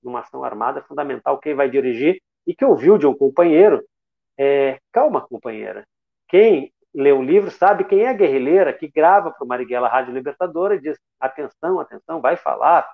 numa 0.00 0.20
ação 0.20 0.44
armada, 0.44 0.78
é 0.78 0.84
fundamental 0.84 1.40
quem 1.40 1.56
vai 1.56 1.68
dirigir, 1.68 2.22
e 2.46 2.54
que 2.54 2.64
ouviu 2.64 2.96
de 2.98 3.06
um 3.06 3.16
companheiro 3.16 3.84
é, 4.38 4.78
calma, 4.92 5.22
companheira. 5.22 5.84
Quem 6.28 6.71
lê 6.94 7.12
o 7.12 7.22
livro 7.22 7.50
sabe 7.50 7.84
quem 7.84 8.00
é 8.00 8.08
a 8.08 8.14
guerrilheira 8.14 8.72
que 8.72 8.88
grava 8.88 9.30
para 9.30 9.44
o 9.44 9.48
Marighella 9.48 9.88
Rádio 9.88 10.12
Libertadora 10.12 10.74
e 10.74 10.80
diz: 10.80 10.98
atenção, 11.20 11.80
atenção, 11.80 12.20
vai 12.20 12.36
falar. 12.36 12.90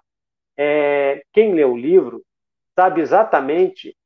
É, 0.56 1.22
quem 1.32 1.54
lê 1.54 1.64
o 1.64 1.76
livro 1.76 2.22
sabe 2.74 3.00
exatamente 3.00 3.96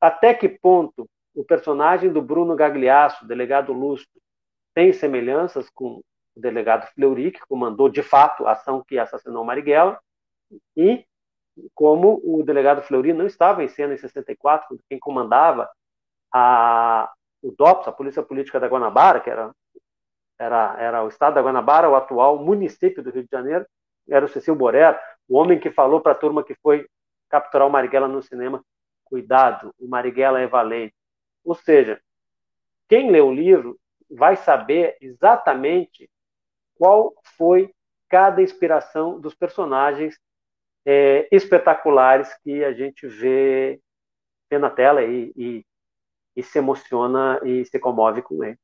até 0.00 0.34
que 0.34 0.48
ponto 0.48 1.08
o 1.34 1.44
personagem 1.44 2.12
do 2.12 2.22
Bruno 2.22 2.54
Gagliasso, 2.54 3.26
delegado 3.26 3.72
Lúcio, 3.72 4.08
tem 4.74 4.92
semelhanças 4.92 5.68
com 5.70 6.00
o 6.36 6.40
delegado 6.40 6.86
Fleury, 6.94 7.30
que 7.30 7.40
comandou 7.48 7.88
de 7.88 8.02
fato 8.02 8.46
a 8.46 8.52
ação 8.52 8.82
que 8.86 8.98
assassinou 8.98 9.44
Marighella, 9.44 9.98
e 10.76 11.04
como 11.74 12.20
o 12.24 12.42
delegado 12.42 12.82
Fleury 12.82 13.12
não 13.12 13.26
estava 13.26 13.64
em 13.64 13.68
cena 13.68 13.94
em 13.94 13.96
64, 13.96 14.78
quem 14.88 14.98
comandava 14.98 15.70
a, 16.32 17.12
o 17.44 17.52
DOPS, 17.52 17.88
a 17.88 17.92
Polícia 17.92 18.22
Política 18.22 18.58
da 18.58 18.66
Guanabara, 18.66 19.20
que 19.20 19.28
era, 19.28 19.54
era, 20.38 20.76
era 20.78 21.04
o 21.04 21.08
estado 21.08 21.34
da 21.34 21.42
Guanabara, 21.42 21.90
o 21.90 21.94
atual 21.94 22.38
município 22.38 23.02
do 23.02 23.10
Rio 23.10 23.22
de 23.22 23.28
Janeiro, 23.30 23.66
era 24.08 24.24
o 24.24 24.28
Cecil 24.28 24.54
Boré, 24.54 24.98
o 25.28 25.36
homem 25.36 25.60
que 25.60 25.70
falou 25.70 26.00
para 26.00 26.12
a 26.12 26.16
turma 26.16 26.42
que 26.42 26.54
foi 26.56 26.86
capturar 27.28 27.68
o 27.68 27.70
Marighella 27.70 28.08
no 28.08 28.22
cinema, 28.22 28.64
cuidado, 29.04 29.74
o 29.78 29.86
Marighella 29.86 30.40
é 30.40 30.46
valente. 30.46 30.94
Ou 31.44 31.54
seja, 31.54 32.00
quem 32.88 33.10
lê 33.10 33.20
o 33.20 33.32
livro 33.32 33.78
vai 34.10 34.36
saber 34.36 34.96
exatamente 35.00 36.08
qual 36.78 37.12
foi 37.36 37.74
cada 38.08 38.40
inspiração 38.40 39.20
dos 39.20 39.34
personagens 39.34 40.18
é, 40.86 41.28
espetaculares 41.30 42.34
que 42.42 42.64
a 42.64 42.72
gente 42.72 43.06
vê, 43.06 43.80
vê 44.50 44.58
na 44.58 44.70
tela 44.70 45.02
e, 45.02 45.32
e, 45.36 45.66
e, 46.36 46.42
se 46.42 46.58
emociona 46.58 47.40
e 47.44 47.64
se 47.64 47.78
comove 47.78 48.22
com 48.22 48.42
ele. 48.44 48.58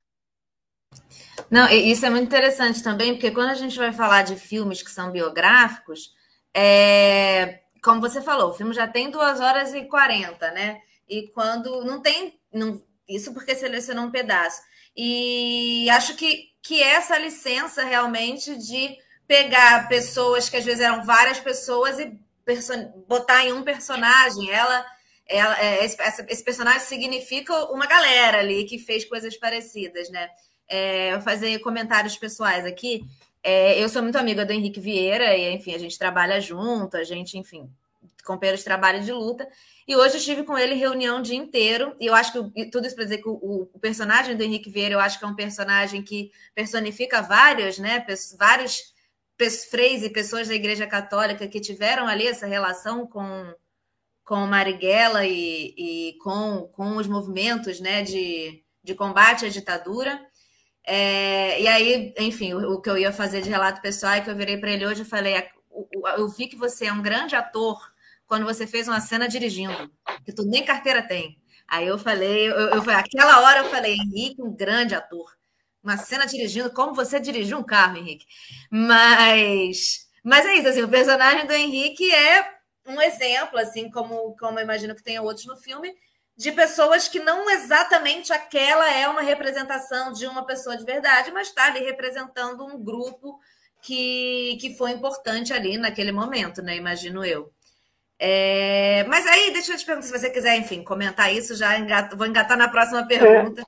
Não, 1.50 1.68
isso 1.68 2.04
é 2.04 2.10
muito 2.10 2.26
interessante 2.26 2.82
também, 2.82 3.14
porque 3.14 3.30
quando 3.30 3.50
a 3.50 3.54
gente 3.54 3.78
vai 3.78 3.92
falar 3.92 4.22
de 4.22 4.36
filmes 4.36 4.82
que 4.82 4.90
são 4.90 5.10
biográficos, 5.10 6.12
é, 6.54 7.60
como 7.82 8.00
você 8.00 8.20
falou, 8.20 8.50
o 8.50 8.54
filme 8.54 8.74
já 8.74 8.86
tem 8.86 9.10
duas 9.10 9.40
horas 9.40 9.72
e 9.74 9.84
quarenta, 9.84 10.50
né? 10.50 10.80
E 11.08 11.28
quando 11.28 11.84
não 11.84 12.00
tem. 12.00 12.38
Não, 12.52 12.82
isso 13.08 13.32
porque 13.32 13.54
selecionou 13.54 14.04
um 14.04 14.10
pedaço. 14.10 14.62
E 14.96 15.88
acho 15.90 16.14
que, 16.16 16.48
que 16.62 16.82
essa 16.82 17.18
licença 17.18 17.84
realmente 17.84 18.56
de 18.56 18.96
pegar 19.26 19.88
pessoas 19.88 20.48
que 20.48 20.56
às 20.56 20.64
vezes 20.64 20.80
eram 20.80 21.04
várias 21.04 21.38
pessoas 21.38 21.98
e 21.98 22.18
botar 23.06 23.44
em 23.44 23.52
um 23.52 23.62
personagem. 23.62 24.50
Ela, 24.50 24.84
ela 25.31 25.59
é, 25.61 25.85
esse, 25.85 25.97
esse, 26.28 26.45
personagem 26.45 26.81
significa 26.81 27.55
uma 27.72 27.87
galera 27.87 28.39
ali 28.39 28.64
que 28.64 28.78
fez 28.78 29.05
coisas 29.05 29.37
parecidas, 29.37 30.11
né? 30.11 30.28
É, 30.68 31.14
eu 31.14 31.20
fazer 31.20 31.59
comentários 31.61 32.16
pessoais 32.16 32.64
aqui. 32.66 33.03
É, 33.43 33.83
eu 33.83 33.89
sou 33.89 34.03
muito 34.03 34.18
amiga 34.18 34.45
do 34.45 34.53
Henrique 34.53 34.81
Vieira 34.81 35.37
e, 35.37 35.53
enfim, 35.53 35.74
a 35.74 35.78
gente 35.78 35.99
trabalha 35.99 36.41
junto, 36.41 36.97
a 36.97 37.05
gente, 37.05 37.39
enfim, 37.39 37.70
companheiros 38.24 38.61
de 38.61 38.64
trabalho 38.64 39.03
de 39.03 39.12
luta. 39.12 39.49
E 39.87 39.97
hoje 39.97 40.14
eu 40.14 40.18
estive 40.18 40.43
com 40.43 40.59
ele 40.59 40.74
reunião 40.74 41.18
o 41.18 41.22
dia 41.22 41.37
inteiro. 41.37 41.95
E 41.99 42.07
eu 42.07 42.14
acho 42.14 42.33
que 42.33 42.66
tudo 42.66 42.87
isso 42.87 42.95
para 42.95 43.05
dizer 43.05 43.18
que 43.18 43.28
o, 43.28 43.68
o, 43.72 43.78
personagem 43.78 44.37
do 44.37 44.43
Henrique 44.43 44.70
Vieira, 44.70 44.95
eu 44.95 45.01
acho 45.01 45.18
que 45.18 45.24
é 45.24 45.28
um 45.28 45.35
personagem 45.35 46.03
que 46.03 46.31
personifica 46.55 47.22
vários, 47.22 47.78
né? 47.78 48.05
Vários 48.39 48.93
freis 49.70 50.03
e 50.03 50.11
pessoas 50.11 50.49
da 50.49 50.55
Igreja 50.55 50.87
Católica 50.87 51.49
que 51.49 51.61
tiveram 51.61 52.07
ali 52.07 52.26
essa 52.26 52.47
relação 52.47 53.07
com, 53.07 53.55
com 54.31 54.47
Marighella 54.47 55.26
e, 55.26 55.74
e 55.76 56.18
com, 56.18 56.68
com 56.72 56.97
os 56.99 57.09
movimentos 57.09 57.81
né, 57.81 58.01
de, 58.05 58.62
de 58.81 58.95
combate 58.95 59.45
à 59.45 59.49
ditadura. 59.49 60.24
É, 60.87 61.61
e 61.61 61.66
aí, 61.66 62.14
enfim, 62.16 62.55
o, 62.55 62.74
o, 62.74 62.81
que 62.81 62.89
eu 62.89 62.97
ia 62.97 63.12
fazer 63.12 63.43
de 63.43 63.51
relato 63.51 63.83
pessoal 63.83 64.12
é 64.12 64.20
que 64.20 64.31
eu 64.31 64.37
virei 64.37 64.57
para 64.57 64.70
ele 64.70 64.87
hoje 64.87 65.03
e 65.03 65.05
falei: 65.05 65.35
eu 66.16 66.28
vi 66.28 66.47
que 66.47 66.55
você 66.55 66.87
é 66.87 66.93
um 66.93 67.03
grande 67.03 67.35
ator 67.35 67.76
quando 68.24 68.45
você 68.45 68.68
fez 68.68 68.87
uma 68.87 69.01
cena 69.01 69.28
dirigindo, 69.28 69.91
que 70.24 70.33
tu 70.33 70.45
nem 70.45 70.64
carteira 70.64 71.03
tem. 71.03 71.37
Aí 71.66 71.89
eu 71.89 71.99
falei, 71.99 72.49
eu, 72.49 72.55
eu, 72.55 72.83
aquela 72.91 73.41
hora 73.41 73.61
eu 73.61 73.64
falei, 73.64 73.95
Henrique, 73.95 74.41
um 74.41 74.55
grande 74.55 74.95
ator 74.95 75.28
uma 75.83 75.97
cena 75.97 76.26
dirigindo, 76.26 76.70
como 76.70 76.95
você 76.95 77.18
dirigiu 77.18 77.59
um 77.59 77.64
carro, 77.64 77.97
Henrique. 77.97 78.26
Mas, 78.70 80.07
mas 80.22 80.45
é 80.47 80.55
isso, 80.57 80.68
assim, 80.68 80.83
o 80.83 80.89
personagem 80.89 81.47
do 81.47 81.53
Henrique 81.53 82.14
é 82.14 82.59
um 82.87 83.01
exemplo, 83.01 83.59
assim, 83.59 83.91
como, 83.91 84.37
como 84.37 84.59
eu 84.59 84.64
imagino 84.64 84.95
que 84.95 85.03
tenha 85.03 85.22
outros 85.22 85.47
no 85.47 85.57
filme, 85.57 85.95
de 86.37 86.53
pessoas 86.53 87.07
que 87.07 87.20
não 87.20 87.51
exatamente 87.51 88.33
aquela 88.33 88.91
é 88.91 89.07
uma 89.09 89.20
representação 89.20 90.12
de 90.12 90.26
uma 90.26 90.47
pessoa 90.47 90.76
de 90.76 90.85
verdade, 90.85 91.31
mas 91.33 91.49
está 91.49 91.66
ali 91.66 91.81
representando 91.81 92.64
um 92.64 92.83
grupo 92.83 93.39
que, 93.83 94.57
que 94.61 94.74
foi 94.74 94.93
importante 94.93 95.53
ali 95.53 95.76
naquele 95.76 96.12
momento, 96.12 96.62
né? 96.62 96.76
Imagino 96.76 97.24
eu. 97.24 97.51
É, 98.18 99.05
mas 99.05 99.26
aí, 99.26 99.51
deixa 99.51 99.72
eu 99.72 99.78
te 99.78 99.87
perguntar, 99.87 100.07
se 100.07 100.18
você 100.18 100.28
quiser, 100.28 100.57
enfim, 100.57 100.85
comentar 100.85 101.33
isso, 101.33 101.55
já 101.55 101.78
engato, 101.78 102.16
vou 102.16 102.26
engatar 102.26 102.57
na 102.57 102.68
próxima 102.68 103.07
pergunta. 103.07 103.62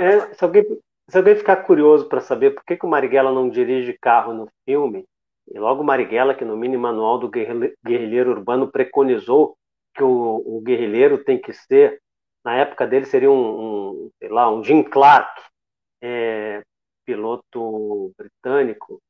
É, 0.00 0.04
é, 0.04 0.34
se, 0.34 0.42
alguém, 0.42 0.64
se 1.08 1.16
alguém 1.16 1.36
ficar 1.36 1.56
curioso 1.56 2.06
para 2.06 2.22
saber 2.22 2.52
por 2.52 2.64
que, 2.64 2.76
que 2.76 2.86
o 2.86 2.88
Marighella 2.88 3.32
não 3.32 3.50
dirige 3.50 3.98
carro 4.00 4.32
no 4.32 4.48
filme, 4.64 5.04
e 5.48 5.58
logo 5.58 5.84
Marighella, 5.84 6.34
que 6.34 6.44
no 6.44 6.56
mini 6.56 6.76
manual 6.76 7.18
do 7.18 7.28
guerrilheiro 7.28 8.30
urbano 8.30 8.70
preconizou 8.70 9.56
que 9.94 10.02
o, 10.02 10.42
o 10.44 10.60
guerrilheiro 10.60 11.22
tem 11.24 11.40
que 11.40 11.52
ser, 11.52 12.00
na 12.44 12.56
época 12.56 12.86
dele 12.86 13.06
seria 13.06 13.30
um, 13.30 13.34
um 14.04 14.10
sei 14.18 14.28
lá, 14.28 14.50
um 14.50 14.62
Jim 14.62 14.82
Clark, 14.82 15.40
é, 16.02 16.62
piloto 17.04 18.12
britânico, 18.18 19.00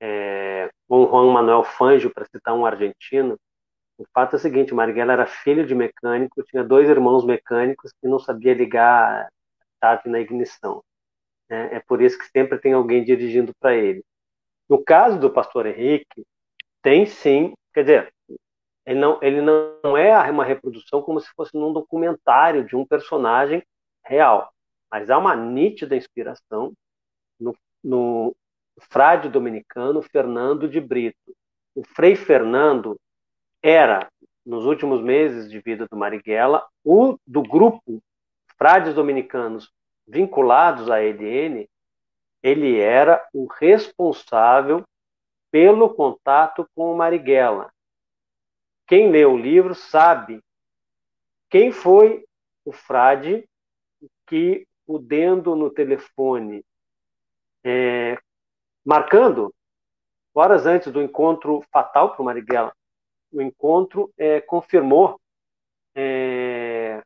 é, 0.00 0.70
um 0.88 1.06
Juan 1.06 1.32
Manuel 1.32 1.64
Fangio, 1.64 2.12
para 2.12 2.24
citar 2.26 2.54
um 2.54 2.64
argentino. 2.64 3.36
O 3.98 4.04
fato 4.12 4.34
é 4.34 4.36
o 4.36 4.40
seguinte, 4.40 4.74
Marighella 4.74 5.12
era 5.14 5.26
filho 5.26 5.66
de 5.66 5.74
mecânico, 5.74 6.42
tinha 6.44 6.62
dois 6.62 6.88
irmãos 6.88 7.24
mecânicos 7.24 7.92
e 8.02 8.08
não 8.08 8.18
sabia 8.18 8.54
ligar 8.54 9.26
a 9.26 9.28
chave 9.82 10.08
na 10.08 10.20
ignição. 10.20 10.82
Né? 11.48 11.70
É 11.72 11.80
por 11.80 12.02
isso 12.02 12.18
que 12.18 12.26
sempre 12.26 12.58
tem 12.58 12.72
alguém 12.72 13.04
dirigindo 13.04 13.52
para 13.60 13.74
ele. 13.74 14.04
No 14.68 14.82
caso 14.82 15.18
do 15.18 15.30
pastor 15.30 15.66
Henrique, 15.66 16.24
tem 16.82 17.06
sim, 17.06 17.54
quer 17.72 17.82
dizer, 17.82 18.14
ele 18.84 19.00
não, 19.00 19.18
ele 19.22 19.40
não 19.40 19.96
é 19.96 20.30
uma 20.30 20.44
reprodução 20.44 21.02
como 21.02 21.20
se 21.20 21.28
fosse 21.34 21.56
num 21.56 21.72
documentário 21.72 22.64
de 22.64 22.76
um 22.76 22.86
personagem 22.86 23.62
real, 24.04 24.52
mas 24.90 25.10
há 25.10 25.18
uma 25.18 25.34
nítida 25.34 25.96
inspiração 25.96 26.72
no, 27.38 27.56
no 27.82 28.34
frade 28.80 29.28
dominicano 29.28 30.02
Fernando 30.02 30.68
de 30.68 30.80
Brito. 30.80 31.34
O 31.74 31.82
Frei 31.84 32.14
Fernando 32.14 32.96
era, 33.62 34.08
nos 34.44 34.64
últimos 34.64 35.02
meses 35.02 35.50
de 35.50 35.60
vida 35.60 35.86
do 35.90 35.96
Marighella, 35.96 36.64
o 36.84 37.18
do 37.26 37.42
grupo 37.42 38.00
frades 38.56 38.94
dominicanos 38.94 39.70
vinculados 40.06 40.88
à 40.90 41.02
EDN, 41.02 41.68
ele 42.46 42.78
era 42.78 43.28
o 43.34 43.46
responsável 43.46 44.84
pelo 45.50 45.92
contato 45.92 46.64
com 46.76 46.92
o 46.92 46.96
Marighella. 46.96 47.72
Quem 48.86 49.10
lê 49.10 49.24
o 49.26 49.36
livro 49.36 49.74
sabe 49.74 50.40
quem 51.50 51.72
foi 51.72 52.24
o 52.64 52.70
frade 52.70 53.48
que, 54.28 54.64
podendo 54.86 55.56
no 55.56 55.70
telefone, 55.70 56.64
é, 57.64 58.16
marcando, 58.84 59.52
horas 60.32 60.66
antes 60.66 60.92
do 60.92 61.02
encontro 61.02 61.64
fatal 61.72 62.12
para 62.12 62.22
o 62.22 62.24
Marighella, 62.24 62.72
o 63.32 63.42
encontro 63.42 64.12
é, 64.16 64.40
confirmou 64.40 65.20
é, 65.96 67.02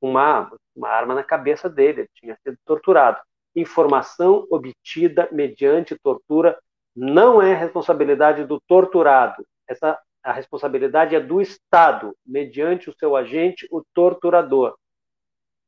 uma, 0.00 0.50
uma 0.74 0.88
arma 0.88 1.14
na 1.14 1.22
cabeça 1.22 1.70
dele, 1.70 2.00
ele 2.00 2.10
tinha 2.14 2.36
sido 2.42 2.58
torturado. 2.64 3.22
Informação 3.54 4.46
obtida 4.50 5.28
mediante 5.30 5.96
tortura 6.02 6.58
não 6.94 7.40
é 7.40 7.54
responsabilidade 7.54 8.44
do 8.44 8.60
torturado. 8.66 9.46
Essa 9.68 9.98
a 10.24 10.32
responsabilidade 10.32 11.14
é 11.14 11.20
do 11.20 11.38
Estado, 11.42 12.16
mediante 12.24 12.88
o 12.88 12.96
seu 12.98 13.14
agente, 13.14 13.68
o 13.70 13.84
torturador. 13.92 14.74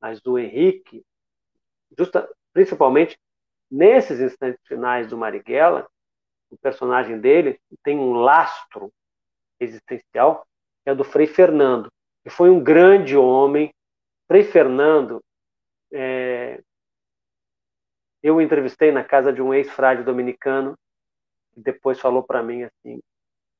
Mas 0.00 0.18
o 0.24 0.38
Henrique, 0.38 1.04
justa, 1.96 2.26
principalmente 2.54 3.18
nesses 3.70 4.18
instantes 4.18 4.60
finais 4.66 5.08
do 5.08 5.18
Marighella, 5.18 5.86
o 6.50 6.56
personagem 6.56 7.20
dele 7.20 7.60
tem 7.84 7.98
um 7.98 8.14
lastro 8.14 8.90
existencial, 9.60 10.46
que 10.82 10.90
é 10.90 10.94
do 10.94 11.04
Frei 11.04 11.26
Fernando, 11.26 11.92
que 12.24 12.30
foi 12.30 12.48
um 12.48 12.62
grande 12.62 13.14
homem, 13.14 13.74
Frei 14.26 14.42
Fernando, 14.42 15.22
é, 15.92 16.62
eu 18.26 18.36
o 18.36 18.40
entrevistei 18.40 18.90
na 18.92 19.04
casa 19.04 19.32
de 19.32 19.42
um 19.42 19.54
ex-frade 19.54 20.02
dominicano, 20.02 20.76
que 21.54 21.60
depois 21.60 22.00
falou 22.00 22.22
para 22.22 22.42
mim 22.42 22.64
assim: 22.64 23.00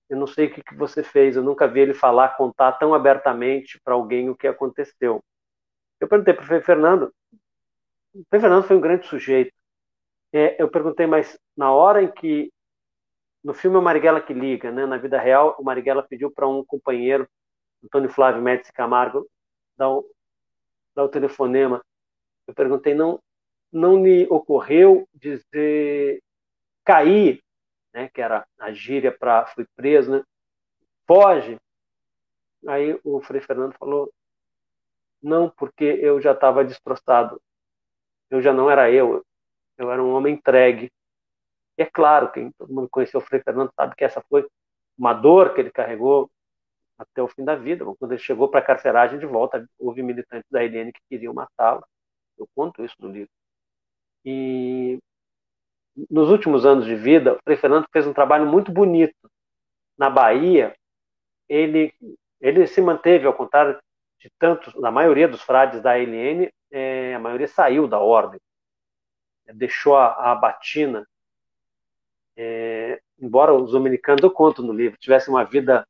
Eu 0.09 0.17
não 0.17 0.27
sei 0.27 0.47
o 0.47 0.55
que, 0.55 0.63
que 0.63 0.75
você 0.75 1.03
fez, 1.03 1.37
eu 1.37 1.43
nunca 1.43 1.69
vi 1.69 1.81
ele 1.81 1.95
falar, 1.95 2.37
contar 2.37 2.73
tão 2.73 2.95
abertamente 2.95 3.81
para 3.85 3.95
alguém 3.95 4.31
o 4.31 4.37
que 4.37 4.47
aconteceu. 4.47 5.23
Eu 6.01 6.09
perguntei 6.09 6.35
para 6.35 6.45
o 6.45 6.47
Frei 6.47 6.61
Fernando 6.61 7.13
o 8.17 8.25
Frei 8.31 8.41
Fernando 8.41 8.65
foi 8.65 8.77
um 8.77 8.81
grande 8.81 9.07
sujeito. 9.07 9.53
É, 10.33 10.61
eu 10.61 10.71
perguntei, 10.71 11.07
mas 11.07 11.39
na 11.57 11.71
hora 11.73 12.03
em 12.03 12.11
que 12.11 12.51
no 13.45 13.53
filme 13.53 13.77
é 13.77 13.79
o 13.79 13.83
Marighella 13.83 14.21
que 14.21 14.33
liga, 14.33 14.73
né? 14.73 14.87
Na 14.87 14.97
vida 14.97 15.21
real, 15.21 15.55
o 15.59 15.63
Marighella 15.63 16.03
pediu 16.03 16.31
para 16.31 16.49
um 16.49 16.65
companheiro, 16.65 17.29
Antônio 17.85 18.09
Flávio 18.09 18.43
Médici 18.43 18.73
Camargo, 18.73 19.29
dar 19.77 19.91
o, 19.91 20.11
dar 20.95 21.05
o 21.05 21.09
telefonema. 21.09 21.85
Eu 22.47 22.55
perguntei, 22.55 22.95
não, 22.95 23.21
não 23.77 24.03
lhe 24.03 24.27
ocorreu 24.31 25.07
dizer 25.15 26.23
cair, 26.85 27.43
né? 27.93 28.09
Que 28.09 28.21
era 28.23 28.47
a 28.59 28.73
gíria 28.73 29.13
para 29.13 29.47
fui 29.47 29.67
preso, 29.77 30.11
né? 30.13 30.25
Foge. 31.07 31.59
Aí 32.67 32.99
o 33.05 33.21
Frei 33.21 33.41
Fernando 33.41 33.75
falou, 33.75 34.13
não, 35.23 35.51
porque 35.51 35.85
eu 35.85 36.21
já 36.21 36.33
estava 36.33 36.65
destroçado. 36.65 37.41
Eu 38.31 38.41
já 38.43 38.53
não 38.53 38.71
era 38.71 38.91
eu. 38.91 39.25
Eu 39.79 39.91
era 39.93 40.03
um 40.03 40.15
homem 40.15 40.35
entregue. 40.35 40.91
E 41.79 41.83
é 41.83 41.87
claro, 41.87 42.33
quem 42.33 42.51
todo 42.53 42.73
mundo 42.73 42.89
conheceu 42.89 43.21
o 43.21 43.23
Frei 43.23 43.43
Fernando 43.43 43.71
sabe 43.75 43.95
que 43.95 44.05
essa 44.05 44.23
foi 44.23 44.47
uma 44.99 45.13
dor 45.13 45.55
que 45.55 45.61
ele 45.61 45.71
carregou 45.71 46.31
até 46.99 47.23
o 47.23 47.29
fim 47.29 47.45
da 47.45 47.55
vida. 47.55 47.85
Quando 47.99 48.13
ele 48.13 48.21
chegou 48.21 48.49
para 48.49 48.61
a 48.61 48.65
carceragem 48.65 49.19
de 49.19 49.27
volta, 49.27 49.69
houve 49.79 50.03
militantes 50.03 50.51
da 50.51 50.61
RN 50.63 50.93
que 50.93 51.01
queriam 51.09 51.35
matá-lo. 51.35 51.85
Eu 52.39 52.49
conto 52.55 52.85
isso 52.85 52.97
no 53.01 53.09
livro. 53.09 53.31
E 54.27 54.99
nos 56.11 56.29
últimos 56.29 56.67
anos 56.67 56.85
de 56.85 56.95
vida, 56.97 57.35
o 57.35 57.39
Frei 57.45 57.57
Fernando 57.57 57.87
fez 57.93 58.07
um 58.07 58.13
trabalho 58.13 58.45
muito 58.45 58.73
bonito. 58.73 59.15
Na 59.97 60.11
Bahia, 60.11 60.75
ele, 61.49 61.95
ele 62.41 62.67
se 62.67 62.83
manteve, 62.83 63.27
ao 63.27 63.33
contrário 63.33 63.81
de 64.19 64.29
tantos, 64.39 64.75
da 64.75 64.91
maioria 64.91 65.29
dos 65.29 65.41
frades 65.41 65.81
da 65.81 65.97
LN, 65.97 66.51
é, 66.71 67.15
a 67.15 67.19
maioria 67.19 67.49
saiu 67.49 67.87
da 67.87 68.01
ordem, 68.01 68.41
deixou 69.55 69.97
a, 69.97 70.33
a 70.33 70.35
batina 70.35 71.07
é, 72.37 73.01
embora 73.19 73.55
os 73.55 73.73
dominicanos, 73.73 74.23
eu 74.23 74.31
conto 74.31 74.63
no 74.63 74.73
livro, 74.73 74.99
tivessem 74.99 75.33
uma 75.33 75.45
vida, 75.45 75.87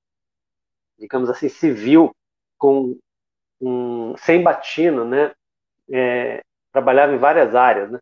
digamos 0.96 1.28
assim, 1.28 1.48
civil, 1.48 2.14
com 2.56 2.96
sem 4.18 4.42
batina, 4.42 5.04
né? 5.04 5.34
É, 5.90 6.42
trabalhava 6.72 7.14
em 7.14 7.18
várias 7.18 7.54
áreas, 7.54 7.90
né? 7.90 7.98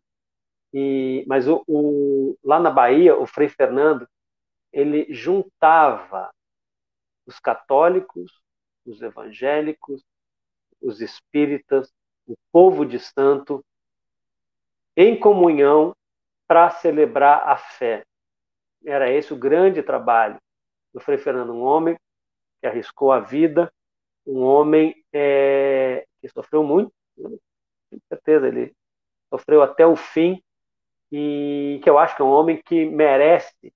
E, 0.77 1.23
mas 1.25 1.47
o, 1.47 1.63
o, 1.65 2.37
lá 2.43 2.59
na 2.59 2.69
Bahia, 2.69 3.15
o 3.15 3.25
Frei 3.25 3.47
Fernando, 3.47 4.05
ele 4.73 5.07
juntava 5.09 6.29
os 7.25 7.39
católicos, 7.39 8.29
os 8.85 9.01
evangélicos, 9.01 10.03
os 10.81 10.99
espíritas, 10.99 11.93
o 12.27 12.35
povo 12.51 12.85
de 12.85 12.99
santo, 12.99 13.63
em 14.97 15.17
comunhão 15.17 15.95
para 16.45 16.69
celebrar 16.69 17.47
a 17.47 17.55
fé. 17.55 18.03
Era 18.85 19.09
esse 19.09 19.33
o 19.33 19.37
grande 19.37 19.81
trabalho 19.81 20.37
do 20.93 20.99
Frei 20.99 21.17
Fernando, 21.17 21.53
um 21.53 21.63
homem 21.63 21.97
que 22.59 22.67
arriscou 22.67 23.13
a 23.13 23.21
vida, 23.21 23.71
um 24.27 24.41
homem 24.43 24.93
é, 25.13 26.05
que 26.19 26.27
sofreu 26.27 26.65
muito, 26.65 26.91
com 27.15 27.39
certeza 28.09 28.49
ele 28.49 28.75
sofreu 29.29 29.61
até 29.63 29.87
o 29.87 29.95
fim, 29.95 30.43
e 31.17 31.79
que 31.81 31.89
eu 31.89 31.97
acho 31.97 32.13
que 32.13 32.21
é 32.21 32.25
um 32.25 32.29
homem 32.29 32.61
que 32.61 32.83
merece 32.83 33.73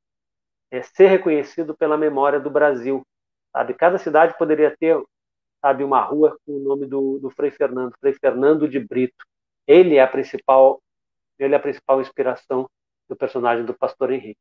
é, 0.69 0.81
ser 0.81 1.07
reconhecido 1.07 1.73
pela 1.73 1.97
memória 1.97 2.37
do 2.37 2.49
Brasil. 2.49 3.01
Sabe? 3.53 3.73
Cada 3.75 3.97
cidade 3.97 4.37
poderia 4.37 4.75
ter 4.77 5.01
sabe, 5.61 5.85
uma 5.85 6.01
rua 6.01 6.37
com 6.45 6.51
o 6.51 6.59
nome 6.59 6.85
do, 6.85 7.17
do 7.17 7.29
Frei 7.29 7.49
Fernando, 7.49 7.95
Frei 7.97 8.11
Fernando 8.11 8.67
de 8.67 8.77
Brito. 8.77 9.25
Ele 9.65 9.95
é 9.95 10.01
a 10.01 10.07
principal, 10.07 10.81
ele 11.37 11.53
é 11.53 11.57
a 11.57 11.61
principal 11.61 12.01
inspiração 12.01 12.69
do 13.07 13.15
personagem 13.15 13.63
do 13.63 13.73
Pastor 13.73 14.11
Henrique. 14.11 14.39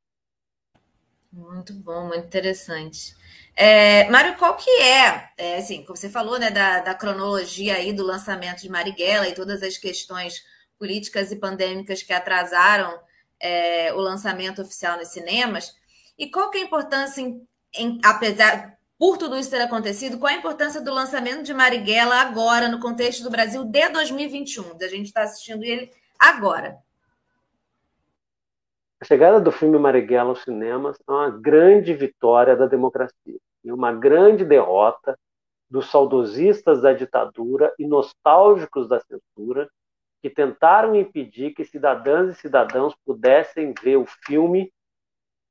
Muito 1.32 1.72
bom, 1.74 2.09
muito 2.09 2.26
interessante. 2.26 3.14
É, 3.55 4.11
Mário, 4.11 4.36
qual 4.36 4.57
que 4.57 4.70
é, 4.70 5.30
é, 5.36 5.59
assim, 5.59 5.84
como 5.84 5.96
você 5.96 6.11
falou, 6.11 6.36
né, 6.36 6.51
da, 6.51 6.80
da 6.80 6.94
cronologia 6.96 7.74
aí 7.74 7.92
do 7.92 8.05
lançamento 8.05 8.62
de 8.62 8.68
Marighella 8.68 9.28
e 9.28 9.34
todas 9.34 9.62
as 9.62 9.78
questões 9.78 10.42
políticas 10.79 11.33
e 11.33 11.37
pandêmicas 11.37 12.03
que 12.03 12.12
atrasaram 12.12 12.99
é, 13.41 13.93
o 13.95 13.99
lançamento 13.99 14.62
oficial 14.62 14.97
nos 14.97 15.09
cinemas, 15.09 15.74
e 16.18 16.31
qual 16.31 16.51
que 16.51 16.59
é 16.59 16.62
a 16.62 16.64
importância, 16.64 17.20
em, 17.20 17.47
em, 17.74 18.01
apesar, 18.05 18.79
por 18.99 19.16
tudo 19.16 19.39
isso 19.39 19.51
ter 19.51 19.61
acontecido, 19.61 20.18
qual 20.18 20.33
a 20.33 20.37
importância 20.37 20.81
do 20.81 20.93
lançamento 20.93 21.45
de 21.45 21.55
Marighella 21.55 22.16
agora, 22.16 22.68
no 22.68 22.81
contexto 22.81 23.22
do 23.22 23.31
Brasil, 23.31 23.64
de 23.64 23.89
2021? 23.91 24.76
A 24.76 24.89
gente 24.89 25.07
está 25.07 25.22
assistindo 25.22 25.62
ele 25.62 25.91
agora. 26.18 26.79
A 29.01 29.05
chegada 29.05 29.41
do 29.41 29.53
filme 29.53 29.79
Marighella 29.79 30.31
aos 30.31 30.43
cinemas 30.43 30.97
é 31.09 31.12
uma 31.12 31.31
grande 31.31 31.95
vitória 31.95 32.57
da 32.57 32.66
democracia 32.66 33.39
e 33.64 33.70
uma 33.70 33.93
grande 33.93 34.45
derrota 34.45 35.16
dos 35.70 35.89
saudosistas 35.89 36.83
da 36.83 36.93
ditadura 36.93 37.72
e 37.79 37.87
nostálgicos 37.87 38.89
da 38.89 38.99
censura 39.01 39.70
que 40.23 40.31
tentaram 40.31 40.95
impedir 40.95 41.53
que 41.53 41.64
cidadãs 41.64 42.31
e 42.31 42.41
cidadãos 42.41 42.95
pudessem 43.05 43.73
ver 43.83 43.97
o 43.97 44.07
filme 44.27 44.73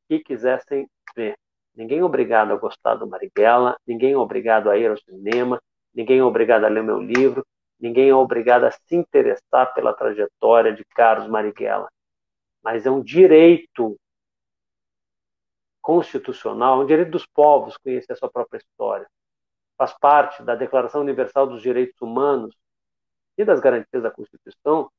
que 0.08 0.20
quisessem 0.20 0.90
ver. 1.16 1.38
Ninguém 1.76 2.00
é 2.00 2.04
obrigado 2.04 2.52
a 2.52 2.58
gostar 2.58 2.96
do 2.96 3.08
Marighella, 3.08 3.78
ninguém 3.86 4.14
é 4.14 4.18
obrigado 4.18 4.70
a 4.70 4.78
ir 4.78 4.90
ao 4.90 4.98
cinema, 4.98 5.62
ninguém 5.94 6.20
é 6.20 6.24
obrigado 6.24 6.66
a 6.66 6.70
ler 6.70 6.84
meu 6.84 7.00
livro, 7.00 7.46
ninguém 7.80 8.10
é 8.10 8.16
obrigado 8.16 8.66
a 8.66 8.72
se 8.72 8.96
interessar 8.96 9.74
pela 9.74 9.94
trajetória 9.94 10.74
de 10.74 10.84
Carlos 10.86 11.30
Marighella 11.30 11.88
mas 12.68 12.86
é 12.86 12.92
um 12.92 13.02
direito 13.02 13.98
constitucional, 15.82 16.82
um 16.82 16.86
direito 16.86 17.12
dos 17.12 17.26
povos 17.26 17.78
conhecer 17.78 18.12
a 18.12 18.16
sua 18.18 18.30
própria 18.30 18.58
história. 18.58 19.08
Faz 19.78 19.98
parte 19.98 20.44
da 20.44 20.54
Declaração 20.54 21.00
Universal 21.00 21.48
dos 21.48 21.62
Direitos 21.62 21.96
Humanos 22.02 22.54
e 23.38 23.46
das 23.46 23.60
garantias 23.60 24.04
da 24.04 24.12
Constituição 24.12 24.90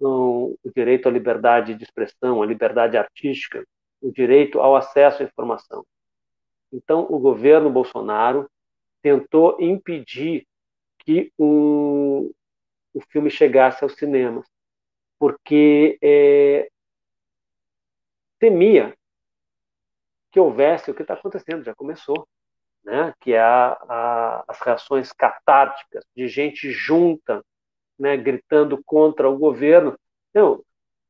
o 0.00 0.56
direito 0.74 1.08
à 1.08 1.12
liberdade 1.12 1.74
de 1.74 1.84
expressão, 1.84 2.42
à 2.42 2.46
liberdade 2.46 2.96
artística, 2.96 3.64
o 4.00 4.12
direito 4.12 4.60
ao 4.60 4.76
acesso 4.76 5.22
à 5.22 5.26
informação. 5.26 5.84
Então, 6.72 7.06
o 7.08 7.18
governo 7.18 7.70
Bolsonaro 7.70 8.50
tentou 9.00 9.56
impedir 9.60 10.46
que 10.98 11.32
um, 11.38 12.32
o 12.92 13.00
filme 13.08 13.30
chegasse 13.30 13.84
aos 13.84 13.94
cinemas, 13.94 14.46
porque 15.18 15.98
é, 16.02 16.68
temia 18.38 18.94
que 20.32 20.40
houvesse 20.40 20.90
o 20.90 20.94
que 20.94 21.02
está 21.02 21.14
acontecendo, 21.14 21.62
já 21.62 21.74
começou, 21.74 22.26
né? 22.82 23.14
que 23.20 23.32
é 23.32 23.40
a, 23.40 23.78
a, 23.88 24.44
as 24.48 24.60
reações 24.60 25.12
catárticas 25.12 26.04
de 26.16 26.26
gente 26.26 26.70
junta, 26.72 27.44
né? 27.98 28.16
gritando 28.16 28.80
contra 28.84 29.28
o 29.28 29.38
governo. 29.38 29.98
Então, 30.30 30.62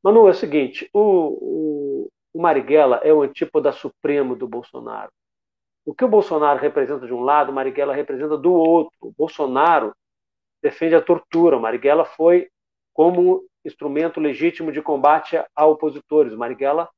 Manu, 0.03 0.27
é 0.27 0.31
o 0.31 0.35
seguinte, 0.35 0.89
o, 0.93 0.99
o, 1.01 2.09
o 2.33 2.41
Marighella 2.41 2.97
é 3.03 3.13
o 3.13 3.21
antípoda 3.21 3.71
supremo 3.71 4.35
do 4.35 4.47
Bolsonaro. 4.47 5.11
O 5.85 5.93
que 5.93 6.03
o 6.03 6.07
Bolsonaro 6.07 6.59
representa 6.59 7.05
de 7.05 7.13
um 7.13 7.21
lado, 7.21 7.51
o 7.51 7.53
Marighella 7.53 7.93
representa 7.93 8.37
do 8.37 8.53
outro. 8.53 8.95
O 9.01 9.11
Bolsonaro 9.11 9.93
defende 10.61 10.95
a 10.95 11.01
tortura, 11.01 11.57
o 11.57 11.61
Marighella 11.61 12.05
foi 12.05 12.49
como 12.93 13.45
instrumento 13.63 14.19
legítimo 14.19 14.71
de 14.71 14.81
combate 14.81 15.39
a 15.55 15.65
opositores. 15.65 16.33
O 16.33 16.37
Marighella 16.37 16.89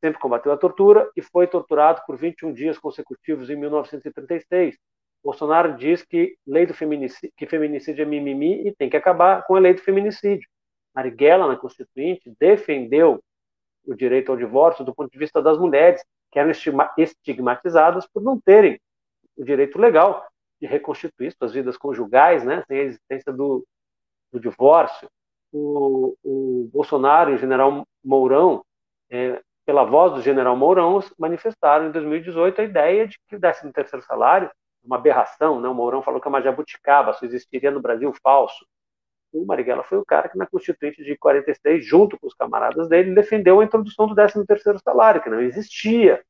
sempre 0.00 0.20
combateu 0.20 0.52
a 0.52 0.56
tortura 0.56 1.10
e 1.16 1.22
foi 1.22 1.46
torturado 1.46 2.02
por 2.06 2.16
21 2.16 2.52
dias 2.52 2.78
consecutivos 2.78 3.50
em 3.50 3.56
1936. 3.56 4.76
Bolsonaro 5.22 5.76
diz 5.76 6.02
que 6.04 6.36
lei 6.46 6.66
do 6.66 6.74
feminicídio, 6.74 7.32
que 7.36 7.46
feminicídio 7.46 8.02
é 8.02 8.04
mimimi 8.04 8.66
e 8.66 8.74
tem 8.74 8.88
que 8.88 8.96
acabar 8.96 9.44
com 9.46 9.56
a 9.56 9.58
lei 9.58 9.74
do 9.74 9.80
feminicídio. 9.80 10.48
Marighella, 10.94 11.48
na 11.48 11.56
Constituinte, 11.56 12.32
defendeu 12.40 13.22
o 13.84 13.94
direito 13.94 14.30
ao 14.30 14.38
divórcio 14.38 14.84
do 14.84 14.94
ponto 14.94 15.10
de 15.10 15.18
vista 15.18 15.42
das 15.42 15.58
mulheres, 15.58 16.04
que 16.30 16.38
eram 16.38 16.52
estigmatizadas 16.96 18.06
por 18.06 18.22
não 18.22 18.40
terem 18.40 18.80
o 19.36 19.44
direito 19.44 19.78
legal 19.78 20.26
de 20.60 20.66
reconstituir 20.66 21.32
suas 21.32 21.52
vidas 21.52 21.76
conjugais, 21.76 22.44
né, 22.44 22.62
sem 22.66 22.78
a 22.78 22.82
existência 22.82 23.32
do, 23.32 23.64
do 24.32 24.40
divórcio. 24.40 25.08
O, 25.52 26.14
o 26.22 26.70
Bolsonaro 26.72 27.30
e 27.30 27.34
o 27.34 27.38
general 27.38 27.86
Mourão 28.04 28.62
é, 29.10 29.40
pela 29.68 29.84
voz 29.84 30.14
do 30.14 30.22
general 30.22 30.56
Mourão, 30.56 30.98
manifestaram 31.18 31.88
em 31.88 31.92
2018 31.92 32.58
a 32.58 32.64
ideia 32.64 33.06
de 33.06 33.18
que 33.28 33.36
o 33.36 33.38
13º 33.38 34.00
salário 34.00 34.50
uma 34.84 34.96
aberração, 34.96 35.60
né? 35.60 35.68
o 35.68 35.74
Mourão 35.74 36.02
falou 36.02 36.20
que 36.20 36.28
é 36.28 36.30
uma 36.30 36.42
jabuticaba, 36.42 37.12
só 37.12 37.24
existiria 37.26 37.70
no 37.70 37.80
Brasil 37.80 38.12
falso. 38.22 38.66
O 39.32 39.44
Marighella 39.44 39.82
foi 39.82 39.98
o 39.98 40.04
cara 40.04 40.28
que 40.28 40.38
na 40.38 40.46
Constituinte 40.46 41.04
de 41.04 41.16
46, 41.16 41.84
junto 41.84 42.18
com 42.18 42.26
os 42.26 42.34
camaradas 42.34 42.88
dele, 42.88 43.14
defendeu 43.14 43.60
a 43.60 43.64
introdução 43.64 44.06
do 44.06 44.14
13º 44.14 44.78
salário, 44.82 45.22
que 45.22 45.28
não 45.28 45.40
existia. 45.40 46.22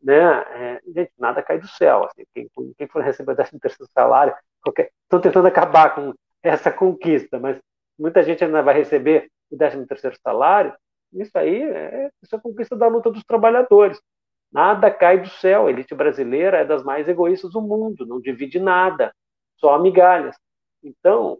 Né? 0.00 0.14
É, 0.22 0.80
gente, 0.86 1.12
nada 1.18 1.42
cai 1.42 1.58
do 1.58 1.66
céu. 1.66 2.04
Assim, 2.04 2.24
quem, 2.32 2.48
quem 2.78 2.86
for 2.86 3.02
receber 3.02 3.32
o 3.32 3.36
13º 3.36 3.86
salário, 3.92 4.34
qualquer... 4.62 4.90
estão 5.02 5.20
tentando 5.20 5.48
acabar 5.48 5.94
com 5.94 6.14
essa 6.42 6.70
conquista, 6.70 7.38
mas 7.38 7.58
muita 7.98 8.22
gente 8.22 8.44
ainda 8.44 8.62
vai 8.62 8.74
receber 8.74 9.28
o 9.50 9.56
13 9.56 9.86
terceiro 9.86 10.16
salário, 10.22 10.72
isso 11.12 11.36
aí 11.36 11.62
é, 11.62 12.10
isso 12.22 12.34
é 12.34 12.40
conquista 12.40 12.76
da 12.76 12.86
luta 12.86 13.10
dos 13.10 13.24
trabalhadores. 13.24 14.00
Nada 14.52 14.90
cai 14.90 15.20
do 15.20 15.28
céu. 15.28 15.66
A 15.66 15.70
elite 15.70 15.94
brasileira 15.94 16.58
é 16.58 16.64
das 16.64 16.82
mais 16.82 17.08
egoístas 17.08 17.52
do 17.52 17.60
mundo, 17.60 18.06
não 18.06 18.20
divide 18.20 18.58
nada, 18.58 19.14
só 19.56 19.78
migalhas. 19.78 20.36
Então, 20.82 21.38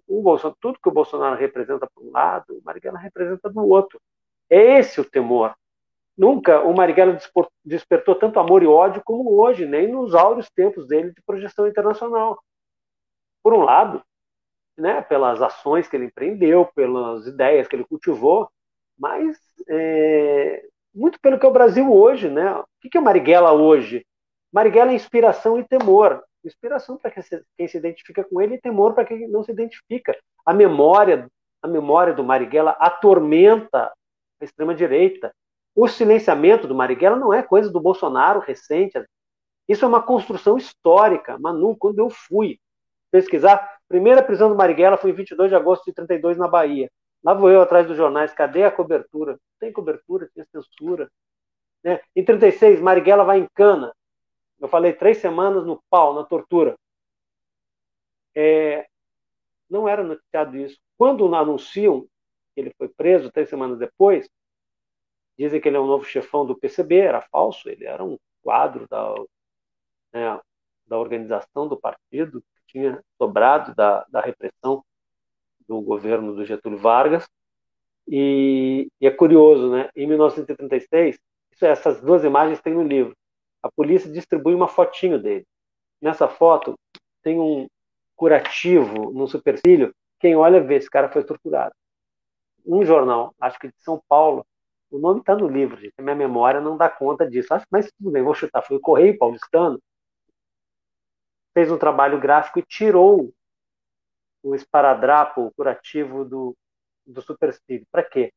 tudo 0.60 0.78
que 0.80 0.88
o 0.88 0.92
Bolsonaro 0.92 1.36
representa 1.36 1.88
por 1.94 2.04
um 2.04 2.10
lado, 2.10 2.58
o 2.58 2.62
Marighella 2.62 2.98
representa 2.98 3.48
do 3.48 3.66
outro. 3.66 4.00
É 4.48 4.78
esse 4.78 5.00
o 5.00 5.04
temor. 5.04 5.54
Nunca 6.16 6.60
o 6.60 6.74
Marighella 6.74 7.18
despertou 7.64 8.14
tanto 8.14 8.38
amor 8.38 8.62
e 8.62 8.66
ódio 8.66 9.02
como 9.04 9.40
hoje, 9.40 9.64
nem 9.64 9.88
nos 9.88 10.14
áureos 10.14 10.50
tempos 10.50 10.86
dele 10.86 11.12
de 11.12 11.22
projeção 11.22 11.66
internacional. 11.66 12.38
Por 13.42 13.54
um 13.54 13.62
lado, 13.62 14.02
né, 14.76 15.00
pelas 15.00 15.40
ações 15.40 15.88
que 15.88 15.96
ele 15.96 16.06
empreendeu, 16.06 16.66
pelas 16.74 17.26
ideias 17.26 17.66
que 17.66 17.76
ele 17.76 17.86
cultivou, 17.86 18.50
mas 18.98 19.38
é, 19.68 20.62
muito 20.94 21.18
pelo 21.20 21.38
que 21.38 21.46
é 21.46 21.48
o 21.48 21.52
Brasil 21.52 21.92
hoje. 21.92 22.28
Né? 22.28 22.52
O 22.52 22.64
que 22.90 22.98
é 22.98 23.00
Marighella 23.00 23.52
hoje? 23.52 24.04
Marighella 24.52 24.92
é 24.92 24.94
inspiração 24.94 25.58
e 25.58 25.64
temor. 25.64 26.22
Inspiração 26.44 26.96
para 26.96 27.10
quem 27.10 27.68
se 27.68 27.76
identifica 27.76 28.24
com 28.24 28.40
ele 28.40 28.54
e 28.54 28.60
temor 28.60 28.94
para 28.94 29.04
quem 29.04 29.28
não 29.28 29.44
se 29.44 29.52
identifica. 29.52 30.16
A 30.44 30.54
memória, 30.54 31.28
a 31.62 31.68
memória 31.68 32.14
do 32.14 32.24
Marighella 32.24 32.72
atormenta 32.72 33.92
a 34.40 34.44
extrema-direita. 34.44 35.32
O 35.74 35.86
silenciamento 35.86 36.66
do 36.66 36.74
Marighella 36.74 37.16
não 37.16 37.32
é 37.32 37.42
coisa 37.42 37.70
do 37.70 37.80
Bolsonaro 37.80 38.40
recente. 38.40 39.02
Isso 39.68 39.84
é 39.84 39.88
uma 39.88 40.02
construção 40.02 40.56
histórica. 40.56 41.38
Manu, 41.38 41.76
quando 41.76 41.98
eu 41.98 42.10
fui 42.10 42.58
pesquisar, 43.10 43.78
primeira 43.88 44.22
prisão 44.22 44.48
do 44.48 44.56
Marighella 44.56 44.96
foi 44.96 45.10
em 45.10 45.14
22 45.14 45.50
de 45.50 45.56
agosto 45.56 45.84
de 45.84 45.92
32 45.92 46.38
na 46.38 46.48
Bahia. 46.48 46.90
Lá 47.22 47.34
vou 47.34 47.50
eu 47.50 47.60
atrás 47.60 47.86
dos 47.86 47.96
jornais, 47.96 48.32
cadê 48.32 48.64
a 48.64 48.70
cobertura? 48.70 49.38
Tem 49.58 49.72
cobertura, 49.72 50.30
tinha 50.32 50.46
censura. 50.46 51.10
Né? 51.84 52.00
Em 52.16 52.24
36, 52.24 52.80
Marighella 52.80 53.24
vai 53.24 53.40
em 53.40 53.48
cana. 53.54 53.94
Eu 54.58 54.68
falei 54.68 54.92
três 54.92 55.18
semanas 55.18 55.66
no 55.66 55.82
pau, 55.90 56.14
na 56.14 56.24
tortura. 56.24 56.76
É, 58.34 58.86
não 59.68 59.88
era 59.88 60.02
noticiado 60.02 60.56
isso. 60.56 60.78
Quando 60.96 61.34
anunciam 61.34 62.02
que 62.54 62.60
ele 62.60 62.74
foi 62.76 62.88
preso, 62.88 63.30
três 63.30 63.48
semanas 63.48 63.78
depois, 63.78 64.28
dizem 65.38 65.60
que 65.60 65.68
ele 65.68 65.76
é 65.76 65.80
o 65.80 65.86
novo 65.86 66.04
chefão 66.04 66.44
do 66.44 66.58
PCB, 66.58 66.98
era 66.98 67.22
falso, 67.22 67.68
ele 67.68 67.86
era 67.86 68.04
um 68.04 68.18
quadro 68.42 68.86
da, 68.88 69.14
né, 70.12 70.40
da 70.86 70.98
organização 70.98 71.68
do 71.68 71.78
partido 71.78 72.42
que 72.42 72.72
tinha 72.72 73.02
sobrado 73.16 73.74
da, 73.74 74.04
da 74.10 74.20
repressão 74.20 74.84
do 75.70 75.80
governo 75.80 76.34
do 76.34 76.44
Getúlio 76.44 76.76
Vargas. 76.76 77.28
E, 78.08 78.88
e, 79.00 79.06
é 79.06 79.10
curioso, 79.10 79.70
né? 79.70 79.88
Em 79.94 80.04
1936, 80.04 81.16
isso, 81.52 81.64
essas 81.64 82.00
duas 82.00 82.24
imagens 82.24 82.60
tem 82.60 82.74
no 82.74 82.82
livro. 82.82 83.16
A 83.62 83.70
polícia 83.70 84.10
distribui 84.10 84.52
uma 84.52 84.66
fotinho 84.66 85.22
dele. 85.22 85.46
Nessa 86.02 86.26
foto 86.26 86.76
tem 87.22 87.38
um 87.38 87.68
curativo 88.16 89.12
no 89.12 89.28
supercílio. 89.28 89.94
Quem 90.18 90.34
olha 90.34 90.60
vê 90.60 90.74
esse 90.74 90.90
cara 90.90 91.08
foi 91.08 91.22
torturado. 91.22 91.72
Um 92.66 92.84
jornal, 92.84 93.32
acho 93.40 93.58
que 93.60 93.68
de 93.68 93.80
São 93.80 94.02
Paulo, 94.08 94.44
o 94.90 94.98
nome 94.98 95.20
está 95.20 95.36
no 95.36 95.46
livro, 95.46 95.80
gente. 95.80 95.94
A 95.98 96.02
minha 96.02 96.16
memória 96.16 96.60
não 96.60 96.76
dá 96.76 96.88
conta 96.88 97.30
disso. 97.30 97.48
Mas 97.70 97.92
tudo 97.96 98.10
bem, 98.10 98.24
vou 98.24 98.34
chutar. 98.34 98.62
Foi 98.62 98.76
o 98.76 98.80
Correio 98.80 99.16
Paulistano. 99.16 99.80
Fez 101.54 101.70
um 101.70 101.78
trabalho 101.78 102.18
gráfico 102.18 102.58
e 102.58 102.62
tirou 102.62 103.32
o 104.42 104.54
esparadrapo 104.54 105.52
curativo 105.56 106.24
do, 106.24 106.56
do 107.06 107.20
supercílio. 107.22 107.86
Para 107.90 108.02
quê? 108.02 108.32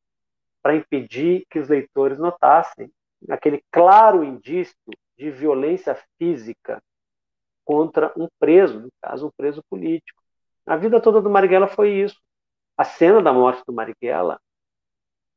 Para 0.61 0.75
impedir 0.75 1.45
que 1.49 1.59
os 1.59 1.69
leitores 1.69 2.17
notassem 2.17 2.91
aquele 3.29 3.63
claro 3.71 4.23
indício 4.23 4.75
de 5.17 5.31
violência 5.31 5.97
física 6.17 6.81
contra 7.63 8.11
um 8.17 8.27
preso, 8.39 8.81
no 8.81 8.89
caso, 9.01 9.27
um 9.27 9.31
preso 9.35 9.63
político. 9.69 10.21
A 10.65 10.75
vida 10.75 10.99
toda 11.01 11.21
do 11.21 11.29
Marighella 11.29 11.67
foi 11.67 11.91
isso. 11.91 12.19
A 12.77 12.83
cena 12.83 13.21
da 13.21 13.31
morte 13.31 13.63
do 13.65 13.73
Marighella, 13.73 14.39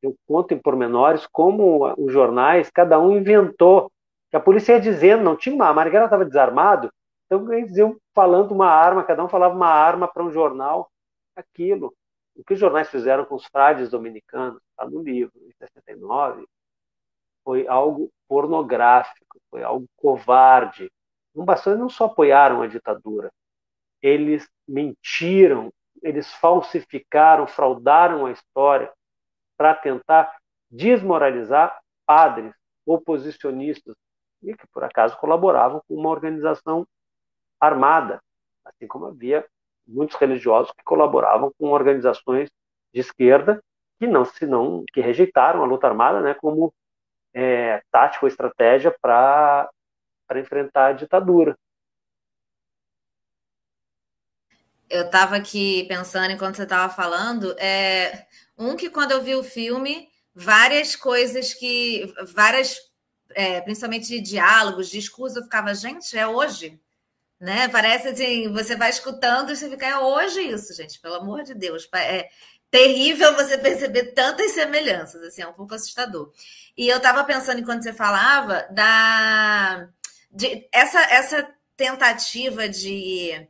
eu 0.03 0.17
conto 0.27 0.55
em 0.55 0.59
pormenores 0.59 1.27
como 1.27 1.93
os 1.97 2.13
jornais, 2.13 2.71
cada 2.71 2.99
um 2.99 3.17
inventou, 3.17 3.91
a 4.33 4.41
polícia 4.41 4.75
ia 4.75 4.81
dizendo, 4.81 5.25
não 5.25 5.37
tinha 5.37 5.65
a 5.65 5.73
Marighella 5.73 6.05
estava 6.07 6.25
desarmado, 6.25 6.93
então 7.27 7.53
eles 7.53 7.77
iam 7.77 8.01
falando 8.15 8.53
uma 8.53 8.69
arma, 8.69 9.05
cada 9.05 9.25
um 9.25 9.29
falava 9.29 9.55
uma 9.55 9.69
arma 9.69 10.07
para 10.07 10.25
um 10.25 10.31
jornal, 10.31 10.91
aquilo. 11.35 11.95
O 12.37 12.45
que 12.45 12.55
os 12.55 12.61
jornais 12.61 12.89
fizeram 12.89 13.25
com 13.25 13.35
os 13.35 13.47
frades 13.47 13.91
dominicanos, 13.91 14.61
está 14.71 14.89
no 14.89 15.03
livro, 15.03 15.33
em 15.43 15.53
69, 15.59 16.47
foi 17.45 17.67
algo 17.67 18.11
pornográfico, 18.29 19.41
foi 19.51 19.63
algo 19.63 19.87
covarde. 19.97 20.91
Não 21.35 21.45
bastou, 21.45 21.73
eles 21.73 21.81
não 21.81 21.89
só 21.89 22.07
apoiaram 22.07 22.63
a 22.63 22.67
ditadura, 22.67 23.31
eles 24.01 24.49
mentiram, 24.67 25.73
eles 26.03 26.33
falsificaram, 26.35 27.47
fraudaram 27.47 28.27
a 28.27 28.33
história 28.33 28.93
para 29.57 29.75
tentar 29.75 30.37
desmoralizar 30.71 31.81
padres 32.07 32.55
oposicionistas 32.85 33.95
e 34.43 34.55
que 34.55 34.67
por 34.69 34.85
acaso 34.85 35.17
colaboravam 35.19 35.83
com 35.89 35.95
uma 35.95 36.11
organização 36.11 36.87
armada, 37.61 38.21
assim 38.65 38.87
como 38.87 39.07
havia 39.07 39.47
muitos 39.87 40.17
religiosos 40.17 40.73
que 40.73 40.83
colaboravam 40.85 41.53
com 41.59 41.69
organizações 41.69 42.51
de 42.93 43.01
esquerda 43.01 43.63
que 43.99 44.07
não 44.07 44.25
se 44.25 44.47
não 44.47 44.85
que 44.93 45.01
rejeitaram 45.01 45.63
a 45.63 45.67
luta 45.67 45.87
armada, 45.87 46.21
né, 46.21 46.35
como 46.35 46.73
é, 47.33 47.83
tática 47.91 48.25
ou 48.25 48.29
estratégia 48.29 48.95
para 49.01 49.71
para 50.27 50.41
enfrentar 50.41 50.87
a 50.87 50.93
ditadura. 50.93 51.57
Eu 54.91 55.07
estava 55.07 55.37
aqui 55.37 55.85
pensando 55.89 56.33
enquanto 56.33 56.57
você 56.57 56.65
estava 56.65 56.93
falando, 56.93 57.57
é, 57.61 58.27
um 58.59 58.77
que 58.77 58.91
quando 58.91 59.13
eu 59.13 59.23
vi 59.23 59.35
o 59.37 59.45
filme, 59.45 60.09
várias 60.35 60.95
coisas 60.97 61.55
que, 61.55 62.13
várias, 62.35 62.77
é, 63.31 63.61
principalmente 63.61 64.09
de 64.09 64.21
diálogos, 64.21 64.89
discursos, 64.89 65.37
eu 65.37 65.45
ficava, 65.45 65.75
gente, 65.75 66.17
é 66.17 66.27
hoje, 66.27 66.81
né? 67.41 67.69
Parece 67.69 68.09
assim, 68.09 68.53
você 68.53 68.77
vai 68.77 68.91
escutando 68.91 69.51
e 69.51 69.57
você 69.57 69.69
fica, 69.69 69.87
é 69.87 69.99
hoje 69.99 70.41
isso, 70.41 70.75
gente, 70.75 71.01
pelo 71.01 71.17
amor 71.17 71.43
de 71.43 71.55
Deus. 71.55 71.89
É 71.95 72.29
terrível 72.71 73.35
você 73.35 73.57
perceber 73.59 74.13
tantas 74.13 74.53
semelhanças, 74.53 75.23
assim, 75.23 75.43
é 75.43 75.47
um 75.47 75.53
pouco 75.53 75.75
assustador. 75.75 76.33
E 76.77 76.89
eu 76.89 76.97
estava 76.99 77.25
pensando 77.25 77.61
enquanto 77.61 77.83
você 77.83 77.93
falava 77.93 78.67
da 78.71 79.89
de, 80.31 80.69
essa 80.73 81.01
essa 81.01 81.49
tentativa 81.77 82.69
de 82.69 83.49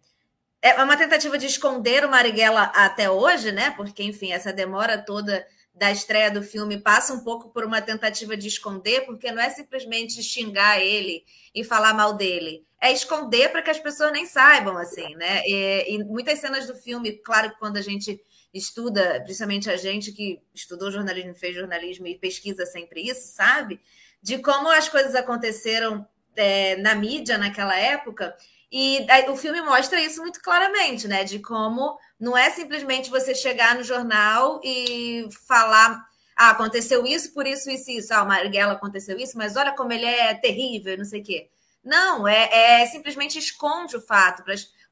é 0.63 0.83
uma 0.83 0.97
tentativa 0.97 1.39
de 1.39 1.47
esconder 1.47 2.05
o 2.05 2.11
Marighella 2.11 2.65
até 2.75 3.09
hoje, 3.11 3.53
né? 3.53 3.71
Porque, 3.71 4.03
enfim, 4.03 4.33
essa 4.33 4.53
demora 4.53 4.99
toda 4.99 5.47
da 5.77 5.93
estreia 5.93 6.31
do 6.31 6.43
filme 6.43 6.79
passa 6.79 7.13
um 7.13 7.21
pouco 7.21 7.51
por 7.51 7.65
uma 7.65 7.83
tentativa 7.83 8.35
de 8.35 8.49
esconder, 8.49 9.03
porque 9.05 9.31
não 9.31 9.43
é 9.43 9.51
simplesmente 9.51 10.23
xingar 10.23 10.81
ele 10.81 11.23
e 11.55 11.63
falar 11.63 11.93
mal 11.93 12.15
dele, 12.15 12.65
é 12.81 12.91
esconder 12.93 13.51
para 13.51 13.61
que 13.61 13.71
as 13.71 13.79
pessoas 13.79 14.11
nem 14.11 14.25
saibam, 14.25 14.79
assim, 14.79 15.15
né? 15.17 15.43
E, 15.47 15.95
e, 15.95 16.05
muitas 16.05 16.39
cenas 16.39 16.67
do 16.67 16.75
filme, 16.75 17.13
claro 17.19 17.51
que 17.51 17.59
quando 17.59 17.77
a 17.77 17.83
gente 17.83 18.19
estuda, 18.55 19.21
principalmente 19.23 19.69
a 19.69 19.77
gente 19.77 20.13
que 20.13 20.41
estudou 20.55 20.91
jornalismo, 20.91 21.35
fez 21.35 21.55
jornalismo 21.55 22.07
e 22.07 22.19
pesquisa 22.19 22.65
sempre 22.65 23.03
isso, 23.03 23.35
sabe? 23.35 23.79
De 24.23 24.39
como 24.39 24.69
as 24.69 24.89
coisas 24.89 25.15
aconteceram 25.15 26.07
é, 26.35 26.77
na 26.77 26.95
mídia 26.95 27.37
naquela 27.37 27.77
época. 27.77 28.35
E 28.71 29.07
o 29.29 29.37
filme 29.37 29.61
mostra 29.63 30.01
isso 30.01 30.21
muito 30.21 30.41
claramente, 30.43 31.07
né? 31.07 31.25
De 31.25 31.39
como 31.39 31.97
não 32.19 32.37
é 32.37 32.51
simplesmente 32.51 33.11
você 33.11 33.35
chegar 33.35 33.75
no 33.75 33.85
jornal 33.85 34.61
e 34.65 35.29
falar. 35.47 36.05
Ah, 36.37 36.51
aconteceu 36.51 37.07
isso, 37.07 37.33
por 37.33 37.47
isso, 37.47 37.71
isso, 37.71 37.91
isso. 37.91 38.13
Ah, 38.13 38.23
o 38.23 38.29
Marighella 38.29 38.73
aconteceu 38.75 39.17
isso, 39.19 39.39
mas 39.39 39.57
olha 39.57 39.73
como 39.73 39.93
ele 39.93 40.05
é 40.05 40.35
terrível, 40.35 40.99
não 40.99 41.05
sei 41.05 41.21
o 41.21 41.25
quê. 41.25 41.49
Não, 41.83 42.27
é, 42.27 42.83
é 42.83 42.87
simplesmente 42.87 43.39
esconde 43.39 43.97
o 43.97 44.01
fato. 44.01 44.43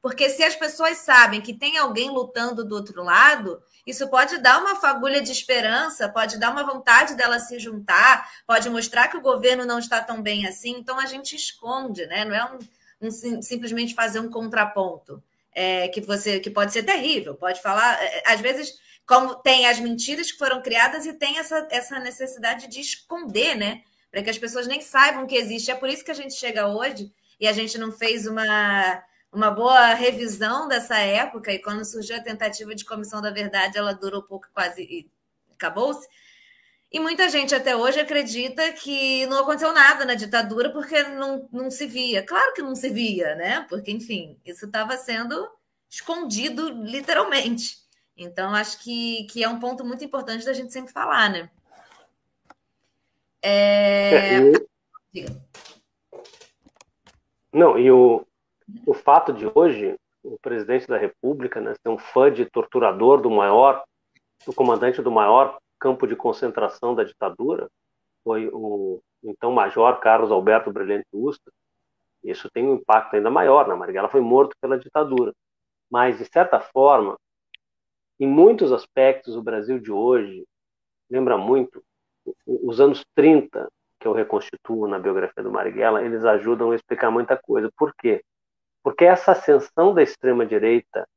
Porque 0.01 0.29
se 0.29 0.43
as 0.43 0.55
pessoas 0.55 0.99
sabem 0.99 1.41
que 1.41 1.53
tem 1.53 1.77
alguém 1.77 2.09
lutando 2.09 2.63
do 2.63 2.73
outro 2.75 3.03
lado, 3.03 3.61
isso 3.85 4.07
pode 4.07 4.37
dar 4.37 4.61
uma 4.61 4.75
fagulha 4.75 5.21
de 5.21 5.31
esperança, 5.31 6.07
pode 6.07 6.39
dar 6.39 6.51
uma 6.51 6.63
vontade 6.63 7.15
dela 7.15 7.37
se 7.37 7.59
juntar, 7.59 8.29
pode 8.47 8.69
mostrar 8.69 9.09
que 9.09 9.17
o 9.17 9.21
governo 9.21 9.65
não 9.65 9.77
está 9.77 10.01
tão 10.01 10.21
bem 10.21 10.47
assim. 10.47 10.77
Então 10.77 10.97
a 10.99 11.05
gente 11.05 11.35
esconde, 11.35 12.05
né? 12.07 12.23
Não 12.23 12.33
é 12.33 12.45
um, 12.45 12.59
um 13.05 13.41
simplesmente 13.41 13.93
fazer 13.93 14.19
um 14.19 14.29
contraponto 14.29 15.23
é, 15.53 15.87
que 15.87 16.01
você 16.01 16.39
que 16.39 16.49
pode 16.49 16.73
ser 16.73 16.83
terrível, 16.83 17.35
pode 17.35 17.61
falar, 17.61 18.01
é, 18.03 18.17
é, 18.17 18.33
às 18.33 18.41
vezes, 18.41 18.73
como 19.07 19.35
tem 19.35 19.65
as 19.67 19.79
mentiras 19.79 20.31
que 20.31 20.37
foram 20.37 20.61
criadas 20.61 21.05
e 21.05 21.13
tem 21.13 21.39
essa, 21.39 21.67
essa 21.71 21.99
necessidade 21.99 22.67
de 22.67 22.81
esconder, 22.81 23.55
né? 23.55 23.81
Para 24.11 24.21
que 24.21 24.29
as 24.29 24.37
pessoas 24.37 24.67
nem 24.67 24.81
saibam 24.81 25.25
que 25.25 25.35
existe. 25.35 25.71
É 25.71 25.75
por 25.75 25.89
isso 25.89 26.03
que 26.03 26.11
a 26.11 26.15
gente 26.15 26.33
chega 26.33 26.67
hoje 26.67 27.11
e 27.39 27.47
a 27.47 27.53
gente 27.53 27.77
não 27.77 27.91
fez 27.91 28.27
uma, 28.27 29.03
uma 29.31 29.51
boa 29.51 29.93
revisão 29.93 30.67
dessa 30.67 30.97
época, 30.97 31.51
e 31.51 31.59
quando 31.59 31.83
surgiu 31.85 32.15
a 32.15 32.21
tentativa 32.21 32.73
de 32.73 32.85
comissão 32.85 33.21
da 33.21 33.31
verdade, 33.31 33.77
ela 33.77 33.93
durou 33.93 34.23
pouco, 34.23 34.47
quase 34.53 35.09
acabou-se. 35.53 36.07
E 36.95 36.99
muita 37.01 37.27
gente 37.27 37.53
até 37.53 37.75
hoje 37.75 37.99
acredita 37.99 38.71
que 38.71 39.25
não 39.25 39.39
aconteceu 39.39 39.73
nada 39.73 40.05
na 40.05 40.15
ditadura 40.15 40.69
porque 40.69 41.03
não, 41.03 41.45
não 41.51 41.69
se 41.69 41.85
via. 41.87 42.25
Claro 42.25 42.53
que 42.53 42.61
não 42.61 42.73
se 42.73 42.89
via, 42.89 43.35
né? 43.35 43.65
Porque, 43.67 43.91
enfim, 43.91 44.39
isso 44.45 44.65
estava 44.65 44.95
sendo 44.95 45.45
escondido 45.89 46.69
literalmente. 46.69 47.79
Então, 48.15 48.55
acho 48.55 48.81
que, 48.81 49.25
que 49.25 49.43
é 49.43 49.49
um 49.49 49.59
ponto 49.59 49.83
muito 49.83 50.05
importante 50.05 50.45
da 50.45 50.53
gente 50.53 50.71
sempre 50.71 50.93
falar, 50.93 51.29
né? 51.29 51.49
É... 53.41 54.37
É, 54.37 55.25
Não, 57.51 57.77
e 57.77 57.91
o, 57.91 58.25
o 58.85 58.93
fato 58.93 59.33
de 59.33 59.51
hoje, 59.53 59.99
o 60.23 60.39
presidente 60.39 60.87
da 60.87 60.97
República 60.97 61.59
né, 61.59 61.73
ser 61.73 61.89
um 61.89 61.97
fã 61.97 62.31
de 62.31 62.45
torturador 62.45 63.19
do 63.19 63.29
maior, 63.29 63.83
do 64.45 64.53
comandante 64.53 65.01
do 65.01 65.11
maior 65.11 65.59
campo 65.85 66.07
de 66.07 66.15
concentração 66.15 66.95
da 66.95 67.03
ditadura, 67.03 67.69
foi 68.23 68.49
o 68.51 68.99
então 69.23 69.51
Major 69.51 69.99
Carlos 69.99 70.31
Alberto 70.31 70.73
Brilhante 70.73 71.05
Usta. 71.13 71.51
Isso 72.23 72.49
tem 72.49 72.65
um 72.65 72.73
impacto 72.73 73.15
ainda 73.15 73.29
maior, 73.29 73.67
né? 73.67 73.75
Marighella 73.75 74.09
foi 74.09 74.19
morto 74.19 74.55
pela 74.59 74.79
ditadura. 74.79 75.31
Mas, 75.87 76.17
de 76.17 76.25
certa 76.25 76.59
forma, 76.59 77.15
em 78.19 78.25
muitos 78.25 78.71
aspectos, 78.71 79.35
o 79.35 79.43
Brasil 79.43 79.77
de 79.77 79.91
hoje 79.91 80.43
lembra 81.07 81.37
muito 81.37 81.83
os 82.47 82.79
anos 82.81 83.05
30, 83.13 83.69
que 83.99 84.07
eu 84.07 84.13
reconstituo 84.13 84.87
na 84.87 84.97
biografia 84.97 85.43
do 85.43 85.51
Marighella, 85.51 86.03
eles 86.03 86.25
ajudam 86.25 86.71
a 86.71 86.75
explicar 86.75 87.11
muita 87.11 87.37
coisa. 87.37 87.69
Por 87.77 87.93
quê? 87.93 88.23
Porque 88.83 89.05
essa 89.05 89.33
ascensão 89.33 89.93
da 89.93 90.01
extrema-direita, 90.01 91.07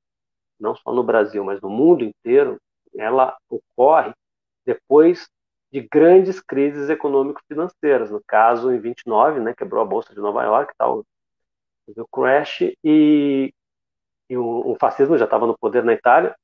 não 0.61 0.77
só 0.77 0.93
no 0.93 1.03
Brasil, 1.03 1.43
mas 1.43 1.59
no 1.63 1.71
mundo 1.71 2.05
inteiro, 2.05 2.61
ela 2.95 3.35
ocorre 3.49 4.13
depois 4.69 5.31
de 5.73 5.81
grandes 5.81 6.41
crises 6.41 6.91
econômico-financeiras. 6.91 8.11
No 8.11 8.23
caso, 8.27 8.71
em 8.71 8.79
29, 8.79 9.41
né, 9.41 9.55
quebrou 9.57 9.81
a 9.83 9.87
bolsa 9.87 10.15
de 10.15 10.21
Nova 10.21 10.43
York, 10.45 10.75
tal, 10.77 11.05
o 11.97 12.07
crash 12.09 12.61
e, 12.85 13.53
e 14.29 14.37
o, 14.37 14.73
o, 14.73 14.77
fascismo 14.79 15.17
já 15.17 15.25
estava 15.25 15.47
no 15.47 15.57
poder 15.57 15.83
na 15.83 15.95
Itália, 15.95 16.37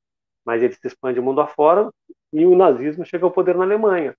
mas 0.43 0.63
ele 0.63 0.73
se 0.73 0.87
expande 0.87 1.19
o 1.19 1.23
mundo 1.23 1.39
afora 1.39 1.91
e 2.33 2.47
o 2.47 2.55
nazismo 2.55 3.05
chega 3.05 3.25
ao 3.25 3.31
poder 3.31 3.55
na 3.55 3.63
Alemanha. 3.63 4.15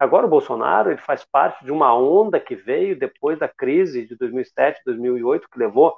Agora 0.00 0.26
o 0.26 0.28
Bolsonaro 0.28 0.90
ele 0.90 1.00
faz 1.00 1.24
parte 1.24 1.64
de 1.64 1.70
uma 1.70 1.96
onda 1.96 2.40
que 2.40 2.56
veio 2.56 2.98
depois 2.98 3.38
da 3.38 3.48
crise 3.48 4.04
de 4.04 4.16
2007, 4.16 4.82
2008, 4.84 5.48
que 5.48 5.58
levou 5.58 5.96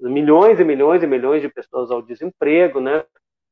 milhões 0.00 0.58
e 0.58 0.64
milhões 0.64 1.02
e 1.02 1.06
milhões 1.06 1.42
de 1.42 1.50
pessoas 1.50 1.90
ao 1.90 2.00
desemprego, 2.00 2.80
né? 2.80 3.04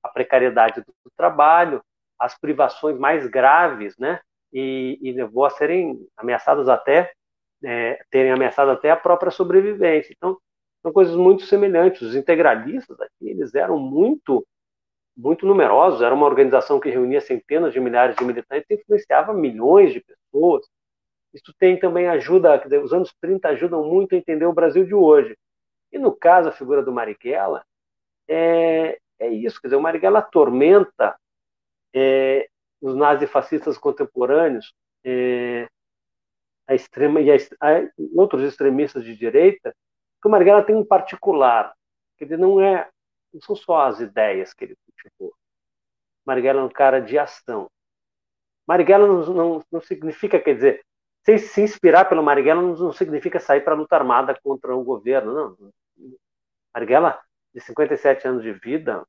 a 0.02 0.08
precariedade 0.08 0.80
do 0.80 0.94
trabalho, 1.14 1.82
as 2.22 2.38
privações 2.38 2.96
mais 2.96 3.26
graves, 3.26 3.96
né? 3.98 4.20
E, 4.52 4.96
e 5.02 5.12
levou 5.12 5.44
a 5.44 5.50
serem 5.50 5.98
ameaçados 6.16 6.68
até, 6.68 7.12
é, 7.64 8.00
terem 8.10 8.30
ameaçado 8.30 8.70
até 8.70 8.90
a 8.90 8.96
própria 8.96 9.32
sobrevivência. 9.32 10.14
Então, 10.16 10.38
são 10.82 10.92
coisas 10.92 11.16
muito 11.16 11.44
semelhantes. 11.44 12.00
Os 12.00 12.14
integralistas 12.14 13.00
aqui, 13.00 13.28
eles 13.28 13.54
eram 13.54 13.78
muito 13.78 14.46
muito 15.14 15.44
numerosos, 15.44 16.00
era 16.00 16.14
uma 16.14 16.24
organização 16.24 16.80
que 16.80 16.88
reunia 16.88 17.20
centenas 17.20 17.74
de 17.74 17.78
milhares 17.78 18.16
de 18.16 18.24
militantes 18.24 18.64
e 18.70 18.74
influenciava 18.74 19.34
milhões 19.34 19.92
de 19.92 20.00
pessoas. 20.00 20.66
Isso 21.34 21.52
tem 21.58 21.78
também 21.78 22.08
ajuda, 22.08 22.62
os 22.82 22.94
anos 22.94 23.14
30 23.20 23.48
ajudam 23.50 23.84
muito 23.84 24.14
a 24.14 24.18
entender 24.18 24.46
o 24.46 24.54
Brasil 24.54 24.86
de 24.86 24.94
hoje. 24.94 25.36
E 25.92 25.98
no 25.98 26.12
caso, 26.16 26.48
a 26.48 26.52
figura 26.52 26.82
do 26.82 26.92
Marighella 26.92 27.62
é, 28.26 28.98
é 29.18 29.28
isso, 29.28 29.60
quer 29.60 29.68
dizer, 29.68 29.76
o 29.76 29.82
Marighella 29.82 30.20
atormenta 30.20 31.14
é, 31.94 32.48
os 32.80 32.94
nazifascistas 32.94 33.78
contemporâneos, 33.78 34.74
é, 35.04 35.68
a 36.66 36.74
extrema 36.74 37.20
e 37.20 37.30
a, 37.30 37.36
a, 37.36 37.88
outros 38.14 38.42
extremistas 38.42 39.04
de 39.04 39.16
direita, 39.16 39.74
que 40.20 40.28
o 40.28 40.30
Marighella 40.30 40.64
tem 40.64 40.74
um 40.74 40.84
particular, 40.84 41.74
que 42.16 42.24
ele 42.24 42.36
não 42.36 42.60
é, 42.60 42.88
não 43.32 43.40
são 43.40 43.56
só 43.56 43.86
as 43.86 44.00
ideias 44.00 44.52
que 44.54 44.64
ele 44.64 44.76
cultivou. 44.86 45.34
Marighella 46.24 46.60
é 46.60 46.64
um 46.64 46.68
cara 46.68 47.00
de 47.00 47.18
ação. 47.18 47.68
Marighella 48.66 49.06
não, 49.06 49.34
não, 49.34 49.64
não 49.70 49.80
significa, 49.80 50.40
quer 50.40 50.54
dizer, 50.54 50.84
se, 51.24 51.38
se 51.38 51.60
inspirar 51.62 52.06
pelo 52.06 52.22
Marighella 52.22 52.62
não, 52.62 52.74
não 52.74 52.92
significa 52.92 53.40
sair 53.40 53.62
para 53.62 53.74
luta 53.74 53.96
armada 53.96 54.38
contra 54.42 54.74
o 54.74 54.84
governo, 54.84 55.32
não. 55.32 55.72
Marighella, 56.74 57.20
de 57.54 57.60
57 57.60 58.26
anos 58.26 58.42
de 58.42 58.52
vida, 58.52 59.06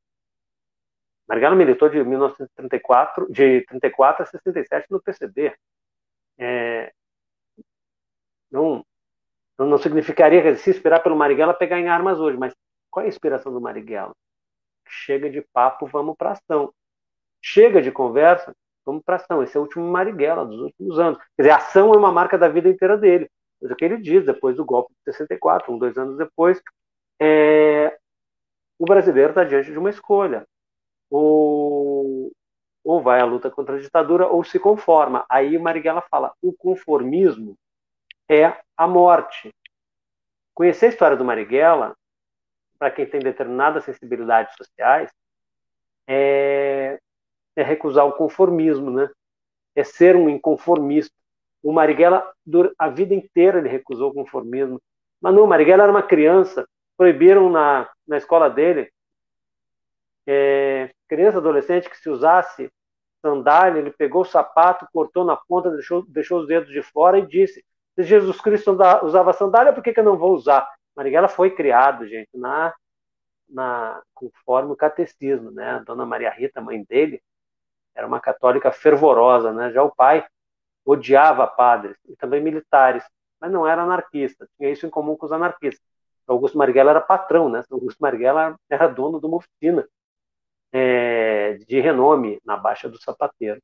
Marighella 1.28 1.56
militou 1.56 1.90
de 1.90 2.04
1934, 2.04 3.32
de 3.32 3.66
34 3.66 4.24
a 4.24 4.26
67 4.26 4.88
no 4.90 5.02
PCB. 5.02 5.56
É, 6.38 6.92
não, 8.52 8.86
não 9.58 9.78
significaria 9.78 10.42
que 10.42 10.56
se 10.58 10.70
inspirar 10.70 11.00
pelo 11.00 11.16
Marighella 11.16 11.54
pegar 11.54 11.80
em 11.80 11.88
armas 11.88 12.20
hoje, 12.20 12.38
mas 12.38 12.54
qual 12.90 13.04
é 13.04 13.08
a 13.08 13.10
inspiração 13.10 13.52
do 13.52 13.62
Marighella? 13.62 14.14
Chega 14.88 15.30
de 15.30 15.42
papo, 15.54 15.88
vamos 15.88 16.16
para 16.18 16.32
ação. 16.32 16.74
Chega 17.42 17.82
de 17.82 17.92
conversa, 17.92 18.54
vamos 18.86 19.04
para 19.04 19.16
ação. 19.16 19.42
Esse 19.42 19.58
é 19.58 19.60
o 19.60 19.64
último 19.64 19.90
Marighella 19.90 20.46
dos 20.46 20.60
últimos 20.60 21.00
anos. 21.00 21.20
Quer 21.36 21.44
dizer, 21.44 21.52
a 21.52 21.58
ação 21.58 21.94
é 21.94 21.98
uma 21.98 22.12
marca 22.12 22.38
da 22.38 22.48
vida 22.50 22.70
inteira 22.70 22.98
dele. 22.98 23.30
É 23.62 23.66
o 23.72 23.76
que 23.76 23.86
ele 23.86 23.98
diz 23.98 24.26
depois 24.26 24.58
do 24.58 24.66
golpe 24.66 24.94
de 24.94 25.14
64, 25.14 25.74
um, 25.74 25.78
dois 25.78 25.98
anos 25.98 26.18
depois. 26.18 26.62
É, 27.20 27.98
o 28.78 28.86
brasileiro 28.86 29.30
está 29.30 29.44
diante 29.46 29.72
de 29.72 29.80
uma 29.80 29.90
escolha 29.90 30.46
ou, 31.14 32.32
ou 32.84 33.02
vai 33.04 33.22
à 33.22 33.26
luta 33.26 33.52
contra 33.52 33.76
a 33.76 33.80
ditadura 33.80 34.28
ou 34.28 34.44
se 34.44 34.60
conforma. 34.60 35.24
Aí 35.30 35.58
Marighella 35.60 36.02
fala: 36.10 36.34
o 36.42 36.52
conformismo 36.52 37.56
é 38.28 38.58
a 38.76 38.88
morte. 38.88 39.54
Conhecer 40.56 40.88
a 40.88 40.90
história 40.90 41.16
do 41.16 41.24
Marighella, 41.24 41.96
para 42.80 42.90
quem 42.90 43.06
tem 43.06 43.20
determinadas 43.20 43.84
sensibilidades 43.84 44.56
sociais, 44.56 45.12
é, 46.08 47.00
é 47.56 47.64
recusar 47.64 48.08
o 48.08 48.14
conformismo, 48.14 48.90
né? 48.90 49.10
É 49.76 49.84
ser 49.84 50.16
um 50.16 50.28
inconformista. 50.28 51.14
O 51.62 51.72
Marighella, 51.72 52.28
a 52.78 52.90
vida 52.90 53.14
inteira, 53.14 53.60
ele 53.60 53.70
recusou 53.70 54.10
o 54.10 54.14
conformismo. 54.14 54.82
Mas 55.22 55.34
não, 55.34 55.44
o 55.44 55.48
Marighella 55.48 55.84
era 55.84 55.92
uma 55.92 56.04
criança, 56.04 56.68
proibiram 56.98 57.50
na, 57.50 57.90
na 58.08 58.18
escola 58.18 58.50
dele 58.50 58.92
é, 60.28 60.94
criança, 61.14 61.38
adolescente 61.38 61.90
que 61.90 61.98
se 61.98 62.10
usasse 62.10 62.72
sandália, 63.22 63.80
ele 63.80 63.92
pegou 63.92 64.24
o 64.24 64.26
sapato, 64.26 64.88
cortou 64.92 65.24
na 65.24 65.38
ponta, 65.38 65.70
deixou, 65.70 66.04
deixou 66.08 66.42
os 66.42 66.48
dedos 66.48 66.70
de 66.70 66.82
fora 66.82 67.20
e 67.20 67.28
disse: 67.28 67.64
se 67.96 68.04
Jesus 68.04 68.42
Cristo 68.42 68.76
usava 69.04 69.32
sandália, 69.32 69.72
por 69.72 69.84
que, 69.84 69.94
que 69.94 70.00
eu 70.00 70.04
não 70.04 70.18
vou 70.18 70.34
usar? 70.34 70.68
Marighella 70.96 71.28
foi 71.28 71.52
criado, 71.52 72.08
gente, 72.08 72.30
na, 72.34 72.74
na 73.48 74.02
conforme 74.14 74.72
o 74.72 74.76
catecismo, 74.76 75.52
né? 75.52 75.72
A 75.72 75.80
dona 75.80 76.06
Maria 76.06 76.32
Rita, 76.32 76.60
mãe 76.60 76.84
dele, 76.84 77.22
era 77.96 78.08
uma 78.08 78.20
católica 78.20 78.72
fervorosa, 78.72 79.54
né? 79.54 79.72
Já 79.72 79.84
o 79.84 79.94
pai 79.94 80.26
odiava 80.84 81.46
padres 81.46 81.96
e 82.10 82.16
também 82.16 82.42
militares, 82.42 83.04
mas 83.40 83.52
não 83.52 83.68
era 83.68 83.84
anarquista, 83.84 84.48
tinha 84.58 84.72
isso 84.72 84.86
em 84.88 84.90
comum 84.90 85.16
com 85.16 85.28
os 85.28 85.32
anarquistas. 85.32 85.86
Augusto 86.28 86.58
Marighella 86.58 86.92
era 86.92 87.02
patrão, 87.02 87.50
né? 87.50 87.64
Augusto 87.70 88.00
Marighella 88.00 88.56
era 88.70 88.88
dono 88.88 89.20
de 89.20 89.28
uma 89.28 89.38
oficina 89.38 89.88
é, 90.74 91.60
de 91.68 91.80
renome 91.80 92.42
na 92.44 92.58
Baixa 92.58 92.90
do 92.90 93.00
Sapateiro. 93.00 93.62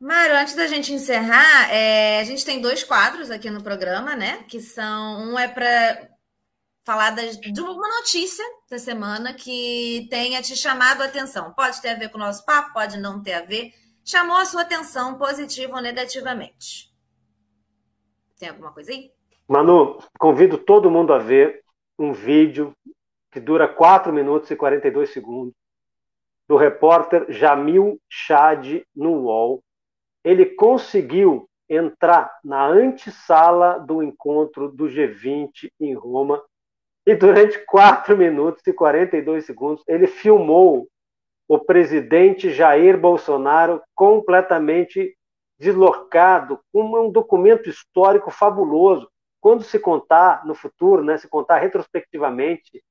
Mário, 0.00 0.36
antes 0.36 0.54
da 0.54 0.68
gente 0.68 0.92
encerrar, 0.92 1.74
é, 1.74 2.20
a 2.20 2.24
gente 2.24 2.44
tem 2.44 2.60
dois 2.60 2.84
quadros 2.84 3.32
aqui 3.32 3.50
no 3.50 3.64
programa, 3.64 4.14
né? 4.14 4.44
Que 4.44 4.60
são 4.60 5.32
um 5.32 5.36
é 5.36 5.48
para 5.48 6.08
falar 6.84 7.10
das, 7.10 7.36
de 7.36 7.60
uma 7.60 7.88
notícia 7.96 8.44
da 8.70 8.78
semana 8.78 9.34
que 9.34 10.06
tenha 10.08 10.40
te 10.40 10.54
chamado 10.54 11.02
a 11.02 11.06
atenção. 11.06 11.52
Pode 11.52 11.82
ter 11.82 11.88
a 11.88 11.94
ver 11.96 12.10
com 12.10 12.16
o 12.16 12.20
nosso 12.20 12.46
papo, 12.46 12.72
pode 12.72 12.96
não 12.96 13.20
ter 13.20 13.32
a 13.32 13.42
ver. 13.42 13.72
Chamou 14.04 14.36
a 14.36 14.44
sua 14.44 14.62
atenção 14.62 15.18
positiva 15.18 15.74
ou 15.74 15.82
negativamente? 15.82 16.94
Tem 18.38 18.50
alguma 18.50 18.70
coisa 18.70 18.92
aí? 18.92 19.10
Manu, 19.48 19.98
convido 20.16 20.56
todo 20.56 20.90
mundo 20.90 21.12
a 21.12 21.18
ver 21.18 21.64
um 21.98 22.12
vídeo 22.12 22.72
que 23.30 23.40
dura 23.40 23.68
4 23.68 24.12
minutos 24.12 24.50
e 24.50 24.56
42 24.56 25.10
segundos, 25.10 25.54
do 26.48 26.56
repórter 26.56 27.26
Jamil 27.28 28.00
Chad 28.08 28.82
no 28.96 29.24
UOL. 29.24 29.62
Ele 30.24 30.46
conseguiu 30.46 31.48
entrar 31.68 32.38
na 32.42 32.66
antessala 32.66 33.78
do 33.78 34.02
encontro 34.02 34.70
do 34.72 34.86
G20 34.86 35.70
em 35.78 35.92
Roma 35.92 36.42
e 37.06 37.14
durante 37.14 37.58
4 37.66 38.16
minutos 38.16 38.62
e 38.66 38.72
42 38.72 39.44
segundos 39.44 39.84
ele 39.86 40.06
filmou 40.06 40.88
o 41.46 41.58
presidente 41.58 42.50
Jair 42.50 42.98
Bolsonaro 42.98 43.82
completamente 43.94 45.16
deslocado, 45.58 46.60
com 46.72 46.84
um 46.84 47.10
documento 47.10 47.68
histórico 47.68 48.30
fabuloso. 48.30 49.10
quando 49.40 49.62
se 49.62 49.78
contar 49.78 50.44
no 50.44 50.54
futuro, 50.54 51.02
né, 51.02 51.16
se 51.16 51.28
contar 51.28 51.58
retrospectivamente 51.58 52.82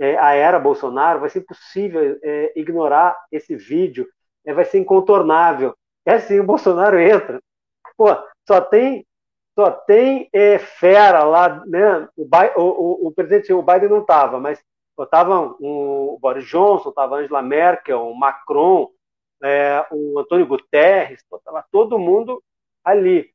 é, 0.00 0.16
a 0.18 0.32
era 0.32 0.58
Bolsonaro, 0.58 1.20
vai 1.20 1.28
ser 1.28 1.40
impossível 1.40 2.18
é, 2.22 2.52
ignorar 2.56 3.14
esse 3.30 3.54
vídeo, 3.54 4.08
é, 4.46 4.54
vai 4.54 4.64
ser 4.64 4.78
incontornável. 4.78 5.76
É 6.06 6.14
assim, 6.14 6.40
o 6.40 6.44
Bolsonaro 6.44 6.98
entra, 6.98 7.38
pô, 7.98 8.06
só 8.48 8.62
tem 8.62 9.06
só 9.58 9.70
tem 9.70 10.28
é, 10.32 10.58
fera 10.58 11.22
lá, 11.22 11.62
né? 11.66 12.08
O, 12.16 12.26
o, 12.56 13.08
o, 13.08 13.12
presidente, 13.12 13.52
o 13.52 13.62
Biden 13.62 13.90
não 13.90 14.00
estava, 14.00 14.40
mas 14.40 14.62
estava 14.98 15.54
o 15.60 16.18
Boris 16.18 16.46
Johnson, 16.46 16.88
estava 16.88 17.16
Angela 17.16 17.42
Merkel, 17.42 18.08
o 18.08 18.14
Macron, 18.14 18.88
é, 19.42 19.84
o 19.90 20.18
Antônio 20.18 20.46
Guterres, 20.46 21.20
estava 21.20 21.64
todo 21.70 21.98
mundo 21.98 22.42
ali. 22.82 23.30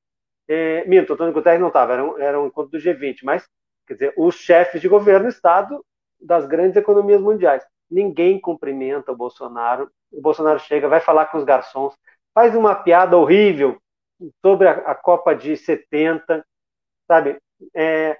É, 0.47 0.83
minto, 0.85 1.11
o 1.11 1.13
Antônio 1.13 1.33
Guterres 1.33 1.59
não 1.59 1.67
estava, 1.67 1.93
era, 1.93 2.03
um, 2.03 2.19
era 2.19 2.41
um 2.41 2.47
encontro 2.47 2.71
do 2.71 2.77
G20, 2.77 3.17
mas, 3.23 3.47
quer 3.87 3.93
dizer, 3.93 4.13
os 4.17 4.35
chefes 4.35 4.81
de 4.81 4.87
governo 4.87 5.27
e 5.27 5.29
Estado 5.29 5.83
das 6.19 6.45
grandes 6.45 6.75
economias 6.75 7.21
mundiais. 7.21 7.63
Ninguém 7.89 8.39
cumprimenta 8.39 9.11
o 9.11 9.15
Bolsonaro. 9.15 9.89
O 10.11 10.21
Bolsonaro 10.21 10.59
chega, 10.59 10.87
vai 10.87 10.99
falar 10.99 11.27
com 11.27 11.37
os 11.37 11.43
garçons, 11.43 11.95
faz 12.33 12.55
uma 12.55 12.75
piada 12.75 13.17
horrível 13.17 13.77
sobre 14.41 14.67
a, 14.67 14.71
a 14.71 14.95
Copa 14.95 15.35
de 15.35 15.55
70, 15.55 16.45
sabe? 17.07 17.37
É, 17.73 18.17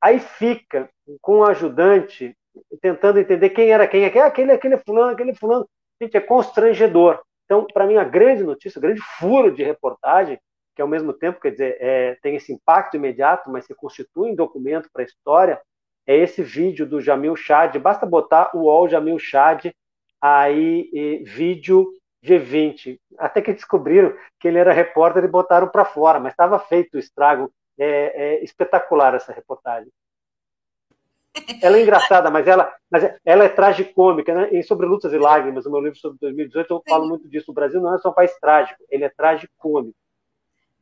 aí 0.00 0.18
fica 0.18 0.88
com 1.20 1.38
o 1.38 1.44
ajudante 1.44 2.36
tentando 2.80 3.18
entender 3.18 3.50
quem 3.50 3.70
era 3.70 3.86
quem, 3.86 4.04
aquele, 4.04 4.24
aquele, 4.24 4.52
aquele 4.52 4.78
fulano, 4.78 5.12
aquele 5.12 5.34
fulano. 5.34 5.68
Gente, 6.00 6.16
é 6.16 6.20
constrangedor. 6.20 7.22
Então, 7.44 7.66
para 7.66 7.86
mim, 7.86 7.96
a 7.96 8.04
grande 8.04 8.42
notícia, 8.42 8.78
o 8.78 8.82
grande 8.82 9.00
furo 9.18 9.52
de 9.52 9.62
reportagem, 9.62 10.38
que 10.74 10.82
ao 10.82 10.88
mesmo 10.88 11.12
tempo, 11.12 11.40
quer 11.40 11.50
dizer, 11.50 11.76
é, 11.80 12.16
tem 12.16 12.36
esse 12.36 12.52
impacto 12.52 12.96
imediato, 12.96 13.50
mas 13.50 13.64
se 13.64 13.74
constitui 13.74 14.32
um 14.32 14.34
documento 14.34 14.88
para 14.92 15.02
a 15.02 15.04
história, 15.04 15.60
é 16.06 16.16
esse 16.16 16.42
vídeo 16.42 16.86
do 16.86 17.00
Jamil 17.00 17.36
Chad. 17.36 17.76
Basta 17.78 18.04
botar 18.06 18.50
o 18.54 18.64
UOL 18.64 18.88
Jamil 18.88 19.18
Chad, 19.18 19.66
aí, 20.20 21.22
vídeo 21.24 21.92
G20. 22.24 22.98
Até 23.18 23.42
que 23.42 23.52
descobriram 23.52 24.14
que 24.40 24.48
ele 24.48 24.58
era 24.58 24.72
repórter 24.72 25.24
e 25.24 25.28
botaram 25.28 25.68
para 25.68 25.84
fora, 25.84 26.18
mas 26.18 26.32
estava 26.32 26.58
feito 26.58 26.94
o 26.94 26.98
estrago. 26.98 27.52
É, 27.76 28.36
é, 28.36 28.44
espetacular 28.44 29.14
essa 29.14 29.32
reportagem. 29.32 29.90
Ela 31.60 31.78
é 31.78 31.82
engraçada, 31.82 32.30
mas 32.30 32.46
ela, 32.46 32.72
mas 32.88 33.02
ela 33.24 33.44
é 33.44 33.48
tragicômica, 33.48 34.32
né? 34.32 34.48
Em 34.52 34.62
Sobre 34.62 34.86
Lutas 34.86 35.12
e 35.12 35.18
Lágrimas, 35.18 35.66
o 35.66 35.70
meu 35.70 35.80
livro 35.80 35.98
sobre 35.98 36.16
2018, 36.20 36.72
eu 36.72 36.82
falo 36.88 37.08
muito 37.08 37.28
disso. 37.28 37.50
O 37.50 37.54
Brasil 37.54 37.80
não 37.80 37.92
é 37.92 37.98
só 37.98 38.10
um 38.10 38.14
país 38.14 38.32
trágico, 38.38 38.80
ele 38.88 39.02
é 39.02 39.08
tragicômico. 39.08 39.96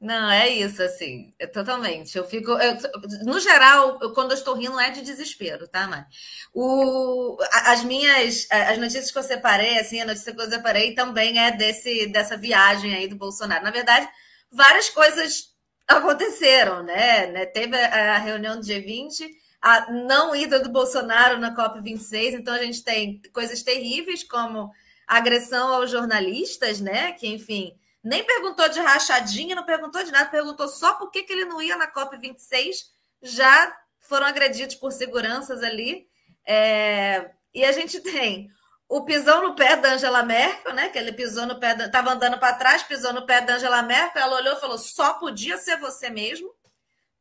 Não, 0.03 0.29
é 0.33 0.49
isso, 0.49 0.83
assim, 0.83 1.33
é 1.39 1.47
totalmente. 1.47 2.19
Eu 2.19 2.25
fico. 2.25 2.51
Eu, 2.51 2.77
no 3.25 3.39
geral, 3.39 4.01
eu, 4.03 4.13
quando 4.13 4.33
eu 4.33 4.37
estou 4.37 4.57
rindo, 4.57 4.79
é 4.81 4.91
de 4.91 5.01
desespero, 5.01 5.69
tá, 5.69 5.87
mãe? 5.87 6.05
O, 6.53 7.39
as 7.53 7.85
minhas. 7.85 8.49
As 8.51 8.79
notícias 8.79 9.13
que 9.13 9.19
eu 9.19 9.23
separei, 9.23 9.79
assim, 9.79 10.01
a 10.01 10.05
notícia 10.05 10.35
que 10.35 10.41
eu 10.41 10.51
separei 10.51 10.93
também 10.97 11.39
é 11.39 11.53
desse, 11.53 12.09
dessa 12.09 12.37
viagem 12.37 12.93
aí 12.93 13.07
do 13.07 13.15
Bolsonaro. 13.15 13.63
Na 13.63 13.71
verdade, 13.71 14.09
várias 14.51 14.91
coisas 14.91 15.53
aconteceram, 15.87 16.83
né? 16.83 17.29
né? 17.29 17.47
Teve 17.47 17.77
a 17.77 18.19
reunião 18.19 18.57
do 18.57 18.67
G20, 18.67 19.25
a 19.63 19.93
não 19.93 20.35
ida 20.35 20.59
do 20.59 20.69
Bolsonaro 20.71 21.39
na 21.39 21.55
COP26, 21.55 22.35
então 22.35 22.55
a 22.55 22.59
gente 22.59 22.83
tem 22.83 23.23
coisas 23.33 23.63
terríveis, 23.63 24.25
como 24.25 24.69
agressão 25.07 25.73
aos 25.73 25.93
jornalistas, 25.93 26.81
né? 26.81 27.13
Que, 27.13 27.29
enfim 27.29 27.73
nem 28.03 28.25
perguntou 28.25 28.69
de 28.69 28.81
rachadinha, 28.81 29.55
não 29.55 29.65
perguntou 29.65 30.03
de 30.03 30.11
nada, 30.11 30.29
perguntou 30.29 30.67
só 30.69 30.95
por 30.95 31.11
que, 31.11 31.23
que 31.23 31.33
ele 31.33 31.45
não 31.45 31.63
ia 31.63 31.77
na 31.77 31.93
COP26. 31.93 32.87
Já 33.23 33.77
foram 34.01 34.27
agredidos 34.27 34.75
por 34.75 34.93
seguranças 34.93 35.63
ali. 35.63 36.09
É... 36.45 37.31
E 37.55 37.65
a 37.65 37.73
gente 37.73 38.01
tem 38.01 38.51
o 38.89 39.05
pisão 39.05 39.43
no 39.43 39.55
pé 39.55 39.77
da 39.77 39.93
Angela 39.93 40.23
Merkel, 40.23 40.75
né? 40.75 40.89
Que 40.89 40.99
ele 40.99 41.13
pisou 41.13 41.47
no 41.47 41.61
pé, 41.61 41.73
estava 41.73 42.11
da... 42.11 42.13
andando 42.13 42.39
para 42.39 42.55
trás, 42.55 42.83
pisou 42.83 43.13
no 43.13 43.25
pé 43.25 43.41
da 43.41 43.55
Angela 43.55 43.83
Merkel, 43.83 44.21
ela 44.21 44.37
olhou 44.37 44.55
e 44.55 44.61
falou: 44.61 44.79
só 44.79 45.15
podia 45.15 45.57
ser 45.57 45.79
você 45.79 46.11
mesmo. 46.11 46.53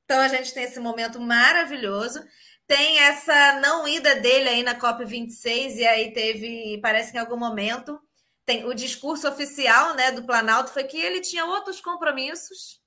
Então 0.03 0.19
a 0.19 0.27
gente 0.27 0.53
tem 0.53 0.63
esse 0.63 0.79
momento 0.79 1.19
maravilhoso. 1.19 2.21
Tem 2.67 2.99
essa 2.99 3.59
não 3.59 3.87
ida 3.87 4.15
dele 4.15 4.49
aí 4.49 4.63
na 4.63 4.75
COP26, 4.75 5.75
e 5.75 5.85
aí 5.85 6.13
teve, 6.13 6.79
parece 6.81 7.11
que 7.11 7.17
em 7.17 7.21
algum 7.21 7.37
momento, 7.37 7.99
tem 8.45 8.65
o 8.65 8.73
discurso 8.73 9.27
oficial 9.27 9.93
né, 9.95 10.11
do 10.11 10.23
Planalto 10.23 10.71
foi 10.71 10.83
que 10.83 10.97
ele 10.97 11.21
tinha 11.21 11.45
outros 11.45 11.79
compromissos. 11.79 12.81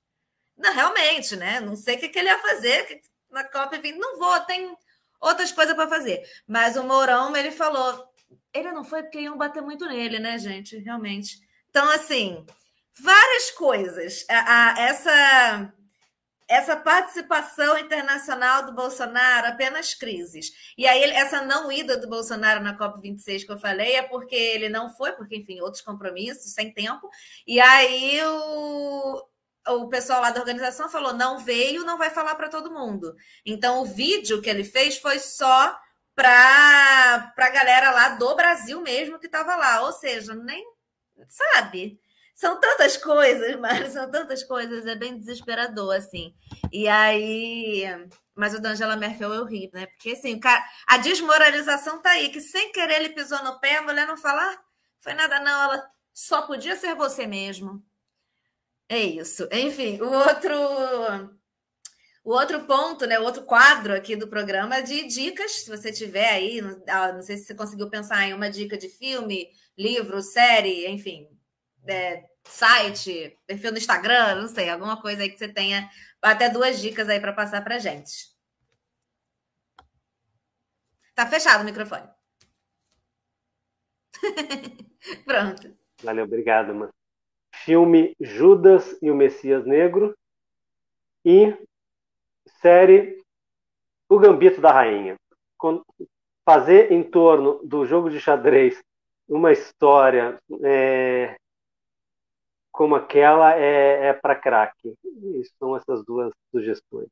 Não, 0.57 0.73
realmente, 0.73 1.35
né? 1.35 1.59
Não 1.59 1.75
sei 1.75 1.95
o 1.95 1.99
que, 1.99 2.09
que 2.09 2.19
ele 2.19 2.29
ia 2.29 2.39
fazer 2.39 3.01
na 3.29 3.49
COP20. 3.49 3.95
Não 3.95 4.17
vou, 4.17 4.39
tem 4.41 4.75
outras 5.19 5.51
coisas 5.51 5.75
para 5.75 5.89
fazer. 5.89 6.23
Mas 6.47 6.77
o 6.77 6.83
Mourão, 6.83 7.35
ele 7.35 7.51
falou. 7.51 8.07
Ele 8.53 8.71
não 8.71 8.83
foi 8.83 9.03
porque 9.03 9.19
iam 9.19 9.37
bater 9.37 9.61
muito 9.61 9.85
nele, 9.85 10.19
né, 10.19 10.37
gente? 10.37 10.77
Realmente. 10.77 11.39
Então, 11.69 11.89
assim, 11.89 12.45
várias 12.97 13.51
coisas. 13.51 14.25
A, 14.29 14.73
a, 14.73 14.81
essa 14.81 15.73
essa 16.47 16.75
participação 16.75 17.77
internacional 17.77 18.65
do 18.65 18.73
Bolsonaro, 18.73 19.47
apenas 19.47 19.93
crises. 19.93 20.51
E 20.77 20.85
aí, 20.85 21.03
essa 21.11 21.41
não 21.41 21.71
ida 21.71 21.97
do 21.97 22.07
Bolsonaro 22.07 22.63
na 22.63 22.77
COP26 22.77 23.45
que 23.45 23.51
eu 23.51 23.57
falei 23.57 23.95
é 23.95 24.03
porque 24.03 24.35
ele 24.35 24.69
não 24.69 24.89
foi, 24.89 25.13
porque, 25.13 25.35
enfim, 25.35 25.59
outros 25.61 25.81
compromissos, 25.81 26.53
sem 26.53 26.71
tempo. 26.71 27.09
E 27.47 27.59
aí, 27.59 28.19
o, 28.23 29.27
o 29.69 29.87
pessoal 29.87 30.21
lá 30.21 30.29
da 30.29 30.39
organização 30.39 30.87
falou: 30.89 31.13
não 31.13 31.39
veio, 31.39 31.83
não 31.83 31.97
vai 31.97 32.11
falar 32.11 32.35
para 32.35 32.49
todo 32.49 32.73
mundo. 32.73 33.15
Então, 33.45 33.81
o 33.81 33.85
vídeo 33.85 34.41
que 34.41 34.49
ele 34.49 34.63
fez 34.63 34.97
foi 34.97 35.19
só 35.19 35.75
para 36.15 37.33
a 37.35 37.49
galera 37.49 37.91
lá 37.91 38.09
do 38.09 38.35
Brasil 38.35 38.81
mesmo 38.81 39.19
que 39.19 39.25
estava 39.25 39.55
lá. 39.55 39.81
Ou 39.81 39.91
seja, 39.91 40.35
nem 40.35 40.63
sabe 41.27 41.99
são 42.35 42.59
tantas 42.59 42.97
coisas, 42.97 43.55
mas 43.59 43.93
são 43.93 44.11
tantas 44.11 44.43
coisas, 44.43 44.85
é 44.85 44.95
bem 44.95 45.17
desesperador, 45.17 45.95
assim. 45.95 46.35
E 46.71 46.87
aí. 46.87 47.83
Mas 48.35 48.53
o 48.53 48.61
da 48.61 48.71
Angela 48.71 48.97
Merkel 48.97 49.33
eu 49.33 49.45
ri, 49.45 49.71
né? 49.73 49.85
Porque 49.87 50.11
assim, 50.11 50.37
cara, 50.37 50.63
a 50.87 50.97
desmoralização 50.97 52.01
tá 52.01 52.11
aí, 52.11 52.29
que 52.29 52.41
sem 52.41 52.71
querer 52.73 52.95
ele 52.95 53.09
pisou 53.09 53.41
no 53.43 53.59
pé, 53.61 53.77
a 53.77 53.81
mulher 53.81 54.05
não 54.05 54.17
falar, 54.17 54.45
ah, 54.53 54.61
foi 54.99 55.13
nada, 55.13 55.39
não, 55.39 55.63
ela 55.63 55.89
só 56.13 56.41
podia 56.41 56.75
ser 56.75 56.95
você 56.95 57.25
mesmo. 57.25 57.81
É 58.89 58.99
isso. 58.99 59.47
Enfim, 59.51 60.01
o 60.01 60.11
outro. 60.11 60.53
O 62.23 62.31
outro 62.31 62.65
ponto, 62.65 63.05
né, 63.05 63.19
o 63.19 63.23
outro 63.23 63.43
quadro 63.43 63.93
aqui 63.93 64.15
do 64.15 64.27
programa 64.27 64.77
é 64.77 64.81
de 64.81 65.03
dicas, 65.07 65.51
se 65.57 65.69
você 65.69 65.91
tiver 65.91 66.27
aí, 66.27 66.59
não, 66.59 66.81
ah, 66.87 67.13
não 67.13 67.21
sei 67.21 67.37
se 67.37 67.45
você 67.45 67.53
conseguiu 67.53 67.87
pensar 67.87 68.23
em 68.27 68.33
uma 68.33 68.49
dica 68.49 68.75
de 68.75 68.89
filme, 68.89 69.47
livro, 69.77 70.19
série, 70.23 70.87
enfim, 70.87 71.29
é, 71.87 72.25
site, 72.43 73.37
perfil 73.45 73.71
no 73.71 73.77
Instagram, 73.77 74.35
não 74.41 74.47
sei, 74.47 74.69
alguma 74.69 75.01
coisa 75.01 75.23
aí 75.23 75.29
que 75.29 75.37
você 75.37 75.47
tenha, 75.47 75.89
até 76.21 76.49
duas 76.49 76.79
dicas 76.79 77.09
aí 77.09 77.19
para 77.19 77.33
passar 77.33 77.63
para 77.63 77.79
gente. 77.79 78.33
Tá 81.13 81.25
fechado 81.25 81.61
o 81.61 81.65
microfone. 81.65 82.09
Pronto. 85.25 85.77
Valeu, 86.03 86.25
obrigado, 86.25 86.73
mano. 86.73 86.93
Filme 87.63 88.13
Judas 88.19 88.97
e 89.01 89.09
o 89.09 89.15
Messias 89.15 89.65
Negro 89.65 90.15
e 91.23 91.57
série 92.61 93.23
O 94.09 94.19
Gambito 94.19 94.59
da 94.59 94.71
Rainha. 94.71 95.15
Fazer 96.43 96.91
em 96.91 97.01
torno 97.01 97.59
do 97.63 97.85
jogo 97.85 98.09
de 98.09 98.19
xadrez 98.19 98.79
uma 99.27 99.51
história 99.51 100.37
é, 100.63 101.35
como 102.75 102.95
aquela 102.95 103.57
é, 103.57 104.07
é 104.07 104.13
para 104.13 104.35
craque. 104.35 104.93
São 105.57 105.75
essas 105.77 106.03
duas 106.05 106.31
sugestões. 106.51 107.07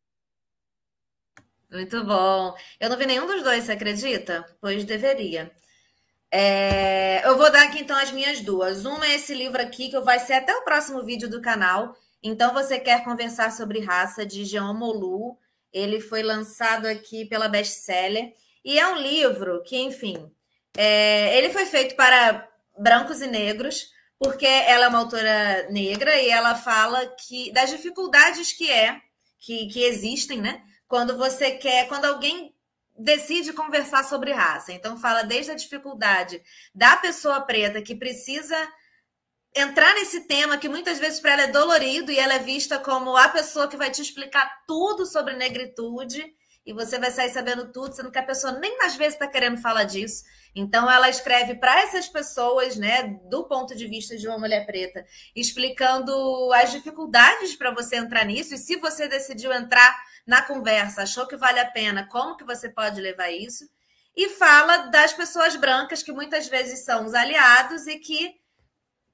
Muito 1.72 2.04
bom. 2.04 2.54
Eu 2.80 2.90
não 2.90 2.98
vi 2.98 3.06
nenhum 3.06 3.26
dos 3.26 3.42
dois, 3.42 3.64
você 3.64 3.72
acredita? 3.72 4.46
Pois 4.62 4.84
deveria. 4.84 5.52
É... 6.30 7.26
Eu 7.26 7.38
vou 7.38 7.52
dar 7.52 7.64
aqui 7.64 7.80
então 7.80 7.98
as 7.98 8.12
minhas 8.12 8.42
duas. 8.42 8.86
Uma 8.86 9.08
é 9.08 9.16
esse 9.16 9.34
livro 9.34 9.62
aqui, 9.62 9.90
que 9.90 10.00
vai 10.02 10.20
ser 10.20 10.34
até 10.34 10.54
o 10.54 10.64
próximo 10.64 11.02
vídeo 11.04 11.30
do 11.30 11.42
canal. 11.42 11.96
Então, 12.22 12.54
você 12.54 12.78
quer 12.80 13.04
conversar 13.04 13.52
sobre 13.52 13.80
raça, 13.80 14.26
de 14.26 14.46
Jean 14.46 14.74
Molu. 14.74 15.38
Ele 15.72 16.00
foi 16.00 16.22
lançado 16.22 16.86
aqui 16.86 17.26
pela 17.26 17.48
Bestseller. 17.48 18.34
E 18.64 18.78
é 18.78 18.88
um 18.88 18.98
livro 18.98 19.64
que, 19.64 19.78
enfim, 19.78 20.30
é... 20.78 21.38
ele 21.38 21.50
foi 21.50 21.66
feito 21.66 21.96
para 21.96 22.48
brancos 22.78 23.22
e 23.22 23.28
negros, 23.28 23.94
porque 24.24 24.46
ela 24.46 24.86
é 24.86 24.88
uma 24.88 25.00
autora 25.00 25.68
negra 25.70 26.16
e 26.16 26.30
ela 26.30 26.56
fala 26.56 27.06
que 27.08 27.52
das 27.52 27.70
dificuldades 27.70 28.54
que 28.54 28.72
é 28.72 29.02
que, 29.38 29.68
que 29.68 29.84
existem, 29.84 30.40
né? 30.40 30.64
Quando 30.88 31.18
você 31.18 31.52
quer, 31.52 31.88
quando 31.90 32.06
alguém 32.06 32.56
decide 32.98 33.52
conversar 33.52 34.04
sobre 34.06 34.32
raça. 34.32 34.72
Então 34.72 34.98
fala 34.98 35.24
desde 35.24 35.52
a 35.52 35.56
dificuldade 35.56 36.42
da 36.74 36.96
pessoa 36.96 37.42
preta 37.42 37.82
que 37.82 37.96
precisa 37.96 38.56
entrar 39.54 39.94
nesse 39.96 40.22
tema 40.22 40.58
que 40.58 40.70
muitas 40.70 41.00
vezes 41.00 41.20
para 41.20 41.34
ela 41.34 41.42
é 41.44 41.48
dolorido 41.48 42.12
e 42.12 42.18
ela 42.18 42.36
é 42.36 42.40
vista 42.40 42.80
como 42.80 43.18
a 43.18 43.28
pessoa 43.28 43.68
que 43.68 43.78
vai 43.78 43.92
te 43.92 44.02
explicar 44.02 44.64
tudo 44.66 45.06
sobre 45.06 45.36
negritude 45.36 46.24
e 46.66 46.72
você 46.72 46.98
vai 46.98 47.12
sair 47.12 47.30
sabendo 47.30 47.72
tudo, 47.74 47.94
sendo 47.94 48.12
que 48.12 48.20
a 48.20 48.24
pessoa 48.24 48.54
nem 48.54 48.82
às 48.84 48.96
vezes 48.96 49.16
está 49.16 49.28
querendo 49.28 49.58
falar 49.58 49.84
disso. 49.84 50.24
Então 50.56 50.90
ela 50.90 51.10
escreve 51.10 51.56
para 51.56 51.82
essas 51.82 52.08
pessoas, 52.08 52.76
né, 52.76 53.20
do 53.30 53.46
ponto 53.46 53.76
de 53.76 53.88
vista 53.88 54.16
de 54.16 54.28
uma 54.28 54.38
mulher 54.38 54.66
preta, 54.66 55.06
explicando 55.36 56.52
as 56.54 56.72
dificuldades 56.72 57.56
para 57.56 57.72
você 57.72 57.96
entrar 57.96 58.24
nisso 58.24 58.54
e 58.54 58.58
se 58.58 58.76
você 58.76 59.08
decidiu 59.08 59.52
entrar 59.52 60.00
na 60.28 60.42
conversa, 60.42 61.04
achou 61.04 61.26
que 61.26 61.36
vale 61.36 61.60
a 61.60 61.70
pena, 61.70 62.08
como 62.08 62.38
que 62.38 62.44
você 62.44 62.70
pode 62.70 63.02
levar 63.02 63.32
isso? 63.32 63.68
E 64.16 64.30
fala 64.30 64.90
das 64.92 65.12
pessoas 65.12 65.56
brancas 65.56 66.04
que 66.04 66.12
muitas 66.12 66.48
vezes 66.48 66.86
são 66.86 67.06
os 67.06 67.16
aliados 67.16 67.88
e 67.88 67.98
que 67.98 68.36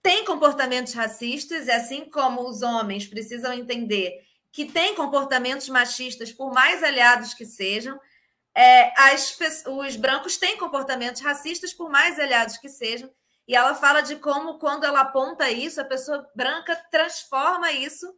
têm 0.01 0.25
comportamentos 0.25 0.93
racistas, 0.93 1.67
e 1.67 1.71
assim 1.71 2.09
como 2.09 2.47
os 2.47 2.61
homens 2.61 3.07
precisam 3.07 3.53
entender 3.53 4.13
que 4.51 4.65
têm 4.65 4.95
comportamentos 4.95 5.69
machistas, 5.69 6.31
por 6.31 6.51
mais 6.53 6.83
aliados 6.83 7.33
que 7.33 7.45
sejam, 7.45 7.99
é, 8.59 8.91
as, 8.97 9.37
os 9.65 9.95
brancos 9.95 10.35
têm 10.35 10.57
comportamentos 10.57 11.21
racistas, 11.21 11.73
por 11.73 11.89
mais 11.89 12.19
aliados 12.19 12.57
que 12.57 12.67
sejam, 12.67 13.09
e 13.47 13.55
ela 13.55 13.73
fala 13.73 14.01
de 14.01 14.17
como, 14.17 14.59
quando 14.59 14.83
ela 14.83 14.99
aponta 14.99 15.49
isso, 15.49 15.79
a 15.79 15.85
pessoa 15.85 16.29
branca 16.35 16.75
transforma 16.91 17.71
isso 17.71 18.13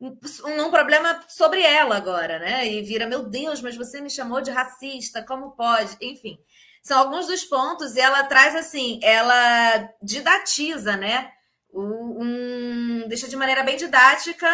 num 0.00 0.68
problema 0.68 1.24
sobre 1.28 1.62
ela 1.62 1.96
agora, 1.96 2.40
né? 2.40 2.66
E 2.66 2.82
vira, 2.82 3.06
meu 3.06 3.22
Deus, 3.22 3.62
mas 3.62 3.76
você 3.76 4.00
me 4.00 4.10
chamou 4.10 4.40
de 4.40 4.50
racista, 4.50 5.22
como 5.22 5.52
pode? 5.52 5.96
Enfim, 6.00 6.38
são 6.82 6.98
alguns 6.98 7.28
dos 7.28 7.44
pontos, 7.44 7.94
e 7.94 8.00
ela 8.00 8.24
traz 8.24 8.56
assim, 8.56 8.98
ela 9.00 9.88
didatiza, 10.02 10.96
né? 10.96 11.30
Um, 11.72 13.06
deixa 13.06 13.28
de 13.28 13.36
maneira 13.36 13.62
bem 13.62 13.76
didática 13.76 14.48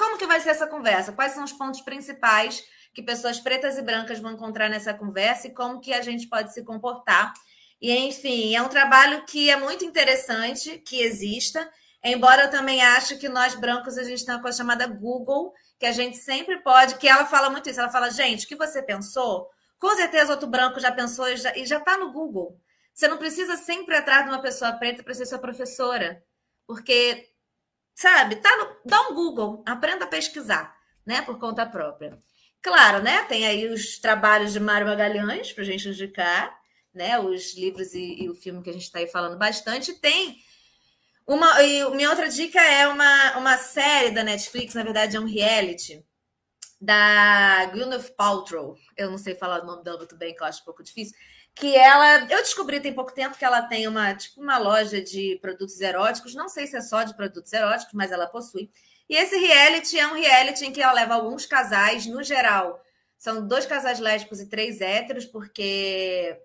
como 0.00 0.16
que 0.16 0.26
vai 0.26 0.40
ser 0.40 0.48
essa 0.48 0.66
conversa? 0.66 1.12
Quais 1.12 1.32
são 1.32 1.44
os 1.44 1.52
pontos 1.52 1.82
principais 1.82 2.64
que 2.92 3.02
pessoas 3.02 3.38
pretas 3.38 3.78
e 3.78 3.82
brancas 3.82 4.18
vão 4.18 4.32
encontrar 4.32 4.68
nessa 4.68 4.92
conversa 4.92 5.46
e 5.46 5.54
como 5.54 5.80
que 5.80 5.92
a 5.92 6.02
gente 6.02 6.28
pode 6.28 6.52
se 6.52 6.64
comportar? 6.64 7.32
E, 7.80 7.92
enfim, 7.96 8.54
é 8.54 8.60
um 8.60 8.68
trabalho 8.68 9.24
que 9.24 9.48
é 9.48 9.56
muito 9.56 9.84
interessante 9.84 10.78
que 10.78 11.00
exista, 11.00 11.68
embora 12.04 12.42
eu 12.42 12.50
também 12.50 12.82
ache 12.82 13.16
que 13.16 13.28
nós 13.28 13.54
brancos 13.54 13.96
a 13.96 14.04
gente 14.04 14.24
tem 14.24 14.34
uma 14.34 14.42
coisa 14.42 14.58
chamada 14.58 14.86
Google, 14.86 15.52
que 15.78 15.86
a 15.86 15.92
gente 15.92 16.18
sempre 16.18 16.58
pode, 16.58 16.96
que 16.96 17.08
ela 17.08 17.24
fala 17.24 17.48
muito 17.48 17.70
isso, 17.70 17.80
ela 17.80 17.90
fala, 17.90 18.10
gente, 18.10 18.44
o 18.44 18.48
que 18.48 18.56
você 18.56 18.82
pensou? 18.82 19.48
Com 19.78 19.96
certeza 19.96 20.32
outro 20.32 20.46
branco 20.46 20.78
já 20.78 20.92
pensou 20.92 21.26
e 21.28 21.36
já 21.36 21.78
está 21.78 21.96
no 21.96 22.12
Google. 22.12 22.60
Você 22.92 23.08
não 23.08 23.16
precisa 23.16 23.56
sempre 23.56 23.96
atrás 23.96 24.24
de 24.24 24.30
uma 24.30 24.42
pessoa 24.42 24.72
preta 24.72 25.02
para 25.02 25.14
ser 25.14 25.24
sua 25.24 25.38
professora, 25.38 26.22
porque 26.66 27.30
sabe? 27.94 28.36
Tá 28.36 28.54
no, 28.56 28.76
dá 28.84 29.08
um 29.08 29.14
Google, 29.14 29.62
aprenda 29.66 30.04
a 30.04 30.08
pesquisar, 30.08 30.76
né? 31.04 31.22
Por 31.22 31.38
conta 31.38 31.64
própria. 31.64 32.18
Claro, 32.62 33.02
né? 33.02 33.24
Tem 33.24 33.46
aí 33.46 33.68
os 33.68 33.98
trabalhos 33.98 34.52
de 34.52 34.60
Mário 34.60 34.86
Magalhães 34.86 35.52
para 35.52 35.62
a 35.62 35.66
gente 35.66 35.88
indicar, 35.88 36.58
né? 36.92 37.18
Os 37.18 37.54
livros 37.56 37.94
e, 37.94 38.22
e 38.22 38.28
o 38.28 38.34
filme 38.34 38.62
que 38.62 38.70
a 38.70 38.72
gente 38.72 38.82
está 38.82 38.98
aí 38.98 39.06
falando 39.06 39.38
bastante. 39.38 39.94
Tem 39.94 40.36
uma. 41.26 41.62
E 41.62 41.88
minha 41.94 42.10
outra 42.10 42.28
dica 42.28 42.60
é 42.60 42.86
uma, 42.88 43.38
uma 43.38 43.56
série 43.58 44.10
da 44.10 44.22
Netflix, 44.22 44.74
na 44.74 44.82
verdade, 44.82 45.16
é 45.16 45.20
um 45.20 45.26
reality 45.26 46.04
da 46.80 47.66
Gwyneth 47.66 48.14
Paltrow. 48.16 48.76
Eu 48.96 49.10
não 49.10 49.18
sei 49.18 49.34
falar 49.34 49.62
o 49.62 49.66
nome 49.66 49.84
dela 49.84 49.98
muito 49.98 50.16
bem, 50.16 50.34
que 50.34 50.42
eu 50.42 50.46
acho 50.46 50.62
um 50.62 50.64
pouco 50.64 50.82
difícil 50.82 51.16
que 51.54 51.76
ela, 51.76 52.20
eu 52.30 52.38
descobri 52.38 52.80
tem 52.80 52.92
pouco 52.92 53.12
tempo 53.12 53.36
que 53.36 53.44
ela 53.44 53.62
tem 53.62 53.86
uma, 53.86 54.14
tipo, 54.14 54.40
uma 54.40 54.58
loja 54.58 55.02
de 55.02 55.38
produtos 55.42 55.80
eróticos, 55.80 56.34
não 56.34 56.48
sei 56.48 56.66
se 56.66 56.76
é 56.76 56.80
só 56.80 57.02
de 57.02 57.14
produtos 57.14 57.52
eróticos, 57.52 57.92
mas 57.94 58.12
ela 58.12 58.26
possui. 58.26 58.70
E 59.10 59.16
esse 59.16 59.36
reality 59.36 59.98
é 59.98 60.06
um 60.06 60.14
reality 60.14 60.64
em 60.64 60.72
que 60.72 60.80
ela 60.80 60.92
leva 60.92 61.14
alguns 61.14 61.44
casais, 61.44 62.06
no 62.06 62.22
geral, 62.22 62.80
são 63.18 63.44
dois 63.44 63.66
casais 63.66 63.98
lésbicos 63.98 64.38
e 64.38 64.46
três 64.48 64.80
héteros, 64.80 65.26
porque 65.26 66.40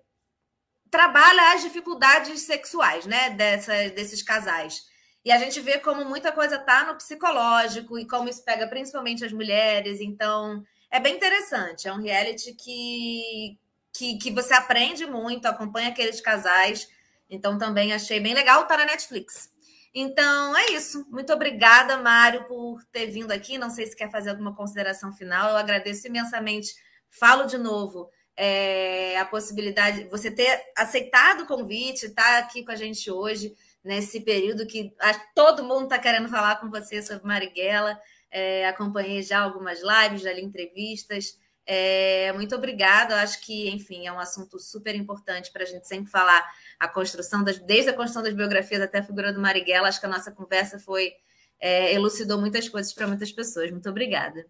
trabalha 0.90 1.52
as 1.52 1.62
dificuldades 1.62 2.40
sexuais, 2.40 3.06
né, 3.06 3.30
dessa, 3.30 3.88
desses 3.90 4.20
casais. 4.20 4.84
E 5.24 5.30
a 5.30 5.38
gente 5.38 5.60
vê 5.60 5.78
como 5.78 6.04
muita 6.04 6.32
coisa 6.32 6.58
tá 6.58 6.84
no 6.84 6.96
psicológico 6.96 7.96
e 8.00 8.06
como 8.06 8.28
isso 8.28 8.44
pega 8.44 8.66
principalmente 8.66 9.24
as 9.24 9.32
mulheres. 9.32 10.00
Então, 10.00 10.64
é 10.90 10.98
bem 10.98 11.14
interessante. 11.14 11.86
É 11.86 11.92
um 11.92 12.02
reality 12.02 12.52
que, 12.52 13.56
que, 13.92 14.18
que 14.18 14.32
você 14.32 14.54
aprende 14.54 15.06
muito, 15.06 15.46
acompanha 15.46 15.90
aqueles 15.90 16.20
casais. 16.20 16.88
Então, 17.30 17.58
também 17.58 17.92
achei 17.92 18.18
bem 18.18 18.34
legal, 18.34 18.66
tá 18.66 18.76
na 18.76 18.86
Netflix. 18.86 19.54
Então, 19.98 20.54
é 20.54 20.72
isso. 20.72 21.06
Muito 21.08 21.32
obrigada, 21.32 21.96
Mário, 21.96 22.44
por 22.44 22.84
ter 22.92 23.06
vindo 23.06 23.32
aqui. 23.32 23.56
Não 23.56 23.70
sei 23.70 23.86
se 23.86 23.96
quer 23.96 24.10
fazer 24.10 24.28
alguma 24.28 24.54
consideração 24.54 25.10
final. 25.14 25.48
Eu 25.48 25.56
agradeço 25.56 26.06
imensamente. 26.06 26.74
Falo 27.08 27.46
de 27.46 27.56
novo 27.56 28.10
é, 28.36 29.18
a 29.18 29.24
possibilidade 29.24 30.04
de 30.04 30.10
você 30.10 30.30
ter 30.30 30.62
aceitado 30.76 31.44
o 31.44 31.46
convite, 31.46 32.04
estar 32.04 32.22
tá 32.22 32.38
aqui 32.40 32.62
com 32.62 32.72
a 32.72 32.76
gente 32.76 33.10
hoje, 33.10 33.56
nesse 33.82 34.20
período 34.20 34.66
que 34.66 34.92
todo 35.34 35.64
mundo 35.64 35.84
está 35.84 35.98
querendo 35.98 36.28
falar 36.28 36.56
com 36.56 36.68
você 36.68 37.00
sobre 37.00 37.26
Marighella. 37.26 37.98
É, 38.30 38.68
acompanhei 38.68 39.22
já 39.22 39.40
algumas 39.40 39.80
lives, 39.80 40.20
já 40.20 40.30
li 40.30 40.42
entrevistas. 40.42 41.38
É, 41.66 42.32
muito 42.32 42.54
obrigada. 42.54 43.14
Eu 43.14 43.18
acho 43.18 43.44
que, 43.44 43.68
enfim, 43.70 44.06
é 44.06 44.12
um 44.12 44.20
assunto 44.20 44.58
super 44.58 44.94
importante 44.94 45.50
para 45.50 45.64
a 45.64 45.66
gente 45.66 45.88
sempre 45.88 46.10
falar 46.10 46.48
a 46.78 46.86
construção 46.86 47.42
das, 47.42 47.58
desde 47.58 47.90
a 47.90 47.92
construção 47.92 48.22
das 48.22 48.34
biografias 48.34 48.80
até 48.80 48.98
a 48.98 49.02
figura 49.02 49.32
do 49.32 49.40
Marighella. 49.40 49.88
Acho 49.88 50.00
que 50.00 50.06
a 50.06 50.10
nossa 50.10 50.30
conversa 50.30 50.78
foi 50.78 51.12
é, 51.58 51.92
elucidou 51.92 52.38
muitas 52.38 52.68
coisas 52.68 52.92
para 52.92 53.06
muitas 53.06 53.32
pessoas. 53.32 53.70
Muito 53.70 53.88
obrigada. 53.88 54.46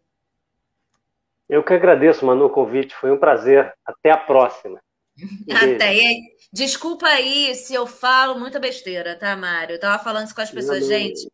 Eu 1.48 1.62
que 1.62 1.72
agradeço, 1.72 2.26
Manu, 2.26 2.46
o 2.46 2.50
convite. 2.50 2.94
Foi 2.94 3.10
um 3.10 3.18
prazer. 3.18 3.72
Até 3.84 4.10
a 4.10 4.16
próxima. 4.16 4.80
Até. 5.50 6.14
Desculpa 6.52 7.06
aí 7.06 7.54
se 7.54 7.74
eu 7.74 7.86
falo 7.86 8.38
muita 8.38 8.58
besteira, 8.58 9.16
tá, 9.16 9.36
Mário? 9.36 9.74
Eu 9.74 9.76
estava 9.76 10.02
falando 10.02 10.26
isso 10.26 10.34
com 10.34 10.40
as 10.40 10.50
pessoas, 10.50 10.86
gente. 10.86 11.28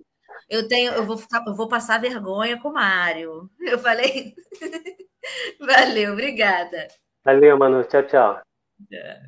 Eu 0.52 0.68
tenho, 0.68 0.92
eu 0.92 1.06
vou 1.06 1.16
ficar, 1.16 1.42
eu 1.46 1.54
vou 1.54 1.66
passar 1.66 1.98
vergonha 1.98 2.60
com 2.60 2.68
o 2.68 2.74
Mário. 2.74 3.50
Eu 3.58 3.78
falei. 3.78 4.34
Valeu, 5.58 6.12
obrigada. 6.12 6.88
Valeu, 7.24 7.56
Manu. 7.56 7.82
Tchau, 7.84 8.02
tchau. 8.02 8.42
É. 8.92 9.22